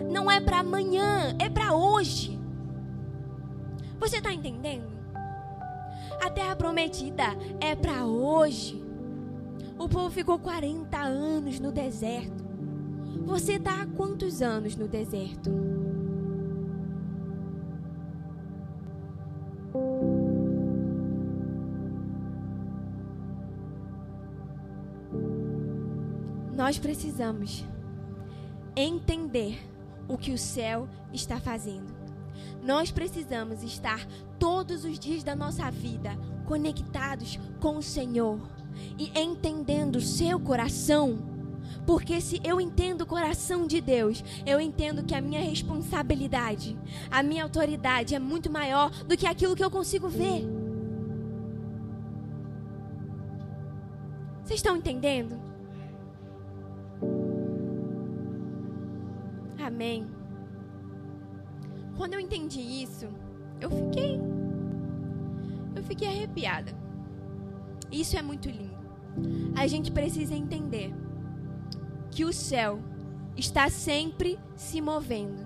não 0.00 0.30
é 0.30 0.40
para 0.40 0.60
amanhã, 0.60 1.36
é 1.38 1.50
para 1.50 1.74
hoje. 1.74 2.40
Você 4.00 4.16
está 4.16 4.32
entendendo? 4.32 4.90
A 6.22 6.30
terra 6.30 6.56
prometida 6.56 7.24
é 7.60 7.76
para 7.76 8.06
hoje. 8.06 8.82
O 9.78 9.86
povo 9.86 10.10
ficou 10.10 10.38
40 10.38 10.96
anos 10.96 11.60
no 11.60 11.70
deserto. 11.70 12.41
Você 13.24 13.54
está 13.54 13.82
há 13.82 13.86
quantos 13.86 14.42
anos 14.42 14.76
no 14.76 14.88
deserto? 14.88 15.50
Nós 26.54 26.78
precisamos 26.78 27.64
entender 28.76 29.58
o 30.08 30.16
que 30.16 30.32
o 30.32 30.38
céu 30.38 30.88
está 31.12 31.40
fazendo. 31.40 31.92
Nós 32.62 32.90
precisamos 32.90 33.62
estar 33.62 34.06
todos 34.38 34.84
os 34.84 34.98
dias 34.98 35.24
da 35.24 35.34
nossa 35.34 35.70
vida 35.70 36.16
conectados 36.46 37.38
com 37.60 37.78
o 37.78 37.82
Senhor 37.82 38.38
e 38.98 39.10
entendendo 39.18 39.96
o 39.96 40.00
seu 40.00 40.38
coração. 40.38 41.31
Porque 41.86 42.20
se 42.20 42.40
eu 42.44 42.60
entendo 42.60 43.02
o 43.02 43.06
coração 43.06 43.66
de 43.66 43.80
Deus, 43.80 44.22
eu 44.46 44.60
entendo 44.60 45.04
que 45.04 45.14
a 45.14 45.20
minha 45.20 45.40
responsabilidade, 45.40 46.78
a 47.10 47.22
minha 47.22 47.42
autoridade 47.42 48.14
é 48.14 48.18
muito 48.18 48.50
maior 48.50 48.90
do 49.04 49.16
que 49.16 49.26
aquilo 49.26 49.56
que 49.56 49.64
eu 49.64 49.70
consigo 49.70 50.08
ver. 50.08 50.44
Vocês 54.44 54.58
estão 54.58 54.76
entendendo? 54.76 55.40
Amém. 59.58 60.06
Quando 61.96 62.14
eu 62.14 62.20
entendi 62.20 62.60
isso, 62.60 63.08
eu 63.60 63.70
fiquei 63.70 64.20
eu 65.74 65.82
fiquei 65.82 66.08
arrepiada. 66.08 66.72
Isso 67.90 68.16
é 68.16 68.22
muito 68.22 68.48
lindo. 68.48 68.72
A 69.56 69.66
gente 69.66 69.90
precisa 69.90 70.34
entender 70.34 70.94
que 72.12 72.24
o 72.24 72.32
céu 72.32 72.78
está 73.36 73.68
sempre 73.70 74.38
se 74.54 74.80
movendo 74.80 75.42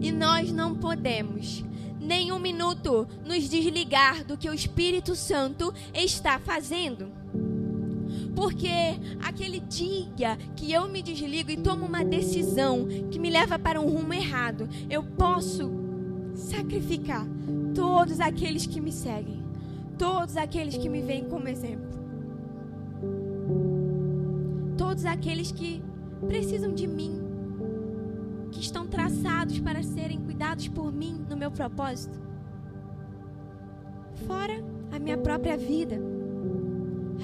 e 0.00 0.12
nós 0.12 0.52
não 0.52 0.76
podemos 0.76 1.64
nem 1.98 2.30
um 2.30 2.38
minuto 2.38 3.08
nos 3.24 3.48
desligar 3.48 4.24
do 4.24 4.36
que 4.36 4.48
o 4.48 4.54
Espírito 4.54 5.16
Santo 5.16 5.72
está 5.94 6.38
fazendo. 6.38 7.10
Porque 8.34 8.68
aquele 9.22 9.60
dia 9.60 10.36
que 10.56 10.72
eu 10.72 10.88
me 10.88 11.02
desligo 11.02 11.50
e 11.50 11.56
tomo 11.56 11.86
uma 11.86 12.04
decisão 12.04 12.86
que 13.10 13.18
me 13.18 13.30
leva 13.30 13.58
para 13.58 13.80
um 13.80 13.88
rumo 13.88 14.12
errado, 14.12 14.68
eu 14.90 15.02
posso 15.02 15.70
sacrificar 16.34 17.26
todos 17.74 18.20
aqueles 18.20 18.66
que 18.66 18.80
me 18.80 18.92
seguem, 18.92 19.42
todos 19.98 20.36
aqueles 20.36 20.76
que 20.76 20.88
me 20.88 21.00
veem 21.00 21.24
como 21.24 21.48
exemplo, 21.48 21.88
todos 24.76 25.04
aqueles 25.04 25.52
que 25.52 25.82
precisam 26.26 26.72
de 26.72 26.86
mim, 26.86 27.20
que 28.50 28.60
estão 28.60 28.86
traçados 28.86 29.58
para 29.60 29.82
serem 29.82 30.20
cuidados 30.20 30.68
por 30.68 30.92
mim 30.92 31.24
no 31.28 31.36
meu 31.36 31.50
propósito. 31.50 32.20
Fora 34.26 34.62
a 34.90 34.98
minha 34.98 35.18
própria 35.18 35.56
vida 35.56 36.12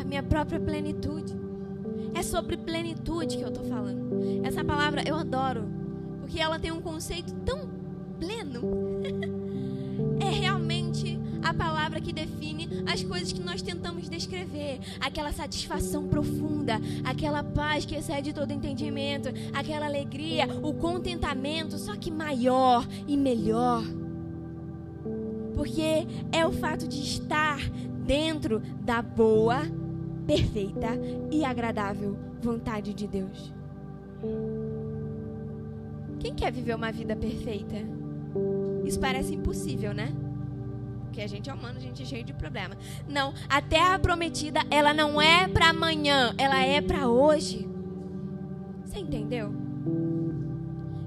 a 0.00 0.04
minha 0.04 0.22
própria 0.22 0.60
plenitude. 0.60 1.36
É 2.14 2.22
sobre 2.22 2.56
plenitude 2.56 3.36
que 3.36 3.42
eu 3.42 3.48
estou 3.48 3.64
falando. 3.64 4.44
Essa 4.44 4.64
palavra 4.64 5.02
eu 5.06 5.16
adoro, 5.16 5.68
porque 6.20 6.40
ela 6.40 6.58
tem 6.58 6.72
um 6.72 6.80
conceito 6.80 7.34
tão 7.44 7.68
pleno. 8.18 8.62
é 10.20 10.30
realmente 10.30 10.57
a 11.48 11.54
palavra 11.54 12.00
que 12.00 12.12
define 12.12 12.68
as 12.86 13.02
coisas 13.02 13.32
que 13.32 13.40
nós 13.40 13.62
tentamos 13.62 14.08
descrever. 14.08 14.80
Aquela 15.00 15.32
satisfação 15.32 16.06
profunda, 16.06 16.78
aquela 17.04 17.42
paz 17.42 17.86
que 17.86 17.94
excede 17.94 18.34
todo 18.34 18.52
entendimento, 18.52 19.30
aquela 19.54 19.86
alegria, 19.86 20.46
o 20.62 20.74
contentamento, 20.74 21.78
só 21.78 21.96
que 21.96 22.10
maior 22.10 22.86
e 23.06 23.16
melhor. 23.16 23.82
Porque 25.54 26.06
é 26.30 26.46
o 26.46 26.52
fato 26.52 26.86
de 26.86 27.00
estar 27.00 27.58
dentro 28.04 28.60
da 28.82 29.00
boa, 29.00 29.62
perfeita 30.26 30.98
e 31.30 31.44
agradável 31.44 32.18
vontade 32.42 32.92
de 32.92 33.06
Deus. 33.08 33.52
Quem 36.20 36.34
quer 36.34 36.52
viver 36.52 36.74
uma 36.74 36.92
vida 36.92 37.16
perfeita? 37.16 37.76
Isso 38.84 39.00
parece 39.00 39.34
impossível, 39.34 39.94
né? 39.94 40.12
Porque 41.08 41.22
a 41.22 41.26
gente 41.26 41.48
é 41.48 41.54
humano, 41.54 41.78
a 41.78 41.80
gente 41.80 42.02
é 42.02 42.06
cheio 42.06 42.22
de 42.22 42.34
problema. 42.34 42.76
Não, 43.08 43.32
a 43.48 43.62
terra 43.62 43.98
prometida, 43.98 44.60
ela 44.70 44.92
não 44.92 45.20
é 45.20 45.48
para 45.48 45.70
amanhã, 45.70 46.34
ela 46.36 46.62
é 46.62 46.80
para 46.80 47.08
hoje. 47.08 47.66
Você 48.84 48.98
entendeu? 48.98 49.52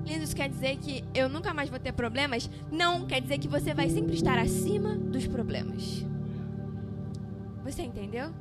Lindo, 0.04 0.24
isso 0.24 0.36
quer 0.36 0.50
dizer 0.50 0.78
que 0.78 1.06
eu 1.14 1.30
nunca 1.30 1.54
mais 1.54 1.70
vou 1.70 1.80
ter 1.80 1.94
problemas? 1.94 2.50
Não, 2.72 3.06
quer 3.06 3.22
dizer 3.22 3.38
que 3.38 3.48
você 3.48 3.74
vai 3.74 3.90
sempre 3.90 4.16
estar 4.16 4.40
acima 4.40 4.96
dos 4.96 5.28
problemas. 5.28 6.04
Você 7.64 7.84
entendeu? 7.84 8.32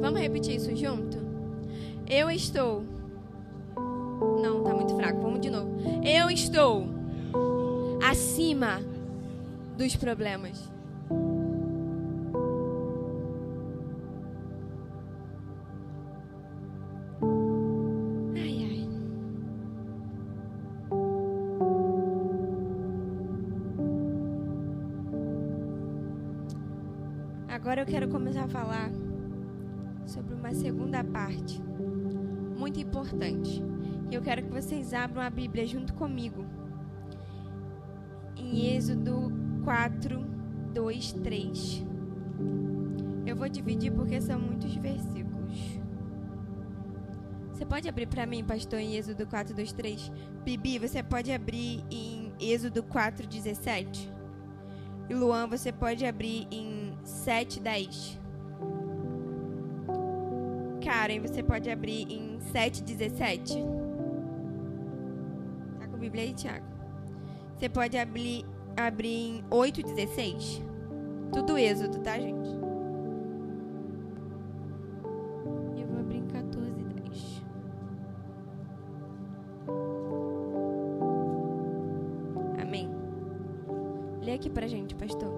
Vamos 0.00 0.20
repetir 0.20 0.54
isso 0.54 0.74
junto? 0.76 1.18
Eu 2.06 2.30
estou. 2.30 2.84
Não, 4.40 4.62
tá 4.62 4.72
muito 4.72 4.94
fraco. 4.94 5.20
Vamos 5.20 5.40
de 5.40 5.50
novo. 5.50 5.76
Eu 6.04 6.30
estou 6.30 6.86
acima 8.08 8.80
dos 9.78 9.94
problemas. 9.94 10.68
Ai, 18.34 18.64
ai. 18.64 18.88
Agora 27.48 27.82
eu 27.82 27.86
quero 27.86 28.08
começar 28.08 28.44
a 28.44 28.48
falar 28.48 28.90
sobre 30.04 30.34
uma 30.34 30.52
segunda 30.52 31.04
parte 31.04 31.62
muito 32.58 32.80
importante. 32.80 33.62
E 34.10 34.14
eu 34.16 34.22
quero 34.22 34.42
que 34.42 34.50
vocês 34.50 34.92
abram 34.92 35.22
a 35.22 35.30
Bíblia 35.30 35.64
junto 35.64 35.94
comigo. 35.94 36.44
Em 38.36 38.74
Êxodo 38.74 39.47
4, 39.64 40.20
2, 40.74 41.12
3. 41.12 41.86
Eu 43.26 43.36
vou 43.36 43.48
dividir 43.48 43.92
porque 43.92 44.20
são 44.20 44.40
muitos 44.40 44.74
versículos. 44.74 45.78
Você 47.52 47.66
pode 47.66 47.88
abrir 47.88 48.06
para 48.06 48.24
mim, 48.24 48.44
pastor, 48.44 48.78
em 48.78 48.94
Êxodo 48.94 49.26
4, 49.26 49.54
2, 49.54 49.72
3? 49.72 50.12
Bibi, 50.44 50.78
você 50.78 51.02
pode 51.02 51.32
abrir 51.32 51.84
em 51.90 52.32
Êxodo 52.40 52.82
4, 52.84 53.26
17? 53.26 54.12
E 55.08 55.14
Luan, 55.14 55.48
você 55.48 55.72
pode 55.72 56.06
abrir 56.06 56.46
em 56.50 56.96
7, 57.02 57.58
10. 57.60 58.20
Karen, 60.84 61.20
você 61.20 61.42
pode 61.42 61.68
abrir 61.70 62.06
em 62.10 62.38
7, 62.40 62.82
17. 62.82 63.54
Tá 65.80 65.86
com 65.88 65.96
a 65.96 65.98
Bíblia 65.98 66.24
aí, 66.24 66.34
Thiago? 66.34 66.66
Você 67.56 67.68
pode 67.68 67.98
abrir, 67.98 68.44
abrir 68.86 69.08
em 69.08 69.44
8, 69.50 69.82
16. 69.82 70.62
Tudo 71.32 71.58
êxodo, 71.58 71.98
tá, 71.98 72.18
gente? 72.18 72.48
Eu 75.76 75.86
vou 75.88 75.98
abrir 76.00 76.18
em 76.18 76.26
14, 76.26 76.84
10. 76.84 77.42
Amém. 82.62 82.88
Lê 84.22 84.34
aqui 84.34 84.48
pra 84.48 84.66
gente, 84.66 84.94
pastor. 84.94 85.32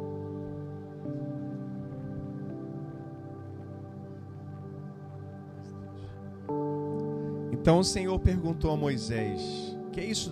Então 7.53 7.79
o 7.79 7.85
Senhor 7.85 8.19
perguntou 8.19 8.71
a 8.71 8.77
Moisés: 8.77 9.77
Que 9.93 10.01
é 10.01 10.05
isso 10.05 10.31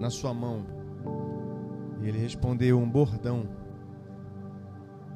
na 0.00 0.10
sua 0.10 0.32
mão? 0.32 0.77
Ele 2.08 2.18
respondeu: 2.18 2.78
Um 2.78 2.88
bordão. 2.88 3.46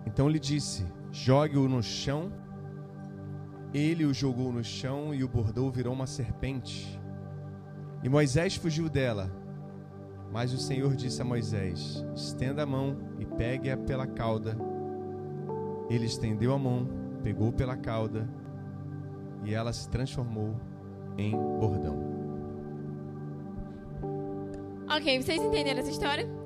Então 0.06 0.28
lhe 0.28 0.38
disse: 0.38 0.86
Jogue-o 1.10 1.66
no 1.66 1.82
chão. 1.82 2.30
Ele 3.72 4.04
o 4.04 4.12
jogou 4.12 4.52
no 4.52 4.62
chão 4.62 5.14
e 5.14 5.24
o 5.24 5.28
bordão 5.28 5.70
virou 5.70 5.94
uma 5.94 6.06
serpente. 6.06 7.00
E 8.02 8.08
Moisés 8.10 8.56
fugiu 8.56 8.90
dela. 8.90 9.32
Mas 10.30 10.52
o 10.52 10.58
Senhor 10.58 10.94
disse 10.94 11.22
a 11.22 11.24
Moisés: 11.24 12.04
Estenda 12.14 12.64
a 12.64 12.66
mão 12.66 12.98
e 13.18 13.24
pegue-a 13.24 13.76
pela 13.78 14.06
cauda. 14.06 14.54
Ele 15.88 16.04
estendeu 16.04 16.52
a 16.52 16.58
mão, 16.58 16.86
pegou 17.22 17.52
pela 17.52 17.76
cauda, 17.76 18.28
e 19.44 19.54
ela 19.54 19.72
se 19.72 19.88
transformou 19.88 20.54
em 21.16 21.32
bordão. 21.32 22.12
Ok, 24.94 25.22
vocês 25.22 25.40
entenderam 25.40 25.80
essa 25.80 25.90
história? 25.90 26.41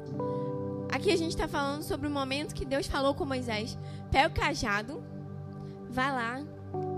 Aqui 1.07 1.15
a 1.15 1.19
gente 1.19 1.31
está 1.31 1.47
falando 1.47 1.85
sobre 1.85 2.09
o 2.09 2.11
momento 2.11 2.53
que 2.53 2.65
Deus 2.65 2.89
falou 2.89 3.15
com 3.15 3.25
Moisés: 3.25 3.79
pega 4.11 4.27
o 4.27 4.33
cajado, 4.33 5.05
vai 5.89 6.11
lá, 6.11 6.43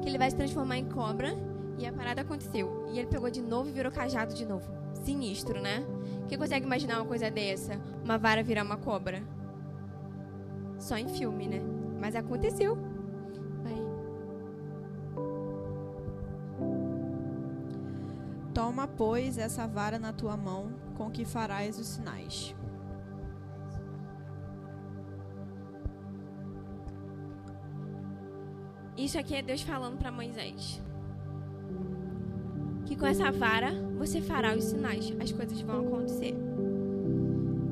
que 0.01 0.09
ele 0.09 0.16
vai 0.16 0.31
se 0.31 0.35
transformar 0.35 0.79
em 0.79 0.88
cobra. 0.88 1.35
E 1.77 1.85
a 1.85 1.92
parada 1.92 2.23
aconteceu. 2.23 2.87
E 2.90 2.99
ele 2.99 3.07
pegou 3.07 3.31
de 3.31 3.42
novo 3.42 3.68
e 3.68 3.73
virou 3.73 3.92
cajado 3.92 4.33
de 4.33 4.47
novo. 4.47 4.66
Sinistro, 5.05 5.61
né? 5.61 5.85
Quem 6.27 6.38
consegue 6.38 6.64
imaginar 6.64 6.97
uma 6.97 7.05
coisa 7.05 7.31
dessa? 7.31 7.79
Uma 8.03 8.16
vara 8.16 8.42
virar 8.42 8.64
uma 8.64 8.79
cobra? 8.79 9.23
Só 10.79 10.97
em 10.97 11.09
filme, 11.09 11.47
né? 11.47 11.61
Mas 12.01 12.16
aconteceu. 12.16 12.79
Aí. 13.66 13.83
Toma, 18.55 18.88
pois, 18.88 19.37
essa 19.37 19.66
vara 19.66 19.99
na 19.99 20.14
tua 20.14 20.35
mão, 20.35 20.73
com 20.97 21.11
que 21.11 21.27
farás 21.27 21.79
os 21.79 21.87
sinais. 21.88 22.57
Isso 28.98 29.16
aqui 29.16 29.37
é 29.37 29.42
Deus 29.42 29.62
falando 29.62 29.96
para 29.96 30.11
Moisés. 30.11 30.82
Que 32.84 32.96
com 32.96 33.06
essa 33.06 33.30
vara 33.30 33.72
você 33.96 34.20
fará 34.20 34.56
os 34.56 34.64
sinais, 34.64 35.14
as 35.20 35.30
coisas 35.30 35.61
vão 35.61 35.87
acontecer. 35.87 36.34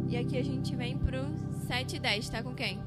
E 0.09 0.17
aqui 0.17 0.39
a 0.39 0.45
gente 0.45 0.77
vem 0.77 0.97
pro 0.97 1.19
7 1.67 1.97
e 1.97 1.99
10, 1.99 2.29
tá 2.29 2.45
com 2.45 2.55
quem? 2.55 2.79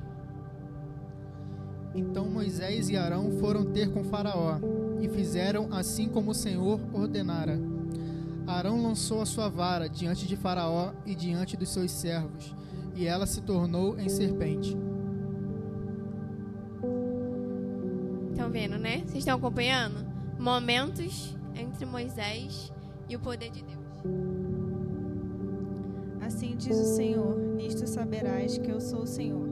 Então 1.93 2.29
Moisés 2.29 2.87
e 2.87 2.95
Arão 2.95 3.29
foram 3.39 3.65
ter 3.65 3.91
com 3.91 4.05
Faraó 4.05 4.57
e 5.01 5.09
fizeram 5.09 5.67
assim 5.73 6.07
como 6.07 6.31
o 6.31 6.35
Senhor 6.35 6.79
ordenara. 6.93 7.59
Arão 8.47 8.81
lançou 8.81 9.21
a 9.21 9.25
sua 9.25 9.49
vara 9.49 9.89
diante 9.89 10.25
de 10.25 10.37
Faraó 10.37 10.93
e 11.05 11.13
diante 11.13 11.57
dos 11.57 11.69
seus 11.69 11.91
servos, 11.91 12.55
e 12.95 13.05
ela 13.05 13.25
se 13.25 13.41
tornou 13.41 13.99
em 13.99 14.07
serpente. 14.07 14.77
Estão 19.29 19.37
acompanhando? 19.37 20.07
Momentos 20.39 21.37
entre 21.53 21.85
Moisés 21.85 22.73
e 23.07 23.15
o 23.15 23.19
poder 23.19 23.51
de 23.51 23.63
Deus. 23.63 23.79
Assim 26.21 26.55
diz 26.55 26.75
o 26.75 26.95
Senhor: 26.95 27.37
Nisto 27.37 27.85
saberás 27.85 28.57
que 28.57 28.71
eu 28.71 28.81
sou 28.81 29.03
o 29.03 29.07
Senhor. 29.07 29.47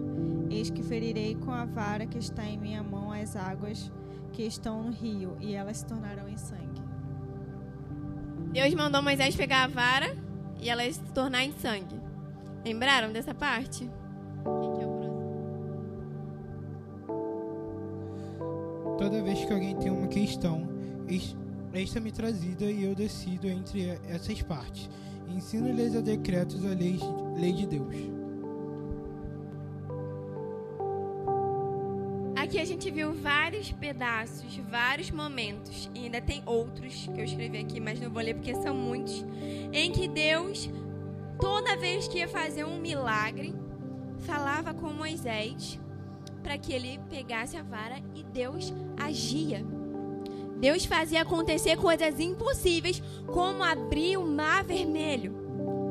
Eis 0.49 0.71
que 0.71 0.81
ferirei 0.81 1.35
com 1.35 1.51
a 1.51 1.65
vara 1.65 2.07
que 2.07 2.17
está 2.17 2.43
em 2.43 2.57
minha 2.57 2.81
mão 2.81 3.11
as 3.11 3.35
águas 3.35 3.91
que 4.33 4.43
estão 4.43 4.81
no 4.81 4.91
rio, 4.91 5.37
e 5.39 5.53
elas 5.53 5.77
se 5.77 5.85
tornarão 5.85 6.27
em 6.27 6.37
sangue. 6.37 6.81
Deus 8.51 8.73
mandou 8.73 9.03
Moisés 9.03 9.35
pegar 9.35 9.65
a 9.65 9.67
vara 9.67 10.17
e 10.59 10.69
ela 10.69 10.89
se 10.91 11.01
tornar 11.13 11.43
em 11.43 11.51
sangue. 11.51 12.01
Lembraram 12.65 13.11
dessa 13.11 13.35
parte? 13.35 13.89
Que 19.47 19.53
alguém 19.53 19.75
tem 19.77 19.89
uma 19.91 20.07
questão, 20.07 20.67
eis- 21.07 21.35
esta-me 21.73 22.11
trazida 22.11 22.65
e 22.65 22.83
eu 22.83 22.93
decido 22.93 23.47
entre 23.47 23.97
essas 24.07 24.41
partes. 24.41 24.89
Ensino-lhes 25.29 25.95
a 25.95 26.01
decretos 26.01 26.63
a 26.65 26.69
lei, 26.69 26.99
lei 27.37 27.53
de 27.53 27.65
Deus. 27.65 27.95
Aqui 32.35 32.59
a 32.59 32.65
gente 32.65 32.89
viu 32.91 33.13
vários 33.13 33.71
pedaços, 33.71 34.55
vários 34.69 35.11
momentos, 35.11 35.89
e 35.93 36.05
ainda 36.05 36.21
tem 36.21 36.41
outros 36.45 37.07
que 37.13 37.19
eu 37.19 37.25
escrevi 37.25 37.57
aqui, 37.57 37.79
mas 37.79 37.99
não 37.99 38.09
vou 38.09 38.21
ler 38.21 38.35
porque 38.35 38.55
são 38.55 38.73
muitos, 38.75 39.25
em 39.73 39.91
que 39.91 40.07
Deus, 40.07 40.69
toda 41.41 41.75
vez 41.75 42.07
que 42.07 42.19
ia 42.19 42.27
fazer 42.27 42.63
um 42.63 42.79
milagre, 42.79 43.53
falava 44.19 44.73
com 44.73 44.93
Moisés 44.93 45.77
para 46.47 46.57
que 46.57 46.71
ele 46.71 46.97
pegasse 47.09 47.57
a 47.57 47.61
vara 47.61 47.97
e 48.15 48.23
Deus 48.23 48.73
agia. 48.97 49.65
Deus 50.61 50.85
fazia 50.85 51.21
acontecer 51.21 51.75
coisas 51.75 52.21
impossíveis, 52.21 53.03
como 53.25 53.61
abrir 53.61 54.15
o 54.15 54.25
mar 54.25 54.63
vermelho, 54.63 55.35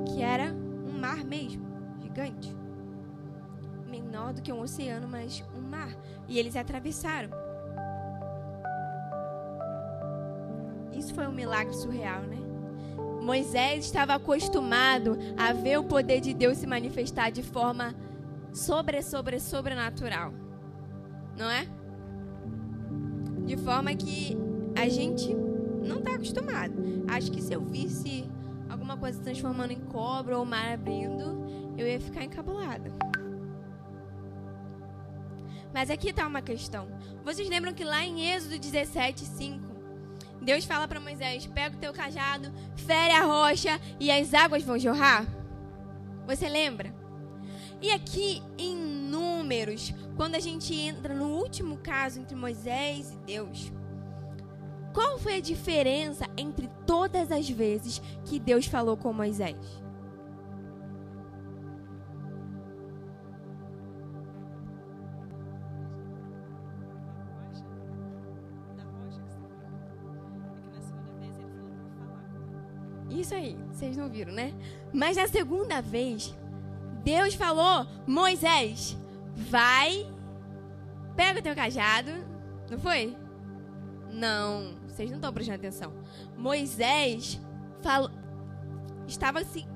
que 0.06 0.22
era 0.22 0.54
um 0.54 0.98
mar 0.98 1.22
mesmo, 1.22 1.62
gigante. 2.00 2.56
Menor 3.86 4.32
do 4.32 4.40
que 4.40 4.50
um 4.50 4.62
oceano, 4.62 5.06
mas 5.06 5.44
um 5.54 5.60
mar. 5.60 5.94
E 6.26 6.38
eles 6.38 6.56
atravessaram. 6.56 7.28
Isso 10.90 11.14
foi 11.14 11.26
um 11.26 11.32
milagre 11.32 11.74
surreal, 11.74 12.22
né? 12.22 12.38
Moisés 13.20 13.84
estava 13.84 14.14
acostumado 14.14 15.18
a 15.36 15.52
ver 15.52 15.78
o 15.78 15.84
poder 15.84 16.22
de 16.22 16.32
Deus 16.32 16.56
se 16.56 16.66
manifestar 16.66 17.28
de 17.28 17.42
forma 17.42 17.94
sobre, 18.54 19.02
sobre, 19.02 19.38
sobrenatural. 19.38 20.45
Não 21.36 21.50
é? 21.50 21.66
De 23.44 23.56
forma 23.56 23.94
que 23.94 24.36
a 24.76 24.88
gente 24.88 25.34
não 25.82 25.98
está 25.98 26.14
acostumado. 26.14 26.74
Acho 27.08 27.30
que 27.30 27.40
se 27.40 27.52
eu 27.52 27.60
visse 27.60 28.28
alguma 28.68 28.96
coisa 28.96 29.18
se 29.18 29.24
transformando 29.24 29.72
em 29.72 29.80
cobra 29.80 30.38
ou 30.38 30.44
mar 30.44 30.72
abrindo, 30.72 31.46
eu 31.76 31.86
ia 31.86 32.00
ficar 32.00 32.24
encabulada. 32.24 32.90
Mas 35.72 35.90
aqui 35.90 36.08
está 36.08 36.26
uma 36.26 36.42
questão. 36.42 36.88
Vocês 37.24 37.48
lembram 37.48 37.74
que 37.74 37.84
lá 37.84 38.04
em 38.04 38.30
Êxodo 38.32 38.58
17, 38.58 39.24
5, 39.24 39.66
Deus 40.40 40.64
fala 40.64 40.88
para 40.88 41.00
Moisés: 41.00 41.46
pega 41.46 41.76
o 41.76 41.78
teu 41.78 41.92
cajado, 41.92 42.52
fere 42.76 43.12
a 43.12 43.24
rocha 43.24 43.80
e 44.00 44.10
as 44.10 44.32
águas 44.32 44.62
vão 44.62 44.78
jorrar? 44.78 45.26
Você 46.26 46.48
lembra? 46.48 46.94
E 47.80 47.90
aqui 47.90 48.42
em 48.56 48.76
Números, 48.76 49.94
quando 50.16 50.34
a 50.34 50.40
gente 50.40 50.74
entra 50.74 51.14
no 51.14 51.26
último 51.26 51.76
caso 51.76 52.18
entre 52.18 52.34
Moisés 52.34 53.12
e 53.12 53.16
Deus, 53.26 53.70
qual 54.94 55.18
foi 55.18 55.36
a 55.36 55.40
diferença 55.40 56.24
entre 56.38 56.68
todas 56.86 57.30
as 57.30 57.48
vezes 57.48 58.00
que 58.24 58.40
Deus 58.40 58.64
falou 58.64 58.96
com 58.96 59.12
Moisés? 59.12 59.56
Isso 73.10 73.34
aí, 73.34 73.56
vocês 73.70 73.96
não 73.96 74.08
viram, 74.08 74.32
né? 74.32 74.54
Mas 74.92 75.16
na 75.16 75.26
segunda 75.26 75.80
vez, 75.82 76.34
Deus 77.02 77.34
falou: 77.34 77.86
Moisés, 78.06 78.96
vai, 79.36 80.10
pega 81.14 81.40
o 81.40 81.42
teu 81.42 81.54
cajado. 81.54 82.10
Não 82.70 82.78
foi? 82.78 83.16
Não, 84.10 84.74
vocês 84.88 85.10
não 85.10 85.18
estão 85.18 85.32
prestando 85.32 85.58
atenção. 85.58 85.92
Moisés 86.36 87.40
falou, 87.82 88.10
estava 89.06 89.40
assim, 89.40 89.66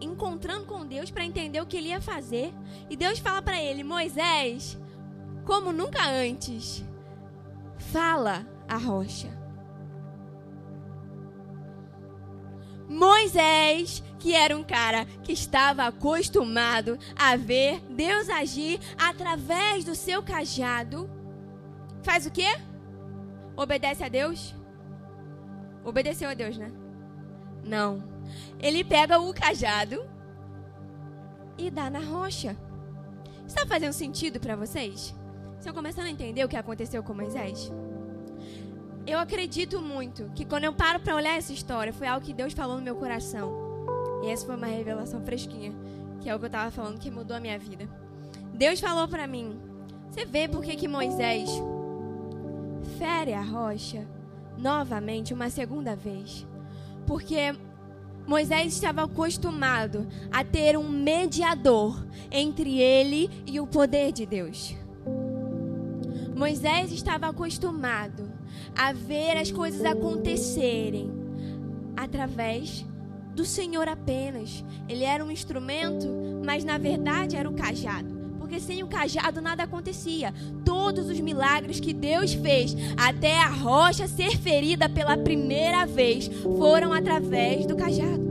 encontrando 0.00 0.66
com 0.66 0.86
Deus 0.86 1.10
para 1.10 1.24
entender 1.24 1.60
o 1.60 1.66
que 1.66 1.76
ele 1.76 1.88
ia 1.88 2.00
fazer. 2.00 2.52
E 2.90 2.96
Deus 2.96 3.18
fala 3.18 3.40
para 3.40 3.60
ele: 3.60 3.82
Moisés, 3.82 4.78
como 5.44 5.72
nunca 5.72 6.06
antes, 6.06 6.84
fala 7.78 8.46
a 8.68 8.76
rocha. 8.76 9.37
Moisés, 12.88 14.02
que 14.18 14.34
era 14.34 14.56
um 14.56 14.64
cara 14.64 15.04
que 15.22 15.32
estava 15.32 15.84
acostumado 15.84 16.98
a 17.14 17.36
ver 17.36 17.80
Deus 17.90 18.28
agir 18.28 18.80
através 18.96 19.84
do 19.84 19.94
seu 19.94 20.22
cajado, 20.22 21.08
faz 22.02 22.26
o 22.26 22.30
quê? 22.30 22.48
Obedece 23.56 24.02
a 24.02 24.08
Deus? 24.08 24.54
Obedeceu 25.84 26.28
a 26.28 26.34
Deus, 26.34 26.56
né? 26.56 26.72
Não. 27.62 28.02
Ele 28.58 28.82
pega 28.82 29.18
o 29.18 29.34
cajado 29.34 30.04
e 31.56 31.70
dá 31.70 31.90
na 31.90 32.00
rocha. 32.00 32.56
Está 33.46 33.66
fazendo 33.66 33.92
sentido 33.92 34.38
para 34.38 34.56
vocês? 34.56 35.14
Estão 35.58 35.74
começando 35.74 36.06
a 36.06 36.10
entender 36.10 36.44
o 36.44 36.48
que 36.48 36.56
aconteceu 36.56 37.02
com 37.02 37.14
Moisés? 37.14 37.70
Eu 39.08 39.18
acredito 39.18 39.80
muito 39.80 40.30
que 40.34 40.44
quando 40.44 40.64
eu 40.64 40.72
paro 40.74 41.00
para 41.00 41.16
olhar 41.16 41.34
essa 41.34 41.50
história, 41.50 41.94
foi 41.94 42.06
algo 42.06 42.26
que 42.26 42.34
Deus 42.34 42.52
falou 42.52 42.76
no 42.76 42.82
meu 42.82 42.94
coração. 42.94 43.50
E 44.22 44.28
essa 44.28 44.44
foi 44.44 44.54
uma 44.54 44.66
revelação 44.66 45.24
fresquinha, 45.24 45.72
que 46.20 46.28
é 46.28 46.34
o 46.34 46.38
que 46.38 46.44
eu 46.44 46.48
estava 46.48 46.70
falando 46.70 46.98
que 46.98 47.10
mudou 47.10 47.34
a 47.34 47.40
minha 47.40 47.58
vida. 47.58 47.88
Deus 48.52 48.78
falou 48.78 49.08
para 49.08 49.26
mim: 49.26 49.58
Você 50.10 50.26
vê 50.26 50.46
por 50.46 50.62
que, 50.62 50.76
que 50.76 50.86
Moisés 50.86 51.48
fere 52.98 53.32
a 53.32 53.40
rocha 53.40 54.06
novamente, 54.58 55.32
uma 55.32 55.48
segunda 55.48 55.96
vez? 55.96 56.46
Porque 57.06 57.56
Moisés 58.26 58.74
estava 58.74 59.04
acostumado 59.04 60.06
a 60.30 60.44
ter 60.44 60.76
um 60.76 60.86
mediador 60.86 62.06
entre 62.30 62.78
ele 62.78 63.42
e 63.46 63.58
o 63.58 63.66
poder 63.66 64.12
de 64.12 64.26
Deus. 64.26 64.76
Moisés 66.36 66.92
estava 66.92 67.26
acostumado 67.26 68.27
a 68.78 68.92
ver 68.92 69.36
as 69.36 69.50
coisas 69.50 69.84
acontecerem 69.84 71.10
através 71.96 72.86
do 73.34 73.44
Senhor 73.44 73.88
apenas. 73.88 74.64
Ele 74.88 75.02
era 75.02 75.24
um 75.24 75.32
instrumento, 75.32 76.06
mas 76.46 76.62
na 76.62 76.78
verdade 76.78 77.34
era 77.34 77.50
o 77.50 77.54
cajado. 77.54 78.16
Porque 78.38 78.60
sem 78.60 78.84
o 78.84 78.86
cajado 78.86 79.40
nada 79.40 79.64
acontecia. 79.64 80.32
Todos 80.64 81.10
os 81.10 81.18
milagres 81.18 81.80
que 81.80 81.92
Deus 81.92 82.32
fez, 82.32 82.74
até 82.96 83.36
a 83.38 83.48
rocha 83.48 84.06
ser 84.06 84.38
ferida 84.38 84.88
pela 84.88 85.18
primeira 85.18 85.84
vez, 85.84 86.28
foram 86.56 86.92
através 86.92 87.66
do 87.66 87.76
cajado. 87.76 88.28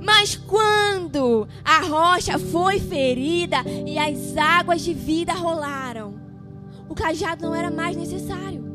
Mas 0.00 0.36
quando 0.36 1.46
a 1.62 1.80
rocha 1.80 2.38
foi 2.38 2.80
ferida 2.80 3.58
e 3.86 3.98
as 3.98 4.36
águas 4.36 4.80
de 4.80 4.94
vida 4.94 5.34
rolaram, 5.34 6.14
o 6.88 6.94
cajado 6.94 7.42
não 7.42 7.54
era 7.54 7.70
mais 7.70 7.96
necessário. 7.96 8.65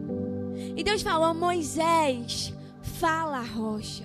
E 0.76 0.84
Deus 0.84 1.02
falou: 1.02 1.34
Moisés, 1.34 2.54
fala 2.82 3.38
a 3.38 3.44
rocha. 3.44 4.04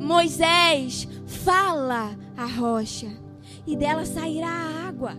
Moisés, 0.00 1.06
fala 1.26 2.16
a 2.36 2.44
rocha, 2.44 3.06
e 3.66 3.76
dela 3.76 4.04
sairá 4.04 4.48
a 4.48 4.88
água. 4.88 5.16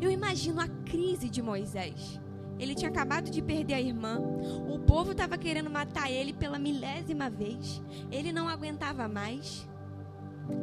Eu 0.00 0.10
imagino 0.10 0.60
a 0.60 0.68
crise 0.68 1.28
de 1.28 1.42
Moisés. 1.42 2.20
Ele 2.58 2.74
tinha 2.74 2.90
acabado 2.90 3.30
de 3.30 3.40
perder 3.40 3.74
a 3.74 3.80
irmã. 3.80 4.20
O 4.68 4.78
povo 4.78 5.12
estava 5.12 5.38
querendo 5.38 5.70
matar 5.70 6.10
ele 6.10 6.32
pela 6.32 6.58
milésima 6.58 7.30
vez. 7.30 7.82
Ele 8.10 8.32
não 8.32 8.48
aguentava 8.48 9.08
mais. 9.08 9.66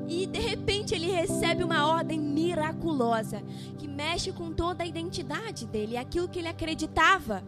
E 0.07 0.25
de 0.25 0.39
repente 0.39 0.95
ele 0.95 1.11
recebe 1.11 1.63
uma 1.63 1.85
ordem 1.87 2.19
miraculosa 2.19 3.43
que 3.77 3.87
mexe 3.87 4.31
com 4.31 4.53
toda 4.53 4.83
a 4.83 4.87
identidade 4.87 5.65
dele, 5.65 5.97
aquilo 5.97 6.29
que 6.29 6.39
ele 6.39 6.47
acreditava, 6.47 7.43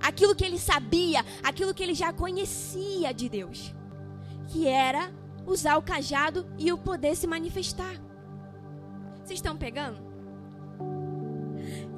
aquilo 0.00 0.34
que 0.34 0.44
ele 0.44 0.58
sabia, 0.58 1.24
aquilo 1.42 1.72
que 1.72 1.82
ele 1.82 1.94
já 1.94 2.12
conhecia 2.12 3.14
de 3.14 3.28
Deus, 3.28 3.74
que 4.48 4.66
era 4.66 5.10
usar 5.46 5.76
o 5.78 5.82
cajado 5.82 6.46
e 6.58 6.72
o 6.72 6.78
poder 6.78 7.16
se 7.16 7.26
manifestar. 7.26 7.94
Vocês 9.24 9.38
estão 9.38 9.56
pegando? 9.56 10.09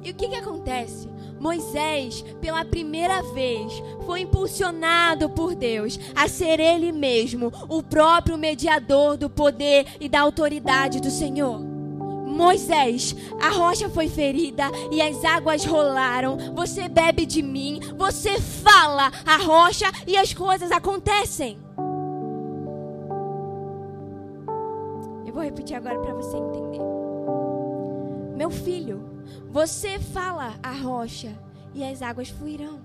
E 0.03 0.11
o 0.11 0.13
que, 0.13 0.27
que 0.27 0.35
acontece? 0.35 1.07
Moisés, 1.39 2.23
pela 2.39 2.63
primeira 2.63 3.21
vez, 3.33 3.71
foi 4.05 4.21
impulsionado 4.21 5.29
por 5.29 5.55
Deus 5.55 5.99
a 6.15 6.27
ser 6.27 6.59
ele 6.59 6.91
mesmo 6.91 7.51
o 7.69 7.81
próprio 7.81 8.37
mediador 8.37 9.17
do 9.17 9.29
poder 9.29 9.85
e 9.99 10.07
da 10.07 10.21
autoridade 10.21 11.01
do 11.01 11.09
Senhor. 11.09 11.59
Moisés, 11.59 13.15
a 13.41 13.49
rocha 13.49 13.89
foi 13.89 14.07
ferida 14.07 14.63
e 14.91 15.01
as 15.01 15.23
águas 15.23 15.65
rolaram. 15.65 16.37
Você 16.55 16.89
bebe 16.89 17.25
de 17.25 17.41
mim, 17.41 17.79
você 17.97 18.39
fala 18.39 19.11
a 19.25 19.37
rocha 19.37 19.85
e 20.07 20.17
as 20.17 20.33
coisas 20.33 20.71
acontecem. 20.71 21.57
Eu 25.25 25.33
vou 25.33 25.43
repetir 25.43 25.75
agora 25.75 25.99
para 25.99 26.13
você 26.13 26.37
entender. 26.37 26.81
Meu 28.35 28.49
filho, 28.49 29.12
você 29.49 29.99
fala 29.99 30.55
a 30.61 30.71
rocha 30.71 31.37
e 31.73 31.83
as 31.83 32.01
águas 32.01 32.29
fluirão. 32.29 32.79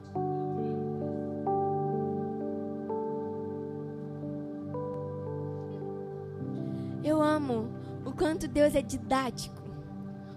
Eu 7.03 7.23
amo 7.23 7.69
o 8.05 8.13
quanto 8.13 8.47
Deus 8.47 8.75
é 8.75 8.83
didático, 8.83 9.63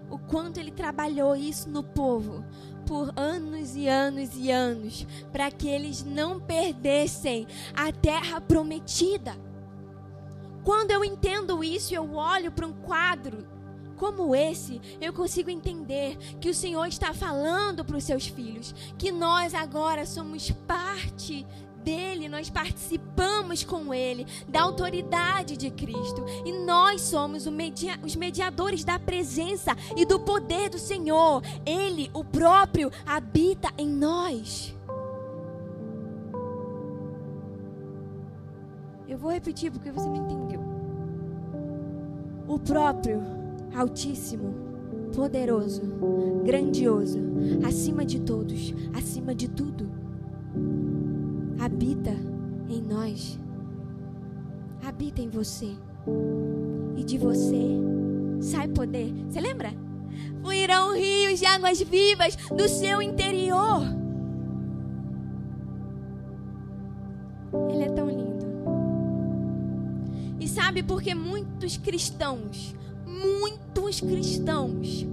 o 0.10 0.18
quanto 0.18 0.60
Ele 0.60 0.72
trabalhou 0.72 1.36
isso 1.36 1.70
no 1.70 1.84
povo 1.84 2.44
por 2.86 3.14
anos 3.16 3.76
e 3.76 3.88
anos 3.88 4.32
e 4.36 4.52
anos, 4.52 5.08
para 5.32 5.50
que 5.50 5.68
eles 5.68 6.04
não 6.04 6.40
perdessem 6.40 7.48
a 7.74 7.92
terra 7.92 8.42
prometida. 8.42 9.34
Quando 10.64 10.92
eu 10.92 11.04
entendo 11.04 11.64
isso, 11.64 11.96
eu 11.96 12.14
olho 12.14 12.52
para 12.52 12.68
um 12.68 12.74
quadro 12.74 13.48
como 14.02 14.36
esse, 14.36 14.82
eu 15.00 15.14
consigo 15.14 15.52
entender 15.52 16.18
que 16.40 16.50
o 16.50 16.56
Senhor 16.56 16.88
está 16.88 17.14
falando 17.14 17.86
para 17.86 17.98
os 17.98 18.04
seus 18.04 18.26
filhos 18.26 18.74
que 18.98 19.12
nós 19.12 19.54
agora 19.54 20.08
somos 20.08 20.50
parte 20.66 21.46
dele, 21.84 22.28
nós 22.28 22.50
participamos 22.50 23.64
com 23.64 23.94
ele 23.94 24.26
da 24.48 24.64
autoridade 24.64 25.56
de 25.56 25.70
Cristo 25.70 26.26
e 26.44 26.52
nós 26.52 27.02
somos 27.02 27.46
media 27.46 28.00
os 28.02 28.16
mediadores 28.16 28.84
da 28.84 28.98
presença 28.98 29.78
e 29.96 30.04
do 30.04 30.20
poder 30.20 30.72
do 30.72 30.80
Senhor. 30.80 31.44
Ele, 31.64 32.10
o 32.12 32.24
próprio, 32.24 32.92
habita 33.06 33.72
em 33.78 33.88
nós. 33.88 34.76
Eu 39.08 39.20
vou 39.20 39.30
repetir 39.30 39.72
porque 39.72 39.92
você 39.92 40.10
não 40.10 40.16
entendeu. 40.16 40.62
O 42.48 42.58
próprio 42.58 43.41
Altíssimo, 43.76 44.54
poderoso, 45.16 45.82
grandioso, 46.44 47.20
acima 47.66 48.06
de 48.06 48.20
todos, 48.20 48.74
acima 48.94 49.34
de 49.34 49.50
tudo, 49.50 49.90
habita 51.60 52.12
em 52.70 52.82
nós, 52.82 53.40
habita 54.84 55.22
em 55.22 55.30
você, 55.30 55.76
e 56.96 57.04
de 57.04 57.18
você 57.18 57.80
sai 58.42 58.68
poder. 58.68 59.14
Você 59.30 59.40
lembra? 59.40 59.72
Fluirão 60.42 60.96
rios 60.96 61.40
de 61.40 61.46
águas 61.46 61.80
vivas 61.82 62.36
do 62.36 62.68
seu 62.68 63.02
interior. 63.02 63.84
Ele 67.70 67.84
é 67.84 67.90
tão 67.90 68.10
lindo. 68.10 68.46
E 70.40 70.48
sabe 70.48 70.82
por 70.82 71.02
que 71.02 71.14
muitos 71.14 71.78
cristãos 71.78 72.76
muitos 73.22 74.02
cristãos, 74.02 75.06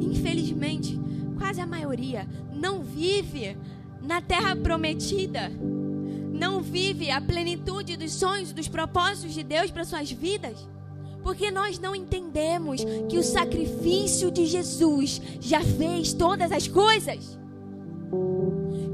infelizmente, 0.00 1.00
quase 1.38 1.60
a 1.60 1.66
maioria, 1.66 2.26
não 2.52 2.82
vive 2.82 3.56
na 4.02 4.20
terra 4.20 4.56
prometida, 4.56 5.50
não 6.32 6.60
vive 6.60 7.10
a 7.10 7.20
plenitude 7.20 7.96
dos 7.96 8.12
sonhos, 8.12 8.52
dos 8.52 8.68
propósitos 8.68 9.34
de 9.34 9.42
Deus 9.42 9.70
para 9.70 9.84
suas 9.84 10.10
vidas. 10.10 10.68
Porque 11.22 11.50
nós 11.50 11.78
não 11.78 11.94
entendemos 11.94 12.82
que 13.08 13.18
o 13.18 13.22
sacrifício 13.22 14.30
de 14.30 14.46
Jesus 14.46 15.20
já 15.40 15.60
fez 15.60 16.12
todas 16.12 16.52
as 16.52 16.68
coisas 16.68 17.36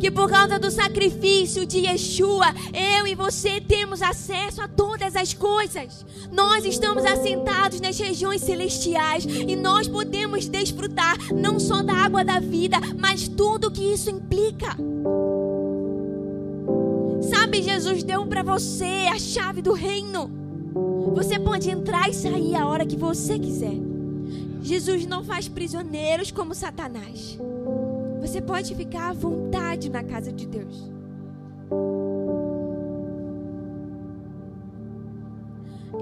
que 0.02 0.10
por 0.10 0.28
causa 0.28 0.58
do 0.58 0.68
sacrifício 0.68 1.64
de 1.64 1.86
Yeshua, 1.86 2.46
eu 2.74 3.06
e 3.06 3.14
você 3.14 3.60
temos 3.60 4.02
acesso 4.02 4.60
a 4.60 4.66
todas 4.66 5.14
as 5.14 5.32
coisas. 5.32 6.04
Nós 6.32 6.64
estamos 6.64 7.04
assentados 7.04 7.80
nas 7.80 7.96
regiões 8.00 8.40
celestiais 8.40 9.24
e 9.24 9.54
nós 9.54 9.86
podemos 9.86 10.48
desfrutar 10.48 11.16
não 11.32 11.60
só 11.60 11.84
da 11.84 11.94
água 11.94 12.24
da 12.24 12.40
vida, 12.40 12.78
mas 12.98 13.28
tudo 13.28 13.70
que 13.70 13.92
isso 13.92 14.10
implica. 14.10 14.76
Sabe, 17.30 17.62
Jesus 17.62 18.02
deu 18.02 18.26
para 18.26 18.42
você 18.42 19.06
a 19.08 19.20
chave 19.20 19.62
do 19.62 19.72
reino. 19.72 20.28
Você 21.14 21.38
pode 21.38 21.70
entrar 21.70 22.10
e 22.10 22.12
sair 22.12 22.56
a 22.56 22.66
hora 22.66 22.84
que 22.84 22.96
você 22.96 23.38
quiser. 23.38 23.78
Jesus 24.62 25.06
não 25.06 25.22
faz 25.22 25.46
prisioneiros 25.46 26.32
como 26.32 26.56
Satanás. 26.56 27.38
Você 28.22 28.40
pode 28.40 28.72
ficar 28.76 29.10
à 29.10 29.12
vontade 29.12 29.90
na 29.90 30.04
casa 30.04 30.32
de 30.32 30.46
Deus. 30.46 30.90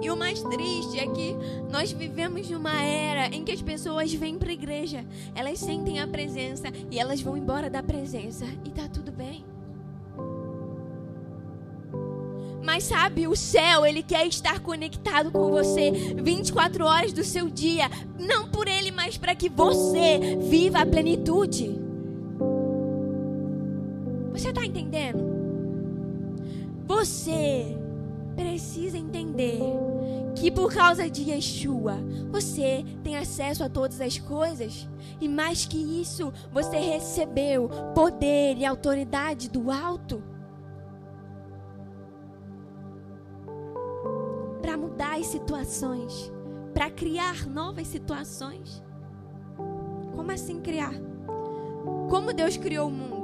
E 0.03 0.11
o 0.11 0.17
mais 0.17 0.43
triste 0.43 0.99
é 0.99 1.07
que 1.07 1.35
nós 1.71 1.93
vivemos 1.93 2.49
numa 2.51 2.83
era 2.83 3.35
em 3.35 3.43
que 3.43 3.53
as 3.53 3.63
pessoas 3.63 4.13
vêm 4.13 4.39
para 4.39 4.51
a 4.51 4.53
igreja, 4.53 5.05
elas 5.35 5.59
sentem 5.59 5.99
a 5.99 6.07
presença 6.07 6.69
e 6.91 6.99
elas 6.99 7.23
vão 7.23 7.39
embora 7.39 7.71
da 7.71 7.83
presença 7.83 8.45
e 8.65 8.71
tá 8.71 8.87
tudo 8.87 9.11
bem. 9.11 9.43
Mas 12.63 12.85
sabe, 12.85 13.27
o 13.27 13.35
céu, 13.35 13.87
ele 13.87 14.03
quer 14.03 14.27
estar 14.27 14.61
conectado 14.61 15.31
com 15.31 15.51
você 15.51 15.91
24 15.91 16.85
horas 16.85 17.13
do 17.15 17.25
seu 17.25 17.49
dia, 17.49 17.91
não 18.19 18.47
por 18.49 18.69
ele, 18.69 18.91
mas 18.91 19.17
para 19.17 19.35
que 19.35 19.49
você 19.49 20.37
viva 20.39 20.81
a 20.81 20.87
plenitude. 20.87 21.80
Você 24.41 24.49
está 24.49 24.65
entendendo? 24.65 25.23
Você 26.87 27.77
precisa 28.35 28.97
entender 28.97 29.61
que 30.35 30.51
por 30.51 30.73
causa 30.73 31.11
de 31.11 31.31
Yeshua, 31.31 31.99
você 32.31 32.83
tem 33.05 33.19
acesso 33.19 33.63
a 33.63 33.69
todas 33.69 34.01
as 34.01 34.19
coisas. 34.19 34.89
E 35.21 35.29
mais 35.29 35.67
que 35.67 35.77
isso, 35.77 36.33
você 36.51 36.79
recebeu 36.79 37.69
poder 37.95 38.57
e 38.57 38.65
autoridade 38.65 39.51
do 39.51 39.71
alto. 39.71 40.23
Para 44.63 44.75
mudar 44.75 45.19
as 45.19 45.27
situações, 45.27 46.33
para 46.73 46.91
criar 46.91 47.47
novas 47.47 47.89
situações. 47.89 48.83
Como 50.17 50.33
assim 50.33 50.61
criar? 50.61 50.95
Como 52.09 52.33
Deus 52.33 52.57
criou 52.57 52.89
o 52.89 52.91
mundo? 52.91 53.20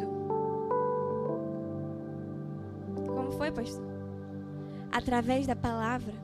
Como 3.26 3.38
foi, 3.38 3.50
pastor? 3.50 3.82
Através 4.92 5.48
da 5.48 5.56
palavra 5.56 6.14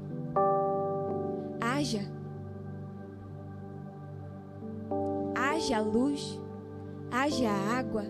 haja. 1.60 2.00
Haja 5.34 5.80
luz, 5.80 6.40
haja 7.10 7.50
água, 7.50 8.04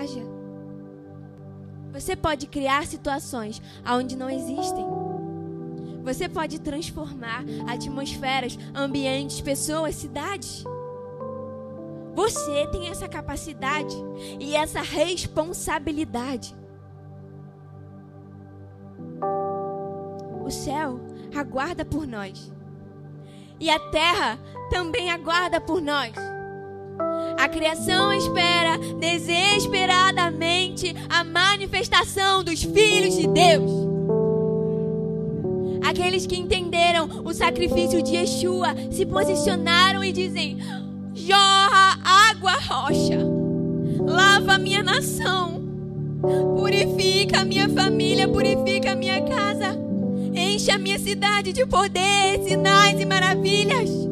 haja. 0.00 0.22
Você 1.92 2.16
pode 2.16 2.48
criar 2.48 2.86
situações 2.86 3.62
onde 3.86 4.16
não 4.16 4.28
existem. 4.28 4.84
Você 6.02 6.28
pode 6.28 6.60
transformar 6.60 7.44
atmosferas, 7.68 8.58
ambientes, 8.74 9.40
pessoas, 9.40 9.94
cidades. 9.94 10.64
Você 12.14 12.66
tem 12.72 12.88
essa 12.88 13.08
capacidade 13.08 13.94
e 14.40 14.56
essa 14.56 14.80
responsabilidade. 14.80 16.59
O 20.50 20.52
céu 20.52 20.98
aguarda 21.32 21.84
por 21.84 22.08
nós. 22.08 22.52
E 23.60 23.70
a 23.70 23.78
terra 23.78 24.36
também 24.68 25.08
aguarda 25.08 25.60
por 25.60 25.80
nós. 25.80 26.12
A 27.38 27.48
criação 27.48 28.12
espera 28.12 28.76
desesperadamente 28.98 30.92
a 31.08 31.22
manifestação 31.22 32.42
dos 32.42 32.64
filhos 32.64 33.14
de 33.14 33.28
Deus. 33.28 33.70
Aqueles 35.88 36.26
que 36.26 36.36
entenderam 36.36 37.22
o 37.24 37.32
sacrifício 37.32 38.02
de 38.02 38.16
Yeshua 38.16 38.74
se 38.90 39.06
posicionaram 39.06 40.02
e 40.02 40.10
dizem: 40.10 40.58
jorra 41.14 41.96
água 42.28 42.54
rocha, 42.54 43.20
lava 44.04 44.58
minha 44.58 44.82
nação, 44.82 45.62
purifica 46.56 47.44
minha 47.44 47.68
família, 47.68 48.26
purifica 48.26 48.96
minha 48.96 49.22
casa. 49.22 49.89
Enche 50.52 50.72
a 50.72 50.78
minha 50.78 50.98
cidade 50.98 51.52
de 51.52 51.64
poder, 51.64 52.42
sinais 52.42 52.98
e 53.00 53.06
maravilhas. 53.06 54.09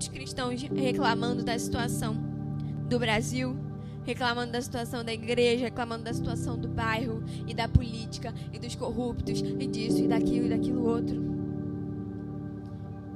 Muitos 0.00 0.08
cristãos 0.08 0.62
reclamando 0.62 1.44
da 1.44 1.58
situação 1.58 2.16
do 2.88 2.98
Brasil, 2.98 3.54
reclamando 4.02 4.52
da 4.52 4.62
situação 4.62 5.04
da 5.04 5.12
igreja, 5.12 5.64
reclamando 5.64 6.04
da 6.04 6.14
situação 6.14 6.58
do 6.58 6.68
bairro 6.68 7.22
e 7.46 7.52
da 7.52 7.68
política 7.68 8.32
e 8.50 8.58
dos 8.58 8.74
corruptos 8.74 9.40
e 9.40 9.66
disso 9.66 9.98
e 9.98 10.08
daquilo 10.08 10.46
e 10.46 10.48
daquilo 10.48 10.88
outro. 10.88 11.22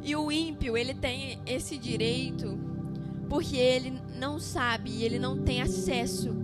E 0.03 0.15
o 0.15 0.31
ímpio, 0.31 0.77
ele 0.77 0.93
tem 0.93 1.39
esse 1.47 1.79
direito 1.79 2.59
porque 3.31 3.57
ele 3.57 3.99
não 4.19 4.39
sabe, 4.39 5.03
ele 5.03 5.19
não 5.19 5.39
tem 5.39 5.63
acesso 5.63 6.35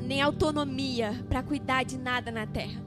nem 0.00 0.20
autonomia 0.20 1.24
para 1.28 1.44
cuidar 1.44 1.84
de 1.84 1.96
nada 1.96 2.32
na 2.32 2.44
terra. 2.44 2.85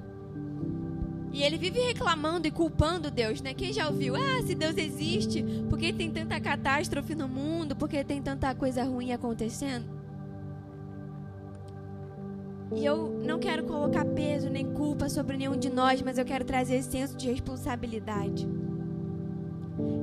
E 1.31 1.43
ele 1.43 1.57
vive 1.57 1.79
reclamando 1.79 2.47
e 2.47 2.51
culpando 2.51 3.11
Deus, 3.11 3.41
né? 3.41 3.53
Quem 3.53 3.71
já 3.71 3.87
ouviu? 3.87 4.15
Ah, 4.15 4.41
se 4.45 4.55
Deus 4.55 4.75
existe, 4.77 5.43
por 5.69 5.77
que 5.77 5.93
tem 5.93 6.09
tanta 6.09 6.39
catástrofe 6.39 7.13
no 7.13 7.27
mundo? 7.27 7.75
Por 7.75 7.87
que 7.87 8.03
tem 8.03 8.21
tanta 8.21 8.53
coisa 8.55 8.83
ruim 8.83 9.11
acontecendo? 9.11 9.99
E 12.75 12.85
eu 12.85 13.21
não 13.25 13.39
quero 13.39 13.63
colocar 13.63 14.05
peso 14.05 14.49
nem 14.49 14.73
culpa 14.73 15.09
sobre 15.09 15.37
nenhum 15.37 15.57
de 15.57 15.69
nós, 15.69 16.01
mas 16.01 16.17
eu 16.17 16.25
quero 16.25 16.45
trazer 16.45 16.75
esse 16.75 16.91
senso 16.91 17.17
de 17.17 17.27
responsabilidade. 17.27 18.47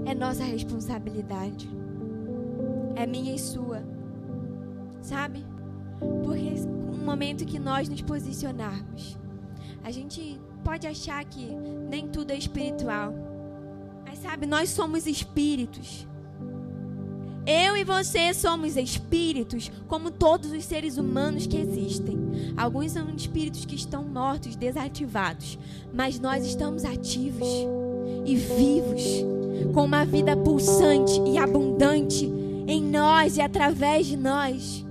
É 0.05 0.14
nossa 0.14 0.45
responsabilidade. 0.45 1.68
É 2.95 3.07
minha 3.07 3.35
e 3.35 3.39
sua. 3.39 3.83
Sabe? 5.01 5.45
Porque 6.24 6.55
um 6.93 7.05
momento 7.05 7.45
que 7.45 7.59
nós 7.59 7.89
nos 7.89 8.03
posicionarmos, 8.03 9.16
a 9.85 9.91
gente 9.91 10.41
pode 10.66 10.84
achar 10.84 11.24
que 11.24 11.46
nem 11.88 12.08
tudo 12.08 12.32
é 12.32 12.36
espiritual. 12.36 13.14
Mas 14.04 14.18
sabe, 14.18 14.46
nós 14.46 14.70
somos 14.70 15.06
espíritos. 15.06 16.08
Eu 17.46 17.76
e 17.76 17.84
você 17.84 18.34
somos 18.34 18.76
espíritos, 18.76 19.70
como 19.86 20.10
todos 20.10 20.50
os 20.50 20.64
seres 20.64 20.98
humanos 20.98 21.46
que 21.46 21.56
existem. 21.56 22.18
Alguns 22.56 22.90
são 22.90 23.08
espíritos 23.10 23.64
que 23.64 23.76
estão 23.76 24.02
mortos, 24.02 24.56
desativados, 24.56 25.56
mas 25.94 26.18
nós 26.18 26.44
estamos 26.44 26.84
ativos 26.84 27.46
e 28.24 28.34
vivos, 28.34 29.24
com 29.72 29.84
uma 29.84 30.04
vida 30.04 30.36
pulsante 30.36 31.20
e 31.28 31.38
abundante 31.38 32.26
em 32.66 32.82
nós 32.82 33.36
e 33.36 33.40
através 33.40 34.06
de 34.06 34.16
nós. 34.16 34.86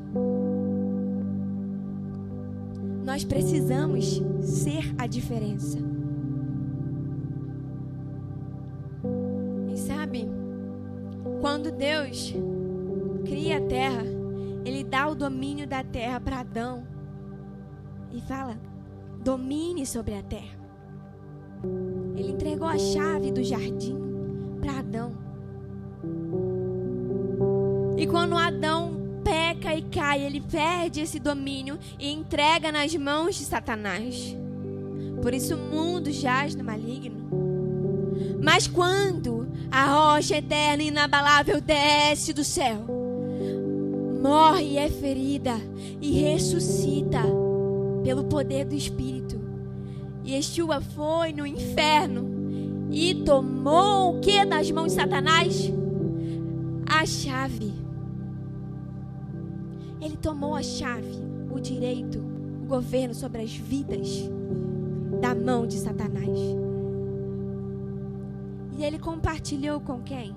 Nós 3.16 3.24
precisamos 3.24 4.22
ser 4.41 4.93
a 4.97 5.07
diferença. 5.07 5.80
E 9.72 9.78
sabe, 9.78 10.28
quando 11.39 11.72
Deus 11.72 12.36
cria 13.24 13.59
a 13.59 13.61
terra, 13.61 14.03
Ele 14.66 14.84
dá 14.84 15.07
o 15.07 15.16
domínio 15.16 15.66
da 15.66 15.82
terra 15.82 16.20
para 16.20 16.41
Adão 16.41 16.86
e 18.11 18.20
fala: 18.20 18.59
domine 19.24 19.86
sobre 19.86 20.16
a 20.16 20.22
terra. 20.22 20.59
Ele 22.18 22.34
entregou 22.34 22.68
a 22.68 22.78
chave 22.78 23.32
do 23.32 23.41
jardim 23.41 23.97
para 24.59 24.80
Adão. 24.80 25.13
E 27.97 28.05
quando 28.07 28.36
Adão 28.36 28.95
e 29.78 29.82
cai, 29.84 30.23
ele 30.23 30.41
perde 30.41 31.01
esse 31.01 31.19
domínio 31.19 31.78
e 31.99 32.11
entrega 32.11 32.71
nas 32.71 32.95
mãos 32.95 33.36
de 33.36 33.45
Satanás. 33.45 34.36
Por 35.21 35.34
isso 35.34 35.55
o 35.55 35.57
mundo 35.57 36.11
jaz 36.11 36.55
no 36.55 36.63
maligno. 36.63 37.15
Mas 38.41 38.67
quando 38.67 39.47
a 39.71 39.86
rocha 39.86 40.38
eterna 40.38 40.84
e 40.84 40.88
inabalável 40.88 41.59
desce 41.59 42.32
do 42.32 42.43
céu, 42.43 42.86
morre 44.21 44.63
e 44.63 44.78
é 44.78 44.89
ferida 44.89 45.55
e 46.01 46.19
ressuscita 46.19 47.21
pelo 48.03 48.26
poder 48.26 48.65
do 48.65 48.76
Espírito. 48.76 49.39
Yeshua 50.26 50.82
foi 50.82 51.34
no 51.34 51.45
inferno 51.45 52.88
e 52.91 53.13
tomou 53.15 54.15
o 54.15 54.21
que 54.21 54.45
das 54.45 54.71
mãos 54.71 54.88
de 54.88 54.93
Satanás? 54.93 55.71
A 56.88 57.05
chave. 57.05 57.85
Ele 60.06 60.18
tomou 60.18 60.53
a 60.53 60.62
chave, 60.62 61.18
o 61.49 61.60
direito, 61.60 62.20
o 62.62 62.68
governo 62.68 63.16
sobre 63.16 63.41
as 63.41 63.56
vidas 63.56 64.30
da 65.20 65.34
mão 65.34 65.66
de 65.66 65.80
Satanás. 65.80 66.39
E 68.78 68.84
ele 68.84 68.99
compartilhou 68.99 69.80
com 69.80 70.03
quem? 70.03 70.36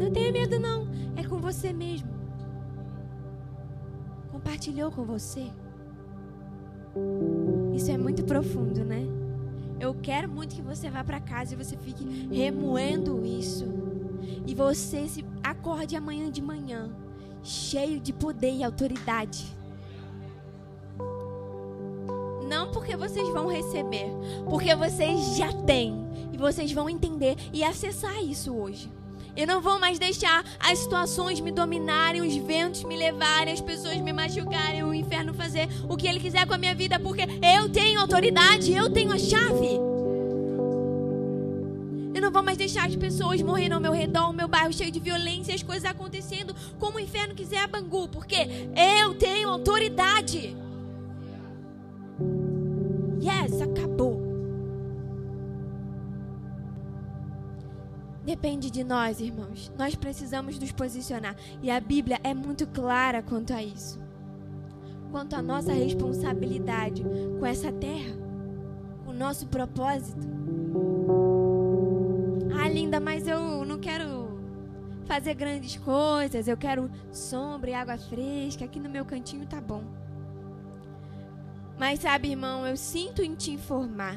Não 0.00 0.10
tenha 0.10 0.32
medo, 0.32 0.58
não. 0.58 0.88
É 1.14 1.22
com 1.22 1.36
você 1.36 1.70
mesmo. 1.70 2.08
Compartilhou 4.32 4.90
com 4.90 5.04
você. 5.04 5.50
Isso 7.74 7.90
é 7.90 7.98
muito 7.98 8.24
profundo, 8.24 8.86
né? 8.86 9.06
Eu 9.78 9.94
quero 9.94 10.30
muito 10.30 10.56
que 10.56 10.62
você 10.62 10.88
vá 10.88 11.04
para 11.04 11.20
casa 11.20 11.52
e 11.52 11.62
você 11.62 11.76
fique 11.76 12.26
remoendo 12.32 13.22
isso. 13.26 13.97
E 14.46 14.54
você 14.54 15.06
se 15.08 15.24
acorde 15.42 15.96
amanhã 15.96 16.30
de 16.30 16.42
manhã, 16.42 16.90
cheio 17.42 18.00
de 18.00 18.12
poder 18.12 18.52
e 18.52 18.64
autoridade. 18.64 19.44
Não 22.48 22.70
porque 22.70 22.96
vocês 22.96 23.28
vão 23.28 23.46
receber, 23.46 24.06
porque 24.48 24.74
vocês 24.74 25.36
já 25.36 25.52
têm. 25.52 26.06
E 26.32 26.38
vocês 26.38 26.72
vão 26.72 26.88
entender 26.88 27.36
e 27.52 27.62
acessar 27.62 28.22
isso 28.22 28.54
hoje. 28.54 28.90
Eu 29.36 29.46
não 29.46 29.60
vou 29.60 29.78
mais 29.78 29.98
deixar 29.98 30.44
as 30.58 30.80
situações 30.80 31.38
me 31.38 31.52
dominarem, 31.52 32.22
os 32.22 32.34
ventos 32.34 32.82
me 32.82 32.96
levarem, 32.96 33.52
as 33.52 33.60
pessoas 33.60 33.96
me 33.98 34.12
machucarem, 34.12 34.82
o 34.82 34.92
inferno 34.92 35.32
fazer 35.32 35.68
o 35.88 35.96
que 35.96 36.08
ele 36.08 36.18
quiser 36.18 36.44
com 36.46 36.54
a 36.54 36.58
minha 36.58 36.74
vida, 36.74 36.98
porque 36.98 37.22
eu 37.22 37.68
tenho 37.68 38.00
autoridade, 38.00 38.72
eu 38.72 38.90
tenho 38.90 39.12
a 39.12 39.18
chave. 39.18 39.87
Deixar 42.58 42.86
as 42.86 42.96
pessoas 42.96 43.40
morrendo 43.40 43.74
ao 43.74 43.80
meu 43.80 43.92
redor, 43.92 44.28
o 44.28 44.32
meu 44.32 44.48
bairro 44.48 44.72
cheio 44.72 44.90
de 44.90 45.00
violência, 45.00 45.54
as 45.54 45.62
coisas 45.62 45.84
acontecendo 45.84 46.54
como 46.78 46.98
o 46.98 47.00
inferno 47.00 47.34
quiser 47.34 47.60
a 47.60 47.66
Bangu, 47.66 48.08
porque 48.08 48.36
eu 49.00 49.14
tenho 49.14 49.48
autoridade. 49.48 50.54
Yes, 53.20 53.62
acabou. 53.62 54.28
Depende 58.24 58.70
de 58.70 58.84
nós, 58.84 59.20
irmãos. 59.20 59.72
Nós 59.78 59.94
precisamos 59.94 60.58
nos 60.58 60.70
posicionar. 60.70 61.34
E 61.62 61.70
a 61.70 61.80
Bíblia 61.80 62.20
é 62.22 62.34
muito 62.34 62.66
clara 62.66 63.22
quanto 63.22 63.54
a 63.54 63.62
isso. 63.62 63.98
Quanto 65.10 65.34
à 65.34 65.40
nossa 65.40 65.72
responsabilidade 65.72 67.02
com 67.38 67.46
essa 67.46 67.72
terra, 67.72 68.14
o 69.06 69.12
nosso 69.14 69.46
propósito. 69.46 70.37
Linda, 72.78 73.00
mas 73.00 73.26
eu 73.26 73.64
não 73.64 73.76
quero 73.80 74.38
fazer 75.04 75.34
grandes 75.34 75.76
coisas. 75.78 76.46
Eu 76.46 76.56
quero 76.56 76.88
sombra 77.10 77.70
e 77.70 77.74
água 77.74 77.98
fresca. 77.98 78.64
Aqui 78.64 78.78
no 78.78 78.88
meu 78.88 79.04
cantinho 79.04 79.44
tá 79.46 79.60
bom. 79.60 79.82
Mas 81.76 81.98
sabe, 81.98 82.30
irmão, 82.30 82.64
eu 82.64 82.76
sinto 82.76 83.20
em 83.20 83.34
te 83.34 83.50
informar. 83.50 84.14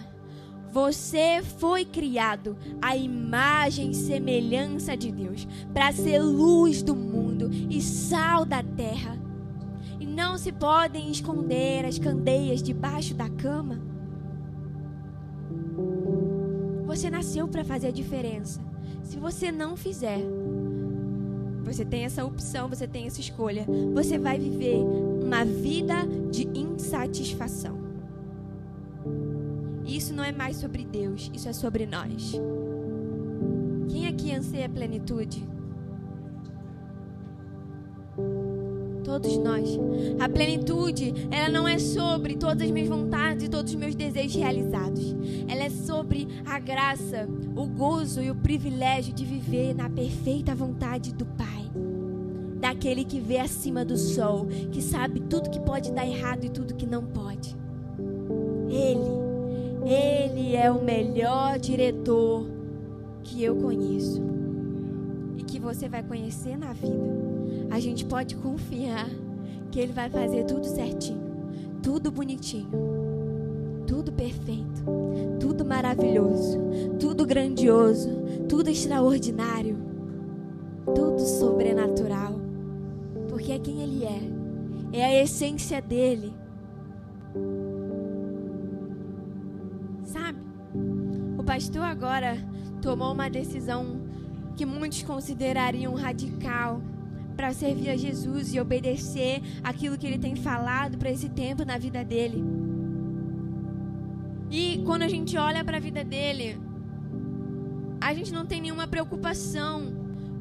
Você 0.71 1.41
foi 1.57 1.85
criado 1.85 2.55
à 2.79 2.95
imagem 2.95 3.89
e 3.89 3.95
semelhança 3.95 4.95
de 4.95 5.11
Deus, 5.11 5.47
para 5.73 5.91
ser 5.91 6.19
luz 6.19 6.83
do 6.83 6.95
mundo 6.95 7.49
e 7.67 7.81
sal 7.81 8.45
da 8.45 8.61
terra. 8.61 9.17
E 9.99 10.05
não 10.05 10.37
se 10.37 10.51
podem 10.51 11.09
esconder 11.09 11.83
as 11.83 11.97
candeias 11.97 12.61
debaixo 12.61 13.15
da 13.15 13.27
cama. 13.27 13.90
Você 16.91 17.09
nasceu 17.09 17.47
para 17.47 17.63
fazer 17.63 17.87
a 17.87 17.91
diferença. 17.91 18.59
Se 19.01 19.17
você 19.17 19.49
não 19.49 19.77
fizer, 19.77 20.19
você 21.63 21.85
tem 21.85 22.03
essa 22.03 22.25
opção, 22.25 22.67
você 22.67 22.85
tem 22.85 23.07
essa 23.07 23.21
escolha. 23.21 23.65
Você 23.93 24.19
vai 24.19 24.37
viver 24.37 24.75
uma 24.75 25.45
vida 25.45 26.05
de 26.29 26.49
insatisfação. 26.53 27.79
Isso 29.85 30.13
não 30.13 30.21
é 30.21 30.33
mais 30.33 30.57
sobre 30.57 30.83
Deus, 30.83 31.31
isso 31.33 31.47
é 31.47 31.53
sobre 31.53 31.85
nós. 31.85 32.33
Quem 33.87 34.05
aqui 34.05 34.35
anseia 34.35 34.67
plenitude? 34.67 35.47
Todos 39.11 39.37
nós. 39.39 39.77
A 40.21 40.29
plenitude, 40.29 41.13
ela 41.29 41.49
não 41.49 41.67
é 41.67 41.77
sobre 41.77 42.37
todas 42.37 42.65
as 42.65 42.71
minhas 42.71 42.87
vontades 42.87 43.43
e 43.43 43.49
todos 43.49 43.73
os 43.73 43.77
meus 43.77 43.93
desejos 43.93 44.37
realizados. 44.37 45.13
Ela 45.49 45.65
é 45.65 45.69
sobre 45.69 46.29
a 46.45 46.57
graça, 46.59 47.27
o 47.53 47.67
gozo 47.67 48.21
e 48.21 48.31
o 48.31 48.35
privilégio 48.35 49.13
de 49.13 49.25
viver 49.25 49.75
na 49.75 49.89
perfeita 49.89 50.55
vontade 50.55 51.13
do 51.13 51.25
Pai. 51.25 51.69
Daquele 52.61 53.03
que 53.03 53.19
vê 53.19 53.39
acima 53.39 53.83
do 53.83 53.97
sol, 53.97 54.47
que 54.71 54.81
sabe 54.81 55.19
tudo 55.19 55.49
que 55.49 55.59
pode 55.59 55.91
dar 55.91 56.07
errado 56.07 56.45
e 56.45 56.49
tudo 56.49 56.73
que 56.73 56.87
não 56.87 57.03
pode. 57.03 57.53
Ele, 58.69 59.91
Ele 59.93 60.55
é 60.55 60.71
o 60.71 60.81
melhor 60.81 61.59
diretor 61.59 62.47
que 63.23 63.43
eu 63.43 63.57
conheço 63.57 64.21
e 65.35 65.43
que 65.43 65.59
você 65.59 65.89
vai 65.89 66.01
conhecer 66.01 66.57
na 66.57 66.71
vida 66.71 67.30
a 67.71 67.79
gente 67.79 68.03
pode 68.05 68.35
confiar 68.35 69.09
que 69.71 69.79
Ele 69.79 69.93
vai 69.93 70.09
fazer 70.09 70.43
tudo 70.43 70.65
certinho, 70.65 71.21
tudo 71.81 72.11
bonitinho, 72.11 72.69
tudo 73.87 74.11
perfeito, 74.11 74.83
tudo 75.39 75.63
maravilhoso, 75.63 76.59
tudo 76.99 77.25
grandioso, 77.25 78.09
tudo 78.49 78.69
extraordinário, 78.69 79.77
tudo 80.93 81.19
sobrenatural, 81.21 82.41
porque 83.29 83.53
é 83.53 83.59
quem 83.59 83.81
Ele 83.81 84.03
é, 84.03 84.99
é 84.99 85.05
a 85.05 85.23
essência 85.23 85.81
dele. 85.81 86.33
Sabe? 90.03 90.39
O 91.37 91.43
pastor 91.43 91.83
agora 91.83 92.37
tomou 92.81 93.13
uma 93.13 93.29
decisão 93.29 94.01
que 94.57 94.65
muitos 94.65 95.03
considerariam 95.03 95.93
radical 95.93 96.81
para 97.41 97.55
servir 97.55 97.89
a 97.89 97.97
Jesus 97.97 98.53
e 98.53 98.59
obedecer 98.59 99.41
aquilo 99.63 99.97
que 99.97 100.05
ele 100.05 100.19
tem 100.19 100.35
falado 100.35 100.95
para 100.95 101.09
esse 101.09 101.27
tempo 101.27 101.65
na 101.65 101.75
vida 101.75 102.05
dele. 102.05 102.43
E 104.51 104.83
quando 104.85 105.01
a 105.01 105.07
gente 105.07 105.35
olha 105.35 105.65
para 105.65 105.77
a 105.77 105.79
vida 105.79 106.03
dele, 106.03 106.61
a 107.99 108.13
gente 108.13 108.31
não 108.31 108.45
tem 108.45 108.61
nenhuma 108.61 108.85
preocupação, 108.85 109.91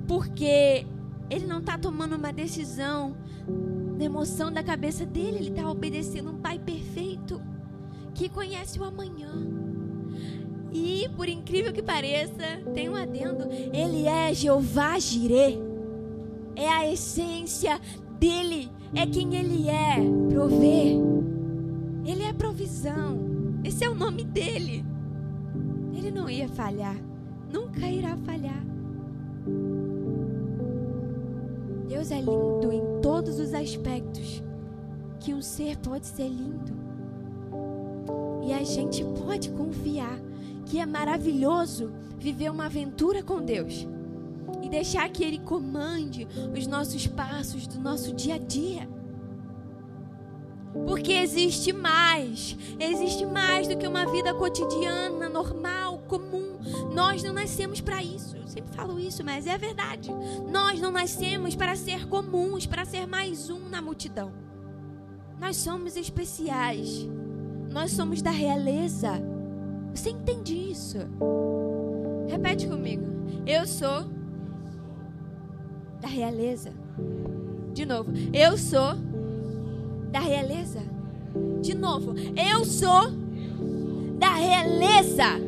porque 0.07 0.84
ele 1.30 1.46
não 1.46 1.61
está 1.61 1.78
tomando 1.78 2.16
uma 2.16 2.34
decisão 2.34 3.16
na 3.96 4.05
emoção 4.05 4.53
da 4.53 4.62
cabeça 4.62 5.07
dele, 5.07 5.38
ele 5.38 5.48
está 5.48 5.70
obedecendo 5.70 6.32
um 6.32 6.38
pai 6.38 6.59
perfeito 6.59 7.40
que 8.12 8.28
conhece 8.28 8.78
o 8.78 8.84
amanhã. 8.84 9.32
E, 10.70 11.09
por 11.16 11.30
incrível 11.30 11.72
que 11.72 11.82
pareça, 11.82 12.61
tem 12.74 12.90
um 12.90 12.94
adendo: 12.94 13.48
ele 13.72 14.07
é 14.07 14.34
Jeová 14.34 14.98
Jireh 14.98 15.69
é 16.61 16.68
a 16.68 16.90
essência 16.90 17.80
dele, 18.18 18.70
é 18.94 19.06
quem 19.06 19.34
ele 19.34 19.68
é, 19.68 19.96
prover. 20.28 20.98
Ele 22.04 22.22
é 22.22 22.32
provisão. 22.34 23.18
Esse 23.64 23.84
é 23.84 23.88
o 23.88 23.94
nome 23.94 24.24
dele. 24.24 24.84
Ele 25.94 26.11
não 26.11 26.28
ia 26.28 26.48
falhar, 26.48 26.96
nunca 27.50 27.86
irá 27.86 28.14
falhar. 28.18 28.62
Deus 31.88 32.11
é 32.11 32.20
lindo 32.20 32.70
em 32.72 33.00
todos 33.00 33.40
os 33.40 33.54
aspectos 33.54 34.42
que 35.18 35.32
um 35.32 35.40
ser 35.40 35.78
pode 35.78 36.06
ser 36.06 36.28
lindo. 36.28 36.78
E 38.46 38.52
a 38.52 38.62
gente 38.62 39.02
pode 39.24 39.50
confiar 39.50 40.18
que 40.66 40.78
é 40.78 40.86
maravilhoso 40.86 41.90
viver 42.18 42.50
uma 42.50 42.66
aventura 42.66 43.22
com 43.22 43.42
Deus 43.42 43.88
deixar 44.70 45.08
que 45.10 45.24
Ele 45.24 45.38
comande 45.38 46.26
os 46.56 46.66
nossos 46.66 47.06
passos 47.06 47.66
do 47.66 47.78
nosso 47.80 48.14
dia 48.14 48.36
a 48.36 48.38
dia. 48.38 48.88
Porque 50.86 51.12
existe 51.12 51.72
mais, 51.72 52.56
existe 52.78 53.26
mais 53.26 53.66
do 53.66 53.76
que 53.76 53.86
uma 53.86 54.06
vida 54.06 54.32
cotidiana, 54.32 55.28
normal, 55.28 55.98
comum. 56.06 56.58
Nós 56.94 57.22
não 57.24 57.32
nascemos 57.32 57.80
para 57.80 58.02
isso. 58.02 58.36
Eu 58.36 58.46
sempre 58.46 58.72
falo 58.74 58.98
isso, 59.00 59.24
mas 59.24 59.48
é 59.48 59.58
verdade. 59.58 60.10
Nós 60.50 60.80
não 60.80 60.92
nascemos 60.92 61.56
para 61.56 61.74
ser 61.74 62.06
comuns, 62.06 62.66
para 62.66 62.84
ser 62.84 63.06
mais 63.06 63.50
um 63.50 63.68
na 63.68 63.82
multidão. 63.82 64.32
Nós 65.40 65.56
somos 65.56 65.96
especiais. 65.96 67.08
Nós 67.68 67.90
somos 67.90 68.22
da 68.22 68.30
realeza. 68.30 69.20
Você 69.92 70.10
entende 70.10 70.54
isso? 70.54 70.98
Repete 72.28 72.68
comigo. 72.68 73.06
Eu 73.44 73.66
sou 73.66 74.19
da 76.01 76.09
realeza. 76.09 76.72
De 77.72 77.84
novo, 77.84 78.11
eu 78.32 78.57
sou 78.57 78.94
da 80.11 80.20
realeza. 80.20 80.80
De 81.61 81.74
novo, 81.74 82.14
eu 82.36 82.64
sou 82.64 83.11
da 84.18 84.34
realeza. 84.34 85.38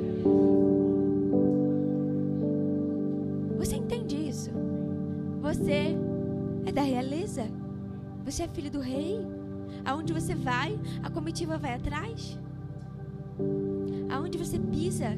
Você 3.58 3.76
entende 3.76 4.16
isso? 4.16 4.50
Você 5.40 5.96
é 6.66 6.72
da 6.72 6.82
realeza. 6.82 7.44
Você 8.24 8.44
é 8.44 8.48
filho 8.48 8.70
do 8.70 8.80
rei. 8.80 9.20
Aonde 9.84 10.12
você 10.12 10.34
vai, 10.34 10.78
a 11.02 11.10
comitiva 11.10 11.58
vai 11.58 11.74
atrás. 11.74 12.38
Aonde 14.10 14.38
você 14.38 14.58
pisa, 14.58 15.16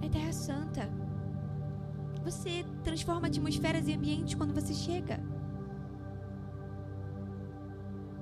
é 0.00 0.08
terra 0.08 0.32
santa. 0.32 1.01
Você 2.24 2.64
transforma 2.84 3.26
atmosferas 3.26 3.88
e 3.88 3.94
ambientes 3.94 4.34
quando 4.34 4.54
você 4.54 4.72
chega. 4.72 5.20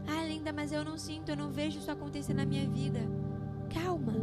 Ah, 0.06 0.24
linda, 0.24 0.52
mas 0.52 0.72
eu 0.72 0.84
não 0.84 0.96
sinto, 0.96 1.30
eu 1.30 1.36
não 1.36 1.50
vejo 1.50 1.78
isso 1.78 1.90
acontecer 1.90 2.34
na 2.34 2.44
minha 2.44 2.68
vida. 2.68 3.00
Calma. 3.72 4.14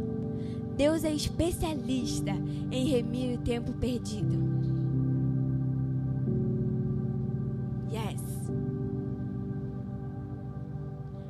Deus 0.76 1.02
é 1.02 1.10
especialista 1.10 2.32
em 2.70 2.88
remir 2.88 3.38
o 3.38 3.42
tempo 3.42 3.72
perdido. 3.72 4.36
Yes. 7.90 8.22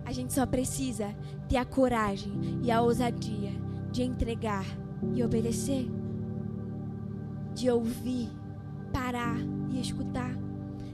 A 0.04 0.12
gente 0.12 0.32
só 0.32 0.44
precisa 0.44 1.14
ter 1.48 1.56
a 1.56 1.64
coragem 1.64 2.60
e 2.62 2.70
a 2.70 2.82
ousadia 2.82 3.52
de 3.92 4.02
entregar 4.02 4.66
e 5.14 5.22
obedecer, 5.22 5.88
de 7.54 7.70
ouvir, 7.70 8.28
parar 8.98 9.36
e 9.70 9.80
escutar. 9.80 10.36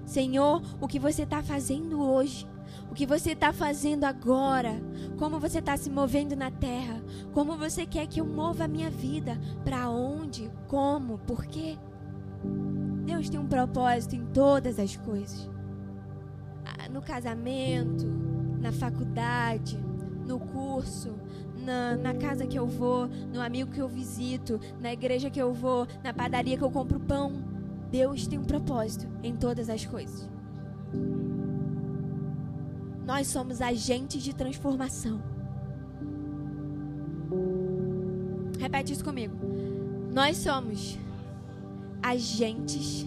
Senhor, 0.05 0.63
o 0.79 0.87
que 0.87 0.99
você 0.99 1.23
está 1.23 1.43
fazendo 1.43 2.03
hoje? 2.03 2.47
O 2.91 2.95
que 2.95 3.07
você 3.07 3.33
está 3.33 3.51
fazendo 3.51 4.05
agora? 4.05 4.75
Como 5.19 5.41
você 5.41 5.59
está 5.61 5.75
se 5.77 5.89
movendo 5.89 6.37
na 6.37 6.51
terra? 6.51 7.03
Como 7.33 7.57
você 7.57 7.87
quer 7.87 8.07
que 8.07 8.21
eu 8.21 8.27
mova 8.27 8.65
a 8.65 8.69
minha 8.69 8.91
vida? 8.91 9.41
Para 9.65 9.89
onde? 9.89 10.51
Como? 10.69 11.19
Por 11.19 11.47
quê? 11.47 11.79
Deus 13.07 13.31
tem 13.31 13.41
um 13.41 13.47
propósito 13.47 14.15
em 14.15 14.27
todas 14.27 14.79
as 14.79 14.97
coisas. 14.97 15.49
Ah, 16.65 16.89
No 16.91 17.01
casamento, 17.01 18.07
na 18.61 18.71
faculdade, 18.71 19.79
no 20.27 20.39
curso, 20.39 21.15
na, 21.57 21.97
na 21.97 22.15
casa 22.15 22.47
que 22.47 22.59
eu 22.59 22.67
vou, 22.67 23.09
no 23.33 23.41
amigo 23.41 23.71
que 23.71 23.81
eu 23.81 23.89
visito, 23.89 24.61
na 24.79 24.93
igreja 24.93 25.31
que 25.31 25.41
eu 25.41 25.55
vou, 25.55 25.87
na 26.03 26.13
padaria 26.13 26.59
que 26.59 26.65
eu 26.65 26.71
compro 26.71 27.01
pão. 27.01 27.54
Deus 27.95 28.27
tem 28.27 28.41
um 28.41 28.45
propósito 28.45 29.07
em 29.23 29.37
todas 29.37 29.71
as 29.71 29.87
coisas. 29.87 30.29
Nós 33.07 33.29
somos 33.29 33.61
agentes 33.61 34.21
de 34.21 34.35
transformação. 34.35 35.23
Repete 38.59 38.93
isso 38.93 39.05
comigo. 39.05 39.37
Nós 40.13 40.39
somos 40.39 40.99
agentes 42.03 43.07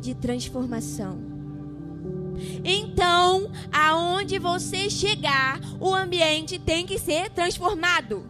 de 0.00 0.14
transformação. 0.14 1.18
Então, 2.64 3.50
aonde 3.72 4.38
você 4.38 4.88
chegar, 4.88 5.58
o 5.80 5.92
ambiente 5.92 6.60
tem 6.60 6.86
que 6.86 6.96
ser 6.96 7.28
transformado. 7.30 8.24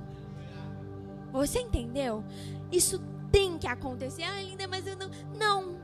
Você 1.30 1.58
entendeu? 1.58 2.24
Isso 2.72 2.98
tem 3.30 3.58
que 3.58 3.66
acontecer. 3.66 4.22
Ah, 4.22 4.42
linda, 4.42 4.66
mas 4.68 4.86
eu 4.86 4.96
não. 4.96 5.10
Não, 5.34 5.81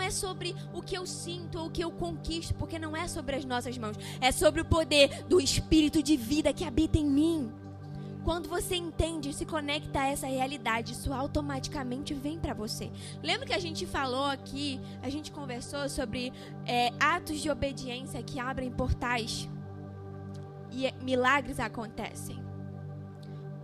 não, 0.00 0.06
é 0.06 0.10
sobre 0.10 0.56
o 0.72 0.80
que 0.80 0.96
eu 0.96 1.06
sinto 1.06 1.58
ou 1.58 1.66
o 1.66 1.70
que 1.70 1.84
eu 1.84 1.92
conquisto, 1.92 2.54
porque 2.54 2.78
não 2.78 2.96
é 2.96 3.06
sobre 3.06 3.36
as 3.36 3.44
nossas 3.44 3.76
mãos. 3.76 3.98
É 4.20 4.32
sobre 4.32 4.62
o 4.62 4.64
poder 4.64 5.24
do 5.24 5.38
Espírito 5.38 6.02
de 6.02 6.16
vida 6.16 6.54
que 6.54 6.64
habita 6.64 6.96
em 6.96 7.04
mim. 7.04 7.52
Quando 8.24 8.48
você 8.48 8.76
entende 8.76 9.30
e 9.30 9.32
se 9.34 9.44
conecta 9.44 10.00
a 10.00 10.06
essa 10.06 10.26
realidade, 10.26 10.92
isso 10.92 11.12
automaticamente 11.12 12.14
vem 12.14 12.38
para 12.38 12.54
você. 12.54 12.90
Lembra 13.22 13.46
que 13.46 13.52
a 13.52 13.58
gente 13.58 13.86
falou 13.86 14.24
aqui, 14.24 14.80
a 15.02 15.10
gente 15.10 15.30
conversou 15.30 15.88
sobre 15.88 16.32
é, 16.66 16.92
atos 16.98 17.40
de 17.40 17.50
obediência 17.50 18.22
que 18.22 18.38
abrem 18.38 18.70
portais 18.70 19.48
e 20.70 20.86
é, 20.86 20.92
milagres 21.02 21.60
acontecem. 21.60 22.42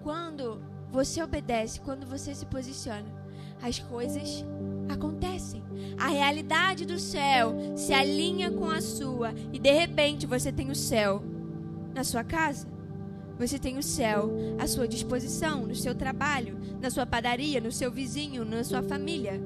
Quando 0.02 0.62
você 0.90 1.22
obedece, 1.22 1.80
quando 1.80 2.06
você 2.06 2.34
se 2.34 2.46
posiciona, 2.46 3.06
as 3.62 3.78
coisas 3.78 4.44
acontecem. 4.88 5.62
A 5.98 6.08
realidade 6.08 6.84
do 6.84 6.98
céu 6.98 7.54
se 7.76 7.92
alinha 7.92 8.50
com 8.50 8.70
a 8.70 8.80
sua 8.80 9.32
e 9.52 9.58
de 9.58 9.70
repente 9.70 10.26
você 10.26 10.52
tem 10.52 10.70
o 10.70 10.74
céu 10.74 11.22
na 11.94 12.04
sua 12.04 12.22
casa. 12.22 12.66
Você 13.38 13.58
tem 13.58 13.76
o 13.76 13.82
céu 13.82 14.30
à 14.58 14.66
sua 14.66 14.88
disposição, 14.88 15.66
no 15.66 15.74
seu 15.74 15.94
trabalho, 15.94 16.58
na 16.80 16.90
sua 16.90 17.04
padaria, 17.04 17.60
no 17.60 17.70
seu 17.70 17.90
vizinho, 17.90 18.44
na 18.44 18.64
sua 18.64 18.82
família. 18.82 19.40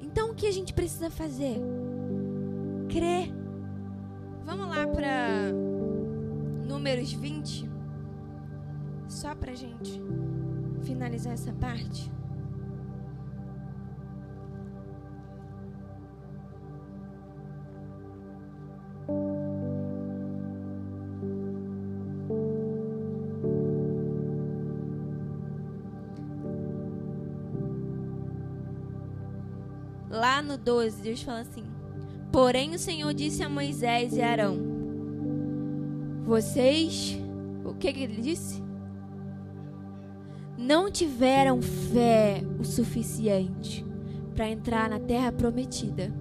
Então 0.00 0.30
o 0.30 0.34
que 0.34 0.46
a 0.46 0.52
gente 0.52 0.72
precisa 0.72 1.10
fazer? 1.10 1.58
Crer. 2.88 3.32
Vamos 4.44 4.68
lá 4.68 4.86
para 4.86 5.52
Números 6.66 7.12
20. 7.12 7.70
Só 9.08 9.34
para 9.34 9.54
gente 9.54 10.02
finalizar 10.82 11.32
essa 11.32 11.52
parte. 11.52 12.10
No 30.42 30.58
12, 30.58 31.02
Deus 31.02 31.22
fala 31.22 31.40
assim: 31.40 31.64
Porém, 32.32 32.74
o 32.74 32.78
Senhor 32.78 33.14
disse 33.14 33.42
a 33.42 33.48
Moisés 33.48 34.16
e 34.16 34.20
Arão: 34.20 34.58
Vocês. 36.24 37.18
O 37.64 37.74
que, 37.74 37.92
que 37.92 38.00
ele 38.00 38.20
disse? 38.20 38.60
Não 40.58 40.90
tiveram 40.90 41.62
fé 41.62 42.42
o 42.58 42.64
suficiente 42.64 43.84
para 44.34 44.48
entrar 44.48 44.90
na 44.90 44.98
terra 44.98 45.30
prometida. 45.30 46.12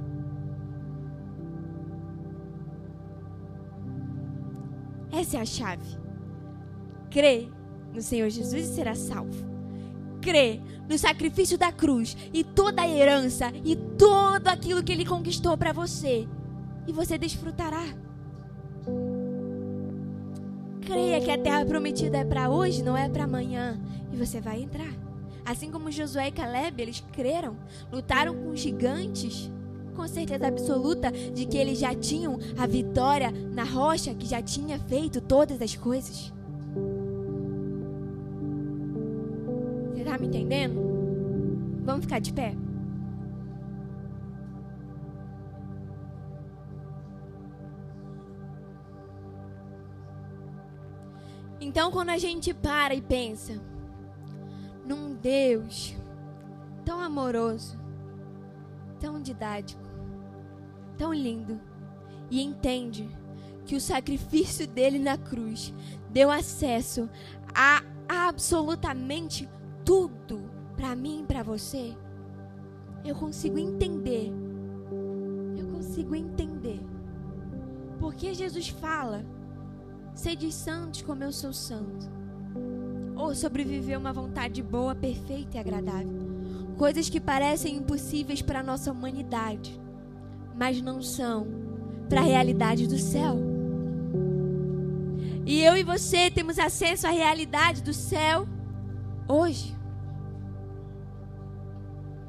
Essa 5.12 5.38
é 5.38 5.42
a 5.42 5.46
chave. 5.46 5.98
Crê 7.10 7.50
no 7.94 8.02
Senhor 8.02 8.30
Jesus 8.30 8.70
e 8.70 8.74
será 8.74 8.96
salvo 8.96 9.51
crê 10.22 10.60
no 10.88 10.98
sacrifício 10.98 11.58
da 11.58 11.72
cruz 11.72 12.16
e 12.34 12.44
toda 12.44 12.82
a 12.82 12.88
herança 12.88 13.52
e 13.64 13.76
tudo 13.76 14.48
aquilo 14.48 14.84
que 14.84 14.92
ele 14.92 15.06
conquistou 15.06 15.58
para 15.58 15.74
você, 15.74 16.28
e 16.88 16.92
você 16.92 17.18
desfrutará. 17.18 17.84
Creia 20.82 21.22
que 21.22 21.32
a 21.32 21.38
terra 21.38 21.66
prometida 21.66 22.18
é 22.18 22.26
para 22.26 22.50
hoje, 22.50 22.84
não 22.84 22.98
é 22.98 23.08
para 23.08 23.24
amanhã, 23.24 23.80
e 24.12 24.18
você 24.18 24.42
vai 24.42 24.62
entrar. 24.62 24.94
Assim 25.46 25.72
como 25.72 25.92
Josué 25.92 26.28
e 26.28 26.32
Caleb, 26.32 26.82
eles 26.82 27.04
creram, 27.12 27.56
lutaram 27.92 28.36
com 28.36 28.56
gigantes, 28.56 29.50
com 29.96 30.08
certeza 30.08 30.48
absoluta 30.48 31.12
de 31.12 31.46
que 31.46 31.58
eles 31.58 31.80
já 31.80 31.94
tinham 31.94 32.40
a 32.58 32.66
vitória 32.66 33.32
na 33.32 33.64
rocha 33.64 34.14
que 34.14 34.26
já 34.26 34.42
tinha 34.42 34.80
feito 34.80 35.22
todas 35.22 35.62
as 35.62 35.76
coisas. 35.76 36.34
Me 40.22 40.28
entendendo? 40.28 41.82
Vamos 41.84 42.06
ficar 42.06 42.20
de 42.20 42.32
pé? 42.32 42.56
Então, 51.60 51.92
quando 51.92 52.10
a 52.10 52.18
gente 52.18 52.54
para 52.54 52.94
e 52.94 53.02
pensa 53.02 53.60
num 54.86 55.16
Deus 55.16 55.96
tão 56.86 57.00
amoroso, 57.00 57.80
tão 59.00 59.22
didático, 59.22 59.82
tão 60.98 61.14
lindo, 61.14 61.60
e 62.30 62.42
entende 62.42 63.10
que 63.66 63.76
o 63.76 63.82
sacrifício 63.82 64.68
dele 64.68 65.00
na 65.00 65.18
cruz 65.18 65.74
deu 66.10 66.30
acesso 66.30 67.10
a 67.54 67.84
absolutamente 68.08 69.48
tudo 69.86 70.50
para 70.76 70.96
mim 70.96 71.22
e 71.22 71.26
para 71.26 71.44
você, 71.44 71.96
eu 73.04 73.16
consigo 73.16 73.58
entender. 73.58 74.32
Eu 75.56 75.68
consigo 75.68 76.16
entender. 76.16 76.80
Porque 78.00 78.34
Jesus 78.34 78.70
fala: 78.70 79.24
Sede 80.14 80.52
santos 80.52 81.02
como 81.02 81.24
eu 81.24 81.32
sou 81.32 81.54
santo. 81.54 82.10
Ou 83.16 83.36
sobreviver 83.36 83.98
uma 83.98 84.12
vontade 84.12 84.62
boa, 84.64 84.96
perfeita 84.96 85.58
e 85.58 85.60
agradável. 85.60 86.32
Coisas 86.78 87.10
que 87.10 87.20
parecem 87.20 87.78
impossíveis 87.78 88.42
para 88.42 88.62
a 88.62 88.64
nossa 88.64 88.92
humanidade, 88.92 89.80
mas 90.56 90.82
não 90.82 91.02
são 91.02 91.48
para 92.10 92.22
a 92.22 92.26
realidade 92.26 92.88
do 92.88 92.98
céu. 92.98 93.38
E 95.46 95.62
eu 95.62 95.76
e 95.78 95.84
você 95.84 96.32
temos 96.32 96.58
acesso 96.58 97.08
à 97.08 97.12
realidade 97.12 97.84
do 97.84 97.94
céu 97.94 98.48
hoje. 99.32 99.76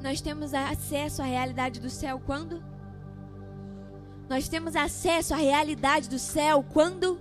Nós 0.01 0.21
temos 0.21 0.53
acesso 0.53 1.21
à 1.21 1.25
realidade 1.25 1.79
do 1.79 1.89
céu 1.89 2.19
quando? 2.25 2.63
Nós 4.29 4.47
temos 4.47 4.75
acesso 4.75 5.33
à 5.33 5.37
realidade 5.37 6.09
do 6.09 6.19
céu 6.19 6.63
quando? 6.63 7.19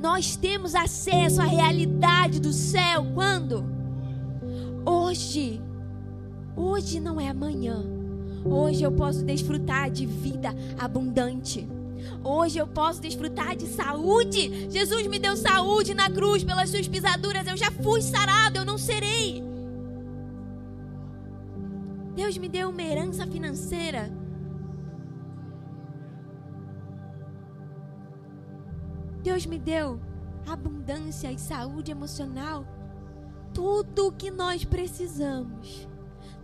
Nós 0.00 0.36
temos 0.36 0.74
acesso 0.74 1.40
à 1.40 1.44
realidade 1.44 2.40
do 2.40 2.52
céu 2.52 3.06
quando? 3.14 3.64
Hoje. 4.84 5.60
Hoje 6.56 7.00
não 7.00 7.20
é 7.20 7.28
amanhã. 7.28 7.84
Hoje 8.44 8.82
eu 8.82 8.92
posso 8.92 9.24
desfrutar 9.24 9.90
de 9.90 10.06
vida 10.06 10.54
abundante. 10.78 11.68
Hoje 12.22 12.58
eu 12.58 12.66
posso 12.66 13.00
desfrutar 13.00 13.56
de 13.56 13.66
saúde. 13.66 14.70
Jesus 14.70 15.06
me 15.06 15.18
deu 15.18 15.36
saúde 15.36 15.94
na 15.94 16.10
cruz 16.10 16.44
pelas 16.44 16.70
suas 16.70 16.88
pisaduras. 16.88 17.46
Eu 17.46 17.56
já 17.56 17.70
fui 17.70 18.02
sarado, 18.02 18.58
eu 18.58 18.64
não 18.64 18.78
serei. 18.78 19.42
Deus 22.14 22.36
me 22.36 22.48
deu 22.48 22.70
uma 22.70 22.82
herança 22.82 23.26
financeira. 23.26 24.10
Deus 29.22 29.46
me 29.46 29.58
deu 29.58 30.00
abundância 30.46 31.30
e 31.30 31.38
saúde 31.38 31.90
emocional. 31.90 32.66
Tudo 33.52 34.08
o 34.08 34.12
que 34.12 34.30
nós 34.30 34.64
precisamos, 34.64 35.88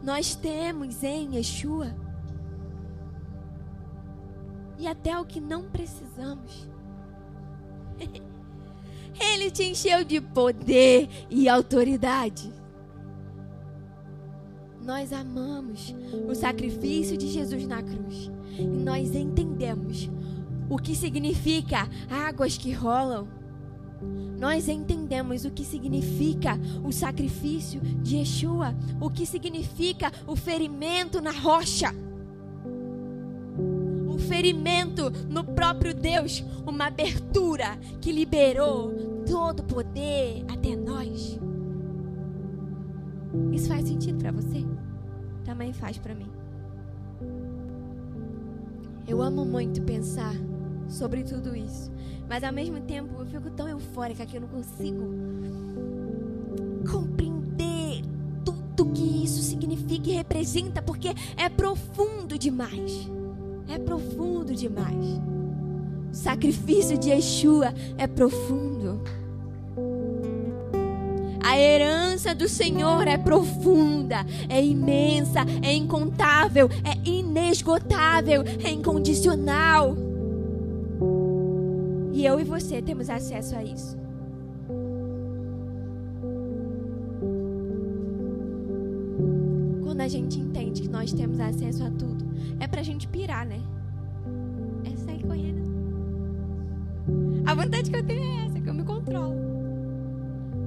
nós 0.02 0.34
temos 0.34 1.02
em 1.02 1.36
Yeshua. 1.36 2.05
E 4.78 4.86
até 4.86 5.18
o 5.18 5.24
que 5.24 5.40
não 5.40 5.64
precisamos. 5.64 6.68
Ele 9.18 9.50
te 9.50 9.64
encheu 9.64 10.04
de 10.04 10.20
poder 10.20 11.08
e 11.30 11.48
autoridade. 11.48 12.52
Nós 14.82 15.12
amamos 15.12 15.94
o 16.28 16.34
sacrifício 16.34 17.16
de 17.16 17.28
Jesus 17.28 17.66
na 17.66 17.82
cruz. 17.82 18.30
E 18.58 18.64
nós 18.64 19.14
entendemos 19.14 20.08
o 20.68 20.78
que 20.78 20.94
significa 20.94 21.88
águas 22.10 22.56
que 22.56 22.72
rolam. 22.72 23.26
Nós 24.38 24.68
entendemos 24.68 25.44
o 25.44 25.50
que 25.50 25.64
significa 25.64 26.58
o 26.84 26.92
sacrifício 26.92 27.80
de 27.80 28.16
Yeshua, 28.16 28.74
o 29.00 29.10
que 29.10 29.24
significa 29.24 30.12
o 30.26 30.36
ferimento 30.36 31.20
na 31.20 31.30
rocha. 31.30 31.92
O 34.16 34.18
ferimento 34.18 35.10
no 35.28 35.44
próprio 35.44 35.92
Deus, 35.92 36.42
uma 36.66 36.86
abertura 36.86 37.76
que 38.00 38.10
liberou 38.10 38.90
todo 39.26 39.60
o 39.60 39.64
poder 39.64 40.42
até 40.50 40.74
nós. 40.74 41.38
Isso 43.52 43.68
faz 43.68 43.86
sentido 43.86 44.18
para 44.18 44.32
você? 44.32 44.64
Também 45.44 45.74
faz 45.74 45.98
para 45.98 46.14
mim. 46.14 46.30
Eu 49.06 49.20
amo 49.20 49.44
muito 49.44 49.82
pensar 49.82 50.34
sobre 50.88 51.22
tudo 51.22 51.54
isso. 51.54 51.92
Mas 52.26 52.42
ao 52.42 52.54
mesmo 52.54 52.80
tempo 52.80 53.20
eu 53.20 53.26
fico 53.26 53.50
tão 53.50 53.68
eufórica 53.68 54.24
que 54.24 54.38
eu 54.38 54.40
não 54.40 54.48
consigo 54.48 55.10
compreender 56.90 58.02
tudo 58.46 58.92
que 58.92 59.24
isso 59.24 59.42
significa 59.42 60.08
e 60.08 60.14
representa, 60.14 60.80
porque 60.80 61.08
é 61.36 61.50
profundo 61.50 62.38
demais. 62.38 63.10
É 63.68 63.78
profundo 63.78 64.54
demais. 64.54 65.20
O 66.12 66.14
sacrifício 66.14 66.96
de 66.96 67.10
Yeshua 67.10 67.74
é 67.98 68.06
profundo. 68.06 69.02
A 71.46 71.56
herança 71.56 72.34
do 72.34 72.48
Senhor 72.48 73.06
é 73.06 73.16
profunda, 73.16 74.26
é 74.48 74.64
imensa, 74.64 75.40
é 75.62 75.72
incontável, 75.72 76.68
é 76.82 77.08
inesgotável, 77.08 78.42
é 78.64 78.70
incondicional. 78.70 79.96
E 82.12 82.26
eu 82.26 82.40
e 82.40 82.44
você 82.44 82.82
temos 82.82 83.08
acesso 83.08 83.54
a 83.54 83.62
isso. 83.62 83.96
Quando 89.84 90.00
a 90.00 90.08
gente 90.08 90.40
entende 90.40 90.82
que 90.82 90.88
nós 90.88 91.12
temos 91.12 91.38
acesso 91.38 91.84
a 91.84 91.90
tudo, 91.90 92.25
é 92.60 92.66
pra 92.66 92.82
gente 92.82 93.06
pirar, 93.08 93.46
né? 93.46 93.60
É 94.84 94.96
sair 94.96 95.22
correndo. 95.22 95.66
A 97.46 97.54
vontade 97.54 97.90
que 97.90 97.96
eu 97.96 98.04
tenho 98.04 98.22
é 98.22 98.46
essa, 98.46 98.60
que 98.60 98.68
eu 98.68 98.74
me 98.74 98.82
controlo. 98.82 99.36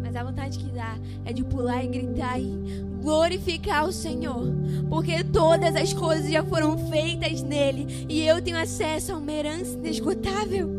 Mas 0.02 0.16
a 0.16 0.24
vontade 0.24 0.58
que 0.58 0.72
dá 0.72 0.98
é 1.26 1.34
de 1.34 1.44
pular 1.44 1.84
e 1.84 1.88
gritar 1.88 2.40
e 2.40 2.58
glorificar 3.02 3.86
o 3.86 3.92
Senhor, 3.92 4.48
porque 4.90 5.24
todas 5.24 5.76
as 5.76 5.94
coisas 5.94 6.32
já 6.32 6.44
foram 6.44 6.78
feitas 6.90 7.42
nele 7.42 8.06
e 8.10 8.22
eu 8.26 8.42
tenho 8.42 8.58
acesso 8.58 9.14
a 9.14 9.18
uma 9.18 9.32
herança 9.32 9.78
inesgotável. 9.78 10.70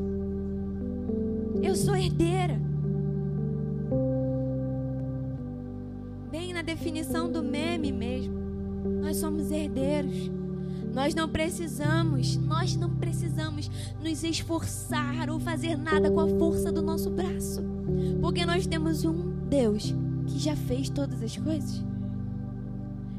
Eu 1.62 1.76
sou 1.76 1.94
herdeira. 1.94 2.58
Bem 6.30 6.52
na 6.52 6.62
definição 6.62 7.30
do 7.30 7.42
meme 7.42 7.92
mesmo. 7.92 8.34
Nós 9.02 9.18
somos 9.18 9.50
herdeiros. 9.50 10.30
Nós 10.92 11.14
não 11.14 11.28
precisamos, 11.28 12.36
nós 12.36 12.76
não 12.76 12.90
precisamos 12.96 13.70
nos 14.02 14.24
esforçar 14.24 15.30
ou 15.30 15.38
fazer 15.38 15.76
nada 15.76 16.10
com 16.10 16.20
a 16.20 16.28
força 16.28 16.72
do 16.72 16.82
nosso 16.82 17.10
braço. 17.10 17.62
Porque 18.20 18.44
nós 18.44 18.66
temos 18.66 19.04
um 19.04 19.30
Deus 19.48 19.94
que 20.26 20.38
já 20.38 20.56
fez 20.56 20.88
todas 20.88 21.22
as 21.22 21.36
coisas. 21.36 21.82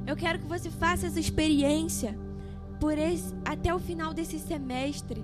Eu 0.05 0.15
quero 0.15 0.39
que 0.39 0.47
você 0.47 0.69
faça 0.69 1.07
essa 1.07 1.19
experiência 1.19 2.17
por 2.79 2.97
esse, 2.97 3.33
até 3.45 3.73
o 3.73 3.79
final 3.79 4.13
desse 4.13 4.39
semestre 4.39 5.23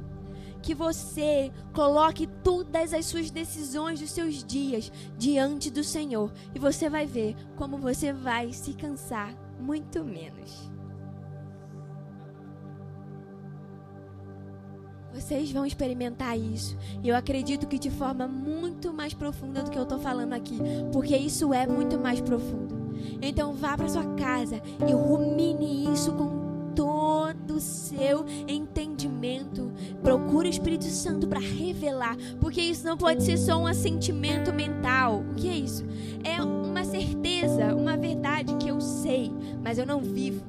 que 0.62 0.74
você 0.74 1.52
coloque 1.74 2.28
todas 2.44 2.94
as 2.94 3.06
suas 3.06 3.32
decisões 3.32 4.00
dos 4.00 4.12
seus 4.12 4.44
dias 4.44 4.92
diante 5.18 5.70
do 5.70 5.84
Senhor 5.84 6.32
e 6.54 6.60
você 6.60 6.90
vai 6.90 7.06
ver 7.06 7.36
como 7.56 7.78
você 7.78 8.12
vai 8.12 8.52
se 8.52 8.74
cansar 8.74 9.34
muito 9.60 10.04
menos. 10.04 10.77
Vocês 15.18 15.52
vão 15.52 15.66
experimentar 15.66 16.38
isso. 16.38 16.78
E 17.04 17.10
eu 17.10 17.16
acredito 17.16 17.66
que 17.66 17.80
de 17.80 17.90
forma 17.90 18.28
muito 18.28 18.94
mais 18.94 19.16
profunda 19.16 19.64
do 19.64 19.72
que 19.72 19.78
eu 19.78 19.84
estou 19.84 19.98
falando 19.98 20.34
aqui. 20.34 20.60
Porque 20.94 21.18
isso 21.18 21.52
é 21.54 21.66
muito 21.66 21.98
mais 21.98 22.22
profundo. 22.22 22.78
Então 23.20 23.54
vá 23.54 23.76
para 23.76 23.90
sua 23.90 24.06
casa 24.14 24.62
e 24.88 24.92
rumine 24.94 25.92
isso 25.92 26.12
com 26.14 26.72
todo 26.76 27.56
o 27.56 27.60
seu 27.60 28.26
entendimento. 28.48 29.72
Procure 30.04 30.50
o 30.50 30.52
Espírito 30.52 30.86
Santo 30.86 31.28
para 31.28 31.40
revelar, 31.40 32.16
porque 32.40 32.62
isso 32.62 32.86
não 32.86 32.96
pode 32.96 33.24
ser 33.24 33.38
só 33.38 33.58
um 33.58 33.66
assentimento 33.66 34.54
mental. 34.54 35.24
O 35.32 35.34
que 35.34 35.50
é 35.50 35.56
isso? 35.56 35.84
É 36.24 36.40
uma 36.44 36.86
certeza, 36.86 37.74
uma 37.74 37.98
verdade 37.98 38.56
que 38.58 38.68
eu 38.68 38.80
sei, 38.80 39.32
mas 39.64 39.80
eu 39.80 39.86
não 39.88 40.00
vivo. 40.00 40.44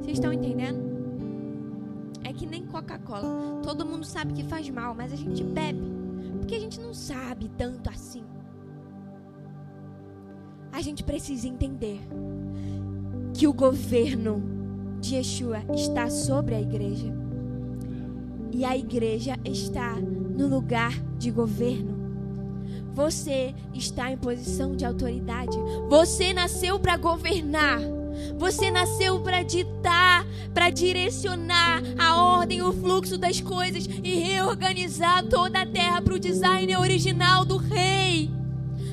Vocês 0.00 0.16
estão 0.16 0.32
entendendo? 0.32 0.85
Que 2.36 2.46
nem 2.46 2.66
Coca-Cola. 2.66 3.60
Todo 3.62 3.86
mundo 3.86 4.04
sabe 4.04 4.32
que 4.32 4.44
faz 4.44 4.68
mal, 4.68 4.94
mas 4.94 5.12
a 5.12 5.16
gente 5.16 5.42
bebe. 5.42 5.80
Porque 6.38 6.54
a 6.54 6.60
gente 6.60 6.80
não 6.80 6.92
sabe 6.92 7.50
tanto 7.56 7.88
assim. 7.88 8.22
A 10.70 10.82
gente 10.82 11.02
precisa 11.02 11.48
entender 11.48 12.00
que 13.32 13.46
o 13.46 13.52
governo 13.52 14.42
de 15.00 15.16
Yeshua 15.16 15.62
está 15.74 16.10
sobre 16.10 16.54
a 16.54 16.60
igreja. 16.60 17.12
E 18.52 18.64
a 18.64 18.76
igreja 18.76 19.36
está 19.44 19.94
no 19.94 20.46
lugar 20.46 20.92
de 21.18 21.30
governo. 21.30 21.96
Você 22.92 23.54
está 23.74 24.10
em 24.10 24.16
posição 24.16 24.76
de 24.76 24.84
autoridade. 24.84 25.56
Você 25.88 26.32
nasceu 26.32 26.78
para 26.78 26.96
governar. 26.96 27.95
Você 28.38 28.70
nasceu 28.70 29.20
para 29.20 29.42
ditar, 29.42 30.26
para 30.52 30.70
direcionar 30.70 31.82
a 31.98 32.22
ordem, 32.22 32.62
o 32.62 32.72
fluxo 32.72 33.16
das 33.16 33.40
coisas 33.40 33.88
e 34.02 34.14
reorganizar 34.16 35.24
toda 35.26 35.62
a 35.62 35.66
terra 35.66 36.02
para 36.02 36.14
o 36.14 36.18
design 36.18 36.76
original 36.76 37.44
do 37.44 37.56
rei. 37.56 38.30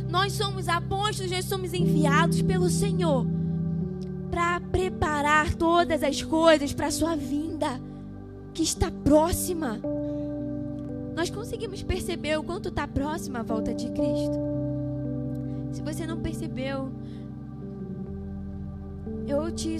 Nós 0.09 0.33
somos 0.33 0.67
apóstolos, 0.69 1.31
nós 1.31 1.45
somos 1.45 1.73
enviados 1.73 2.41
pelo 2.41 2.69
Senhor 2.69 3.25
para 4.29 4.59
preparar 4.59 5.53
todas 5.53 6.01
as 6.01 6.21
coisas 6.21 6.73
para 6.73 6.87
a 6.87 6.91
sua 6.91 7.15
vinda, 7.15 7.79
que 8.53 8.63
está 8.63 8.89
próxima. 8.89 9.79
Nós 11.15 11.29
conseguimos 11.29 11.83
perceber 11.83 12.39
o 12.39 12.43
quanto 12.43 12.69
está 12.69 12.87
próxima 12.87 13.39
a 13.39 13.43
volta 13.43 13.73
de 13.73 13.85
Cristo? 13.91 14.37
Se 15.71 15.81
você 15.81 16.07
não 16.07 16.19
percebeu, 16.19 16.91
eu 19.27 19.51
te 19.51 19.77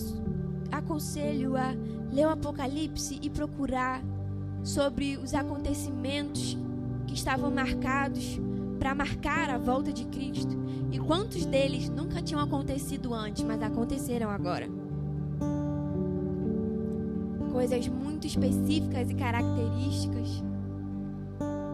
aconselho 0.71 1.55
a 1.55 1.73
ler 2.11 2.25
o 2.27 2.29
Apocalipse 2.29 3.19
e 3.21 3.29
procurar 3.29 4.01
sobre 4.63 5.17
os 5.17 5.33
acontecimentos 5.33 6.57
que 7.07 7.13
estavam 7.13 7.51
marcados 7.51 8.39
para 8.79 8.95
marcar 8.95 9.49
a 9.49 9.57
volta 9.57 9.91
de 9.91 10.05
Cristo 10.05 10.57
e 10.91 10.99
quantos 10.99 11.45
deles 11.45 11.89
nunca 11.89 12.21
tinham 12.21 12.41
acontecido 12.41 13.13
antes, 13.13 13.43
mas 13.43 13.61
aconteceram 13.61 14.29
agora. 14.29 14.67
Coisas 17.51 17.87
muito 17.87 18.25
específicas 18.25 19.09
e 19.09 19.15
características. 19.15 20.43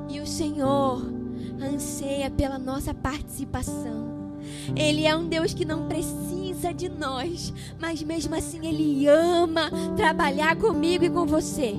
E 0.10 0.20
o 0.20 0.28
Senhor 0.28 1.02
anseia 1.62 2.30
pela 2.30 2.58
nossa 2.58 2.94
participação. 2.94 4.10
Ele 4.76 5.06
é 5.06 5.16
um 5.16 5.28
Deus 5.28 5.54
que 5.54 5.66
não 5.66 5.88
precisa 5.88 6.39
de 6.74 6.90
nós, 6.90 7.54
mas 7.80 8.04
mesmo 8.04 8.36
assim 8.36 8.68
Ele 8.68 9.08
ama 9.08 9.72
trabalhar 9.96 10.56
comigo 10.58 11.06
e 11.06 11.10
com 11.10 11.26
você. 11.26 11.74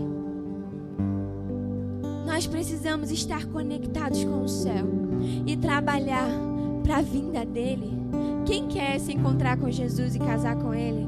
Nós 2.27 2.47
precisamos 2.47 3.11
estar 3.11 3.45
conectados 3.47 4.25
com 4.25 4.43
o 4.43 4.49
céu 4.49 4.87
e 5.47 5.57
trabalhar 5.57 6.29
para 6.83 6.99
a 6.99 7.03
vinda 7.03 7.45
dele. 7.45 7.93
Quem 8.47 8.67
quer 8.67 8.99
se 8.99 9.13
encontrar 9.13 9.59
com 9.59 9.71
Jesus 9.71 10.15
e 10.15 10.19
casar 10.19 10.57
com 10.57 10.75
ele? 10.75 11.07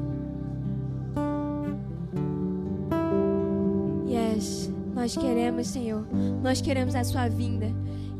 Yes, 4.07 4.71
nós 4.93 5.17
queremos, 5.17 5.67
Senhor. 5.67 6.05
Nós 6.41 6.61
queremos 6.61 6.93
a 6.93 7.03
sua 7.03 7.27
vinda. 7.27 7.71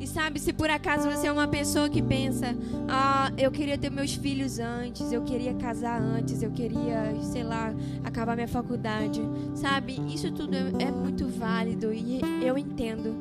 E 0.04 0.08
sabe, 0.08 0.38
se 0.38 0.52
por 0.52 0.70
acaso 0.70 1.10
você 1.10 1.28
é 1.28 1.32
uma 1.32 1.48
pessoa 1.48 1.90
que 1.90 2.02
pensa, 2.02 2.54
ah, 2.90 3.32
eu 3.38 3.50
queria 3.50 3.78
ter 3.78 3.90
meus 3.90 4.14
filhos 4.14 4.60
antes, 4.60 5.14
eu 5.14 5.24
queria 5.24 5.54
casar 5.54 5.98
antes, 5.98 6.44
eu 6.44 6.52
queria, 6.52 7.16
sei 7.22 7.42
lá, 7.42 7.74
acabar 8.04 8.36
minha 8.36 8.48
faculdade, 8.50 9.22
sabe? 9.56 10.02
Isso 10.14 10.30
tudo 10.34 10.54
é, 10.58 10.88
é 10.88 10.92
muito 10.92 11.26
válido 11.30 11.94
e 11.94 12.20
eu 12.46 12.58
entendo. 12.58 13.16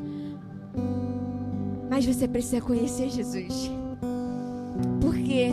Mas 1.88 2.04
você 2.04 2.26
precisa 2.26 2.60
conhecer 2.60 3.10
Jesus. 3.10 3.70
Porque 5.00 5.50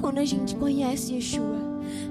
quando 0.00 0.18
a 0.18 0.24
gente 0.24 0.54
conhece 0.54 1.14
Yeshua, 1.14 1.58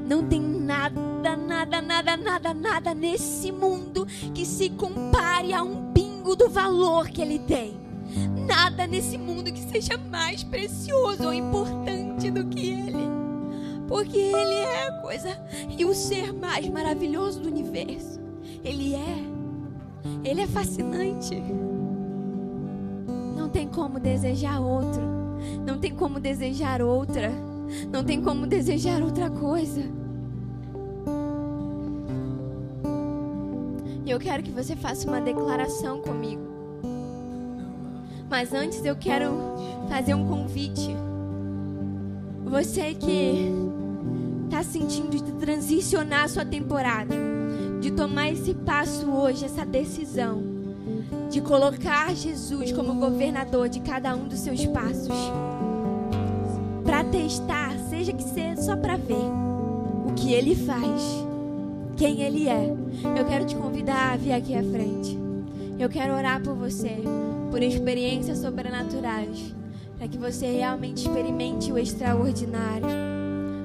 não 0.05 0.27
tem 0.27 0.41
nada, 0.41 0.99
nada, 1.37 1.81
nada, 1.81 2.17
nada, 2.17 2.53
nada 2.53 2.93
nesse 2.93 3.53
mundo 3.53 4.05
que 4.33 4.45
se 4.45 4.69
compare 4.71 5.53
a 5.53 5.63
um 5.63 5.93
pingo 5.93 6.35
do 6.35 6.49
valor 6.49 7.07
que 7.07 7.21
ele 7.21 7.39
tem 7.39 7.86
nada 8.47 8.87
nesse 8.87 9.17
mundo 9.17 9.51
que 9.51 9.61
seja 9.61 9.97
mais 9.97 10.43
precioso 10.43 11.25
ou 11.25 11.33
importante 11.33 12.31
do 12.31 12.45
que 12.45 12.69
Ele. 12.69 13.07
Porque 13.87 14.17
Ele 14.17 14.55
é 14.55 14.87
a 14.87 14.91
coisa 15.01 15.39
e 15.77 15.85
o 15.85 15.93
ser 15.93 16.33
mais 16.33 16.67
maravilhoso 16.69 17.41
do 17.41 17.49
universo. 17.49 18.19
Ele 18.63 18.95
é. 18.95 19.17
Ele 20.23 20.41
é 20.41 20.47
fascinante. 20.47 21.35
Não 23.35 23.49
tem 23.49 23.67
como 23.67 23.99
desejar 23.99 24.59
outro. 24.59 25.01
Não 25.65 25.77
tem 25.77 25.93
como 25.93 26.19
desejar 26.19 26.81
outra. 26.81 27.31
Não 27.91 28.03
tem 28.03 28.21
como 28.21 28.47
desejar 28.47 29.01
outra 29.01 29.29
coisa. 29.29 29.81
E 34.05 34.09
eu 34.09 34.19
quero 34.19 34.41
que 34.41 34.51
você 34.51 34.75
faça 34.75 35.07
uma 35.07 35.19
declaração 35.19 36.01
comigo. 36.01 36.56
Mas 38.29 38.53
antes 38.53 38.83
eu 38.83 38.95
quero 38.95 39.33
fazer 39.89 40.13
um 40.13 40.27
convite. 40.27 40.95
Você 42.45 42.93
que 42.93 43.51
está 44.45 44.63
sentindo 44.63 45.09
de 45.09 45.31
transicionar 45.33 46.25
a 46.25 46.27
sua 46.27 46.45
temporada, 46.45 47.15
de 47.81 47.91
tomar 47.91 48.29
esse 48.29 48.53
passo 48.53 49.09
hoje, 49.09 49.45
essa 49.45 49.65
decisão, 49.65 50.41
de 51.29 51.41
colocar 51.41 52.13
Jesus 52.15 52.71
como 52.71 52.95
governador 52.95 53.69
de 53.69 53.79
cada 53.79 54.15
um 54.15 54.27
dos 54.27 54.39
seus 54.39 54.65
passos, 54.65 55.31
para 56.83 57.03
testar, 57.05 57.77
seja 57.89 58.13
que 58.13 58.23
seja 58.23 58.61
só 58.61 58.75
para 58.75 58.95
ver 58.95 59.15
o 60.05 60.13
que 60.15 60.33
ele 60.33 60.55
faz, 60.55 61.25
quem 61.95 62.21
ele 62.21 62.47
é. 62.47 62.73
Eu 63.17 63.25
quero 63.25 63.45
te 63.45 63.55
convidar 63.55 64.13
a 64.13 64.17
vir 64.17 64.33
aqui 64.33 64.55
à 64.55 64.63
frente. 64.63 65.17
Eu 65.77 65.89
quero 65.89 66.13
orar 66.13 66.41
por 66.41 66.55
você 66.55 67.03
por 67.49 67.61
experiências 67.61 68.39
sobrenaturais, 68.39 69.53
para 69.97 70.07
que 70.07 70.17
você 70.17 70.45
realmente 70.51 71.07
experimente 71.07 71.71
o 71.71 71.77
extraordinário, 71.77 72.87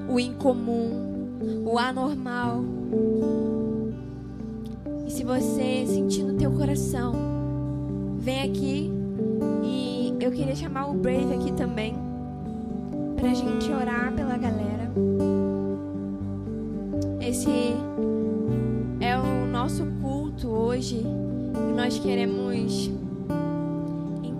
o 0.09 0.19
incomum, 0.19 1.33
o 1.65 1.79
anormal. 1.79 2.63
E 5.07 5.11
se 5.11 5.25
você 5.25 5.85
sentir 5.87 6.23
no 6.23 6.35
teu 6.35 6.51
coração, 6.53 7.13
vem 8.19 8.43
aqui 8.43 8.91
e 9.65 10.15
eu 10.21 10.31
queria 10.31 10.55
chamar 10.55 10.89
o 10.89 10.95
Brave 10.95 11.35
aqui 11.35 11.53
também, 11.53 11.95
para 13.17 13.31
a 13.31 13.35
gente 13.35 13.71
orar 13.71 14.13
pela 14.15 14.37
galera. 14.37 14.91
Esse 17.21 17.51
é 19.01 19.19
o 19.19 19.47
nosso 19.51 19.85
culto 20.01 20.49
hoje 20.49 20.97
e 20.97 21.73
nós 21.73 21.99
queremos 21.99 22.91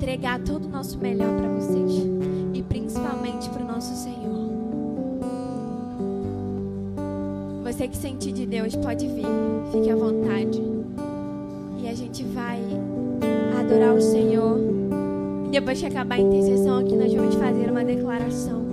entregar 0.03 0.41
todo 0.41 0.65
o 0.65 0.69
nosso 0.69 0.99
melhor 0.99 1.29
para 1.29 1.49
vocês 1.51 1.93
e 2.53 2.61
principalmente 2.63 3.49
para 3.51 3.63
o 3.63 3.67
nosso 3.67 3.95
Senhor. 3.95 4.51
Você 7.63 7.87
que 7.87 7.97
sentir 7.97 8.33
de 8.33 8.45
Deus 8.45 8.75
pode 8.75 9.07
vir, 9.07 9.25
fique 9.71 9.89
à 9.91 9.95
vontade. 9.95 10.61
E 11.81 11.89
a 11.89 11.95
gente 11.95 12.25
vai 12.25 12.59
adorar 13.61 13.95
o 13.95 14.01
Senhor. 14.01 14.59
Depois 15.53 15.79
que 15.79 15.87
acabar 15.87 16.17
a 16.17 16.21
intercessão 16.21 16.79
aqui, 16.79 16.97
nós 16.97 17.15
vamos 17.15 17.37
fazer 17.37 17.71
uma 17.71 17.85
declaração. 17.85 18.72